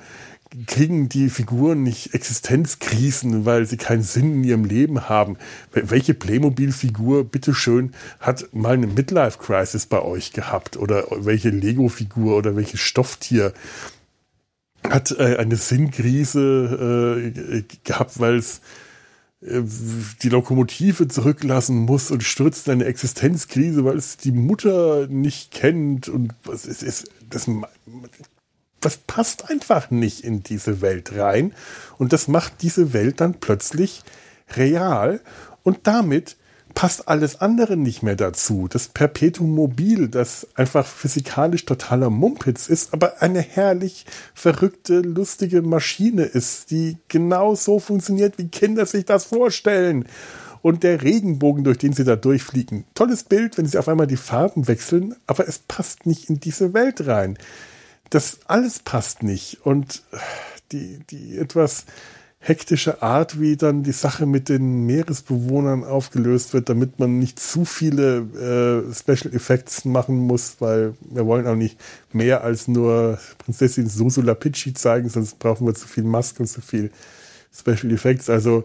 kriegen 0.67 1.09
die 1.09 1.29
Figuren 1.29 1.83
nicht 1.83 2.15
Existenzkrisen, 2.15 3.45
weil 3.45 3.67
sie 3.67 3.77
keinen 3.77 4.03
Sinn 4.03 4.35
in 4.35 4.45
ihrem 4.45 4.65
Leben 4.65 5.09
haben. 5.09 5.37
Welche 5.73 6.15
Playmobil-Figur, 6.15 7.25
bitteschön, 7.25 7.93
hat 8.21 8.49
mal 8.53 8.75
eine 8.75 8.87
Midlife-Crisis 8.87 9.87
bei 9.87 10.03
euch 10.03 10.33
gehabt? 10.33 10.77
Oder 10.77 11.07
welche 11.11 11.51
Lego-Figur 11.51 12.37
oder 12.37 12.57
welches 12.57 12.81
Stofftier 12.81 13.53
hat 14.89 15.11
äh, 15.13 15.37
eine 15.37 15.57
Sinnkrise 15.57 17.25
äh, 17.53 17.63
gehabt, 17.85 18.21
weil 18.21 18.37
es 18.37 18.61
äh, 19.41 19.63
die 20.23 20.29
Lokomotive 20.29 21.09
zurücklassen 21.09 21.77
muss 21.79 22.11
und 22.11 22.23
stürzt 22.23 22.67
in 22.67 22.75
eine 22.75 22.85
Existenzkrise, 22.87 23.85
weil 23.85 23.97
es 23.97 24.17
die 24.17 24.33
Mutter 24.33 25.07
nicht 25.09 25.51
kennt 25.51 26.09
und 26.09 26.35
es 26.53 26.65
ist, 26.65 27.11
das 27.29 27.49
das 28.81 28.97
passt 28.97 29.51
einfach 29.51 29.91
nicht 29.91 30.25
in 30.25 30.43
diese 30.43 30.81
Welt 30.81 31.17
rein. 31.17 31.53
Und 31.99 32.13
das 32.13 32.29
macht 32.29 32.63
diese 32.63 32.93
Welt 32.93 33.21
dann 33.21 33.35
plötzlich 33.35 34.03
real. 34.57 35.21
Und 35.63 35.87
damit 35.87 36.37
passt 36.75 37.09
alles 37.09 37.41
andere 37.41 37.77
nicht 37.77 38.03
mehr 38.03 38.15
dazu. 38.15 38.69
Das 38.69 38.89
Perpetuum 38.89 39.53
mobil, 39.53 40.09
das 40.09 40.47
einfach 40.55 40.87
physikalisch 40.87 41.65
totaler 41.65 42.09
Mumpitz 42.11 42.69
ist, 42.69 42.93
aber 42.93 43.21
eine 43.21 43.41
herrlich 43.41 44.07
verrückte, 44.33 45.01
lustige 45.01 45.63
Maschine 45.63 46.23
ist, 46.23 46.71
die 46.71 46.99
genau 47.09 47.57
so 47.57 47.81
funktioniert, 47.81 48.39
wie 48.39 48.49
Kinder 48.49 48.87
sich 48.87 49.05
das 49.05 49.25
vorstellen. 49.25 50.05
Und 50.63 50.83
der 50.83 51.03
Regenbogen, 51.03 51.65
durch 51.65 51.79
den 51.79 51.93
sie 51.93 52.05
da 52.05 52.17
durchfliegen. 52.17 52.85
Tolles 52.95 53.25
Bild, 53.25 53.59
wenn 53.59 53.67
sie 53.67 53.79
auf 53.79 53.89
einmal 53.89 54.09
die 54.09 54.17
Farben 54.17 54.69
wechseln, 54.69 55.17
aber 55.27 55.49
es 55.49 55.61
passt 55.61 56.07
nicht 56.07 56.29
in 56.31 56.41
diese 56.41 56.75
Welt 56.75 57.07
rein 57.07 57.39
das 58.11 58.41
alles 58.47 58.81
passt 58.81 59.23
nicht. 59.23 59.65
Und 59.65 60.03
die, 60.73 61.01
die 61.11 61.39
etwas 61.39 61.87
hektische 62.41 63.03
Art, 63.03 63.41
wie 63.41 63.57
dann 63.57 63.83
die 63.83 63.93
Sache 63.93 64.25
mit 64.25 64.49
den 64.49 64.87
Meeresbewohnern 64.87 65.85
aufgelöst 65.85 66.55
wird, 66.55 66.69
damit 66.69 66.99
man 66.99 67.19
nicht 67.19 67.41
zu 67.41 67.65
viele 67.65 68.19
äh, 68.89 68.95
Special 68.95 69.35
Effects 69.35 69.85
machen 69.85 70.19
muss, 70.19 70.57
weil 70.61 70.95
wir 71.01 71.27
wollen 71.27 71.47
auch 71.47 71.57
nicht 71.57 71.79
mehr 72.13 72.45
als 72.45 72.69
nur 72.69 73.19
Prinzessin 73.39 73.89
Susula 73.89 74.35
Pichi 74.35 74.73
zeigen, 74.73 75.09
sonst 75.09 75.39
brauchen 75.41 75.67
wir 75.67 75.75
zu 75.75 75.89
viel 75.89 76.05
Maske 76.05 76.41
und 76.41 76.47
zu 76.47 76.61
viel 76.61 76.91
Special 77.53 77.93
Effects. 77.93 78.31
Also 78.31 78.65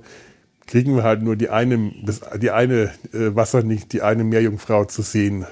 kriegen 0.68 0.96
wir 0.96 1.04
halt 1.04 1.24
nur 1.24 1.36
die 1.36 1.50
eine, 1.50 1.92
die 2.40 2.52
eine 2.52 2.92
äh, 3.12 3.36
Wasser 3.36 3.64
nicht, 3.64 3.92
die 3.92 4.04
eine 4.04 4.24
Meerjungfrau 4.24 4.86
zu 4.86 5.02
sehen 5.02 5.48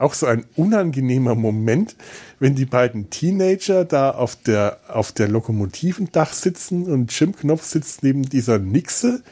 auch 0.00 0.14
so 0.14 0.26
ein 0.26 0.46
unangenehmer 0.56 1.34
Moment, 1.34 1.94
wenn 2.38 2.54
die 2.54 2.64
beiden 2.64 3.10
Teenager 3.10 3.84
da 3.84 4.10
auf 4.10 4.34
der, 4.34 4.78
auf 4.88 5.12
der 5.12 5.28
Lokomotivendach 5.28 6.32
sitzen 6.32 6.84
und 6.84 7.18
Jim 7.18 7.36
Knopf 7.36 7.64
sitzt 7.64 8.02
neben 8.02 8.22
dieser 8.22 8.58
Nixe, 8.58 9.22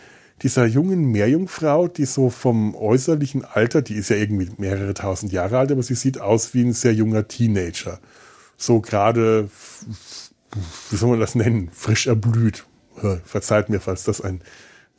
dieser 0.42 0.66
jungen 0.66 1.10
Meerjungfrau, 1.10 1.88
die 1.88 2.04
so 2.04 2.28
vom 2.28 2.74
äußerlichen 2.74 3.46
Alter, 3.46 3.80
die 3.80 3.94
ist 3.94 4.10
ja 4.10 4.16
irgendwie 4.16 4.50
mehrere 4.58 4.92
tausend 4.92 5.32
Jahre 5.32 5.58
alt, 5.58 5.72
aber 5.72 5.82
sie 5.82 5.94
sieht 5.94 6.20
aus 6.20 6.52
wie 6.52 6.62
ein 6.62 6.74
sehr 6.74 6.92
junger 6.92 7.26
Teenager. 7.26 7.98
So 8.58 8.80
gerade, 8.80 9.48
wie 10.90 10.96
soll 10.96 11.10
man 11.10 11.20
das 11.20 11.34
nennen, 11.34 11.70
frisch 11.72 12.06
erblüht. 12.06 12.66
Verzeiht 13.24 13.70
mir, 13.70 13.80
falls 13.80 14.04
das 14.04 14.20
ein 14.20 14.42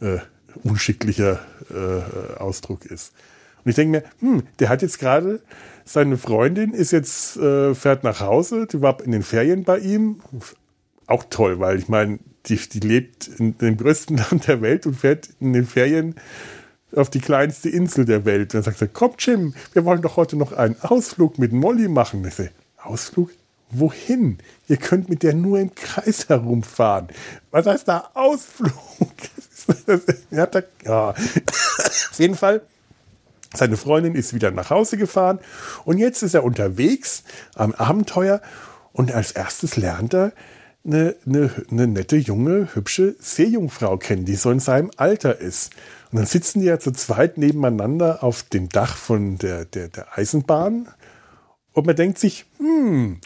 äh, 0.01 0.17
unschicklicher 0.63 1.39
äh, 1.69 2.39
Ausdruck 2.39 2.85
ist. 2.85 3.13
Und 3.69 3.73
ich 3.73 3.75
denke 3.75 3.99
mir, 3.99 4.03
hm, 4.27 4.43
der 4.57 4.69
hat 4.69 4.81
jetzt 4.81 4.97
gerade, 4.97 5.41
seine 5.85 6.17
Freundin 6.17 6.73
ist 6.73 6.89
jetzt, 6.89 7.37
äh, 7.37 7.75
fährt 7.75 8.03
nach 8.03 8.19
Hause, 8.19 8.65
die 8.65 8.81
war 8.81 8.99
in 9.03 9.11
den 9.11 9.21
Ferien 9.21 9.63
bei 9.63 9.77
ihm. 9.77 10.21
Auch 11.05 11.23
toll, 11.29 11.59
weil 11.59 11.77
ich 11.77 11.87
meine, 11.87 12.17
die, 12.47 12.55
die 12.55 12.79
lebt 12.79 13.27
in 13.27 13.55
dem 13.59 13.77
größten 13.77 14.17
Land 14.31 14.47
der 14.47 14.63
Welt 14.63 14.87
und 14.87 14.95
fährt 14.95 15.29
in 15.39 15.53
den 15.53 15.67
Ferien 15.67 16.15
auf 16.95 17.11
die 17.11 17.19
kleinste 17.19 17.69
Insel 17.69 18.05
der 18.05 18.25
Welt. 18.25 18.55
Dann 18.55 18.63
sagt 18.63 18.81
er, 18.81 18.87
komm 18.87 19.11
Jim, 19.19 19.53
wir 19.73 19.85
wollen 19.85 20.01
doch 20.01 20.17
heute 20.17 20.35
noch 20.35 20.51
einen 20.51 20.75
Ausflug 20.81 21.37
mit 21.37 21.53
Molly 21.53 21.89
machen. 21.89 22.25
Ich 22.25 22.33
sage, 22.33 22.49
Ausflug? 22.81 23.29
Wohin? 23.69 24.39
Ihr 24.67 24.77
könnt 24.77 25.09
mit 25.09 25.21
der 25.21 25.35
nur 25.35 25.59
im 25.59 25.75
Kreis 25.75 26.27
herumfahren. 26.27 27.09
Was 27.51 27.67
heißt 27.67 27.87
da 27.87 28.09
Ausflug? 28.15 28.73
ja, 30.31 30.47
da, 30.47 30.63
ja. 30.83 31.09
Auf 31.09 32.17
jeden 32.17 32.33
Fall, 32.33 32.63
seine 33.53 33.77
Freundin 33.77 34.15
ist 34.15 34.33
wieder 34.33 34.51
nach 34.51 34.69
Hause 34.69 34.97
gefahren 34.97 35.39
und 35.85 35.97
jetzt 35.97 36.21
ist 36.23 36.33
er 36.33 36.43
unterwegs 36.43 37.23
am 37.55 37.73
Abenteuer 37.73 38.41
und 38.91 39.11
als 39.11 39.31
erstes 39.31 39.77
lernt 39.77 40.13
er, 40.13 40.33
eine, 40.85 41.15
eine, 41.25 41.51
eine 41.69 41.87
nette, 41.87 42.15
junge, 42.15 42.73
hübsche 42.73 43.15
Seejungfrau 43.19 43.97
kennen, 43.97 44.25
die 44.25 44.35
so 44.35 44.49
in 44.51 44.59
seinem 44.59 44.91
Alter 44.97 45.39
ist. 45.39 45.73
Und 46.11 46.19
dann 46.19 46.25
sitzen 46.25 46.61
die 46.61 46.67
ja 46.67 46.79
zu 46.79 46.91
zweit 46.91 47.37
nebeneinander 47.37 48.23
auf 48.23 48.43
dem 48.43 48.69
Dach 48.69 48.95
von 48.95 49.37
der, 49.37 49.65
der, 49.65 49.89
der 49.89 50.17
Eisenbahn. 50.17 50.87
Und 51.73 51.85
man 51.85 51.95
denkt 51.95 52.17
sich, 52.17 52.45
hm, 52.57 53.19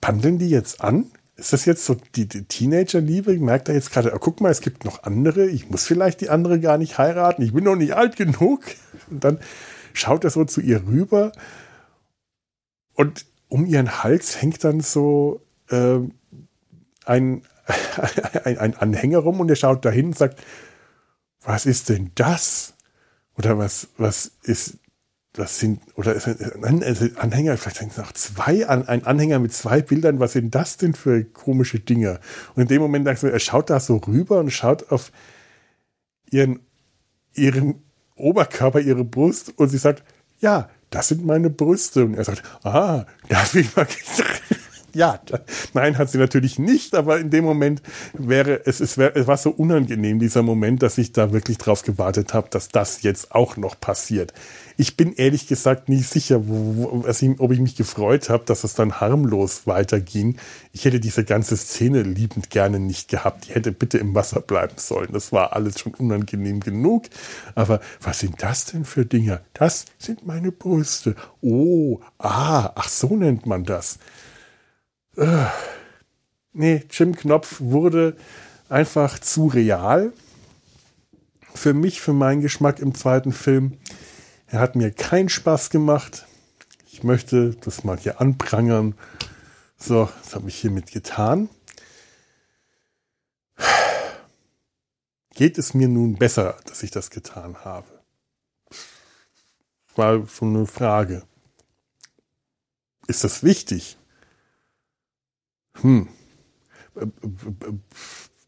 pandeln 0.00 0.38
die 0.38 0.50
jetzt 0.50 0.80
an? 0.80 1.06
Ist 1.36 1.52
das 1.52 1.66
jetzt 1.66 1.84
so 1.84 1.96
die, 2.14 2.26
die 2.26 2.44
Teenager-Liebe? 2.44 3.38
Merkt 3.38 3.68
er 3.68 3.74
jetzt 3.74 3.92
gerade, 3.92 4.12
oh, 4.14 4.18
guck 4.18 4.40
mal, 4.40 4.50
es 4.50 4.62
gibt 4.62 4.86
noch 4.86 5.02
andere. 5.02 5.46
Ich 5.46 5.68
muss 5.68 5.84
vielleicht 5.84 6.22
die 6.22 6.30
andere 6.30 6.58
gar 6.60 6.78
nicht 6.78 6.96
heiraten. 6.96 7.42
Ich 7.42 7.52
bin 7.52 7.64
noch 7.64 7.76
nicht 7.76 7.94
alt 7.94 8.16
genug. 8.16 8.62
Und 9.10 9.22
dann 9.22 9.38
schaut 9.92 10.24
er 10.24 10.30
so 10.30 10.44
zu 10.46 10.62
ihr 10.62 10.86
rüber. 10.86 11.32
Und 12.94 13.26
um 13.48 13.66
ihren 13.66 14.02
Hals 14.02 14.40
hängt 14.40 14.64
dann 14.64 14.80
so 14.80 15.42
äh, 15.68 15.98
ein, 17.04 17.42
ein, 18.44 18.58
ein 18.58 18.76
Anhänger 18.76 19.18
rum 19.18 19.40
und 19.40 19.50
er 19.50 19.56
schaut 19.56 19.84
dahin 19.84 20.06
und 20.06 20.18
sagt, 20.18 20.42
was 21.42 21.66
ist 21.66 21.90
denn 21.90 22.12
das? 22.14 22.74
Oder 23.36 23.58
was, 23.58 23.88
was 23.98 24.32
ist, 24.42 24.78
was 25.38 25.58
sind, 25.58 25.80
oder 25.94 26.14
ist 26.14 26.26
ein 26.26 27.16
Anhänger, 27.16 27.56
vielleicht 27.56 27.78
sind 27.78 27.92
es 27.92 27.98
noch 27.98 28.12
zwei, 28.12 28.68
ein 28.68 29.04
Anhänger 29.04 29.38
mit 29.38 29.52
zwei 29.52 29.82
Bildern, 29.82 30.20
was 30.20 30.32
sind 30.32 30.54
das 30.54 30.76
denn 30.76 30.94
für 30.94 31.24
komische 31.24 31.80
Dinge? 31.80 32.20
Und 32.54 32.62
in 32.62 32.68
dem 32.68 32.82
Moment 32.82 33.06
denkst 33.06 33.20
du, 33.20 33.26
er 33.26 33.38
schaut 33.38 33.70
da 33.70 33.80
so 33.80 33.96
rüber 33.96 34.40
und 34.40 34.50
schaut 34.50 34.90
auf 34.90 35.12
ihren, 36.30 36.60
ihren 37.34 37.82
Oberkörper, 38.16 38.80
ihre 38.80 39.04
Brust 39.04 39.52
und 39.58 39.68
sie 39.68 39.78
sagt, 39.78 40.02
ja, 40.40 40.68
das 40.90 41.08
sind 41.08 41.24
meine 41.24 41.50
Brüste. 41.50 42.04
Und 42.04 42.14
er 42.14 42.24
sagt, 42.24 42.42
ah, 42.64 43.06
darf 43.28 43.54
ich 43.54 43.74
mal 43.76 43.86
ja, 44.96 45.20
nein, 45.74 45.98
hat 45.98 46.10
sie 46.10 46.18
natürlich 46.18 46.58
nicht, 46.58 46.94
aber 46.94 47.20
in 47.20 47.30
dem 47.30 47.44
Moment 47.44 47.82
wäre 48.14 48.64
es, 48.64 48.80
es, 48.80 48.96
wär, 48.96 49.14
es 49.14 49.26
war 49.26 49.36
so 49.36 49.50
unangenehm, 49.50 50.18
dieser 50.18 50.42
Moment, 50.42 50.82
dass 50.82 50.96
ich 50.96 51.12
da 51.12 51.32
wirklich 51.32 51.58
drauf 51.58 51.82
gewartet 51.82 52.32
habe, 52.32 52.48
dass 52.50 52.68
das 52.68 53.02
jetzt 53.02 53.32
auch 53.32 53.56
noch 53.58 53.78
passiert. 53.78 54.32
Ich 54.78 54.96
bin 54.96 55.14
ehrlich 55.14 55.46
gesagt 55.46 55.88
nicht 55.88 56.08
sicher, 56.08 56.48
wo, 56.48 57.02
wo, 57.04 57.08
ich, 57.08 57.40
ob 57.40 57.50
ich 57.50 57.60
mich 57.60 57.76
gefreut 57.76 58.28
habe, 58.28 58.44
dass 58.44 58.64
es 58.64 58.74
dann 58.74 59.00
harmlos 59.00 59.66
weiterging. 59.66 60.36
Ich 60.72 60.84
hätte 60.84 61.00
diese 61.00 61.24
ganze 61.24 61.56
Szene 61.56 62.02
liebend 62.02 62.50
gerne 62.50 62.78
nicht 62.78 63.08
gehabt. 63.08 63.48
Die 63.48 63.54
hätte 63.54 63.72
bitte 63.72 63.96
im 63.96 64.14
Wasser 64.14 64.40
bleiben 64.40 64.74
sollen. 64.76 65.08
Das 65.12 65.32
war 65.32 65.54
alles 65.54 65.80
schon 65.80 65.94
unangenehm 65.94 66.60
genug. 66.60 67.04
Aber 67.54 67.80
was 68.02 68.18
sind 68.18 68.42
das 68.42 68.66
denn 68.66 68.84
für 68.84 69.06
Dinge? 69.06 69.40
Das 69.54 69.86
sind 69.98 70.26
meine 70.26 70.52
Brüste. 70.52 71.16
Oh, 71.40 72.00
ah, 72.18 72.72
ach 72.74 72.88
so 72.88 73.16
nennt 73.16 73.46
man 73.46 73.64
das. 73.64 73.98
Nee, 76.52 76.84
Jim 76.90 77.14
Knopf 77.16 77.60
wurde 77.60 78.16
einfach 78.68 79.18
zu 79.18 79.46
real. 79.46 80.12
Für 81.54 81.74
mich, 81.74 82.00
für 82.00 82.12
meinen 82.12 82.42
Geschmack 82.42 82.80
im 82.80 82.94
zweiten 82.94 83.32
Film. 83.32 83.78
Er 84.46 84.60
hat 84.60 84.76
mir 84.76 84.90
keinen 84.92 85.28
Spaß 85.28 85.70
gemacht. 85.70 86.26
Ich 86.90 87.02
möchte 87.02 87.54
das 87.56 87.84
mal 87.84 87.98
hier 87.98 88.20
anprangern. 88.20 88.94
So, 89.78 90.08
das 90.22 90.34
habe 90.34 90.48
ich 90.48 90.56
hiermit 90.56 90.92
getan. 90.92 91.48
Geht 95.34 95.58
es 95.58 95.74
mir 95.74 95.88
nun 95.88 96.16
besser, 96.16 96.56
dass 96.64 96.82
ich 96.82 96.90
das 96.90 97.10
getan 97.10 97.64
habe? 97.64 97.86
War 99.94 100.26
so 100.26 100.46
eine 100.46 100.66
Frage. 100.66 101.22
Ist 103.06 103.24
das 103.24 103.42
wichtig? 103.42 103.98
Hm. 105.82 106.08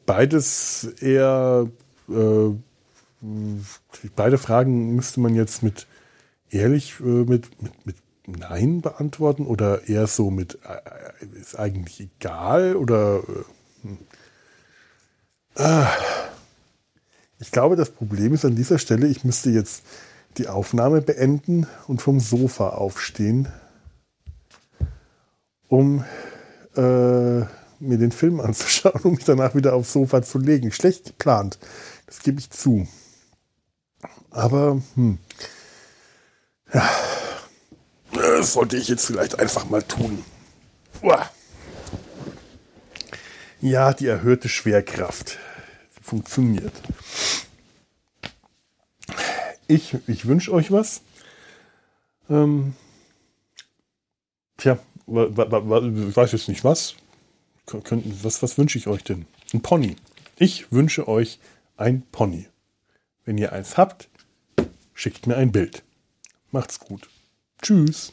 Beides 0.07 0.85
eher, 1.01 1.69
äh, 2.09 2.51
beide 4.17 4.39
Fragen 4.39 4.97
müsste 4.97 5.21
man 5.21 5.35
jetzt 5.35 5.63
mit 5.63 5.87
ehrlich 6.51 7.01
äh, 7.01 7.05
mit, 7.05 7.63
mit, 7.63 7.87
mit 7.87 7.97
Nein 8.27 8.81
beantworten 8.83 9.47
oder 9.47 9.89
eher 9.89 10.07
so 10.07 10.31
mit 10.31 10.59
äh, 10.65 11.41
ist 11.41 11.59
eigentlich 11.59 12.01
egal 12.01 12.77
oder 12.77 13.19
äh, 13.19 13.83
hm. 13.83 13.99
ah. 15.57 15.91
ich 17.39 17.51
glaube, 17.51 17.77
das 17.77 17.91
Problem 17.91 18.35
ist 18.35 18.45
an 18.45 18.57
dieser 18.57 18.79
Stelle, 18.79 19.07
ich 19.09 19.25
müsste 19.25 19.51
jetzt 19.51 19.83
die 20.37 20.49
Aufnahme 20.49 21.01
beenden 21.01 21.67
und 21.87 22.03
vom 22.03 22.21
Sofa 22.21 22.71
aufstehen, 22.71 23.49
um 25.69 26.05
äh, 26.79 27.47
mir 27.81 27.99
den 27.99 28.13
Film 28.13 28.41
anzuschauen, 28.41 29.01
um 29.03 29.15
mich 29.15 29.25
danach 29.25 29.55
wieder 29.55 29.75
aufs 29.75 29.93
Sofa 29.93 30.23
zu 30.23 30.39
legen. 30.39 30.73
Schlecht 30.73 31.05
geplant. 31.07 31.59
Das 32.07 32.21
gebe 32.21 32.39
ich 32.39 32.51
zu. 32.51 32.87
Aber, 34.31 34.81
hm. 34.95 35.19
Ja. 36.73 36.89
Das 38.13 38.53
sollte 38.53 38.77
ich 38.77 38.89
jetzt 38.89 39.07
vielleicht 39.07 39.39
einfach 39.39 39.69
mal 39.69 39.83
tun. 39.83 40.25
Uah. 41.03 41.29
Ja, 43.61 43.93
die 43.93 44.07
erhöhte 44.07 44.49
Schwerkraft 44.49 45.39
funktioniert. 46.01 46.73
Ich, 49.67 49.97
ich 50.07 50.27
wünsche 50.27 50.53
euch 50.53 50.71
was. 50.71 51.03
Ähm, 52.31 52.75
tja, 54.57 54.79
ich 55.09 56.17
weiß 56.17 56.33
jetzt 56.33 56.49
nicht 56.49 56.65
was. 56.65 56.95
Was, 58.23 58.43
was 58.43 58.59
wünsche 58.59 58.79
ich 58.79 58.87
euch 58.87 59.05
denn? 59.05 59.27
Ein 59.53 59.63
Pony. 59.63 59.97
Ich 60.37 60.71
wünsche 60.73 61.09
euch 61.09 61.39
ein 61.77 62.03
Pony. 62.13 62.47
Wenn 63.25 63.39
ihr 63.39 63.53
eins 63.53 63.77
habt, 63.77 64.09
schickt 64.95 65.27
mir 65.27 65.37
ein 65.37 65.53
Bild. 65.53 65.83
Macht's 66.51 66.79
gut. 66.79 67.09
Tschüss. 67.61 68.13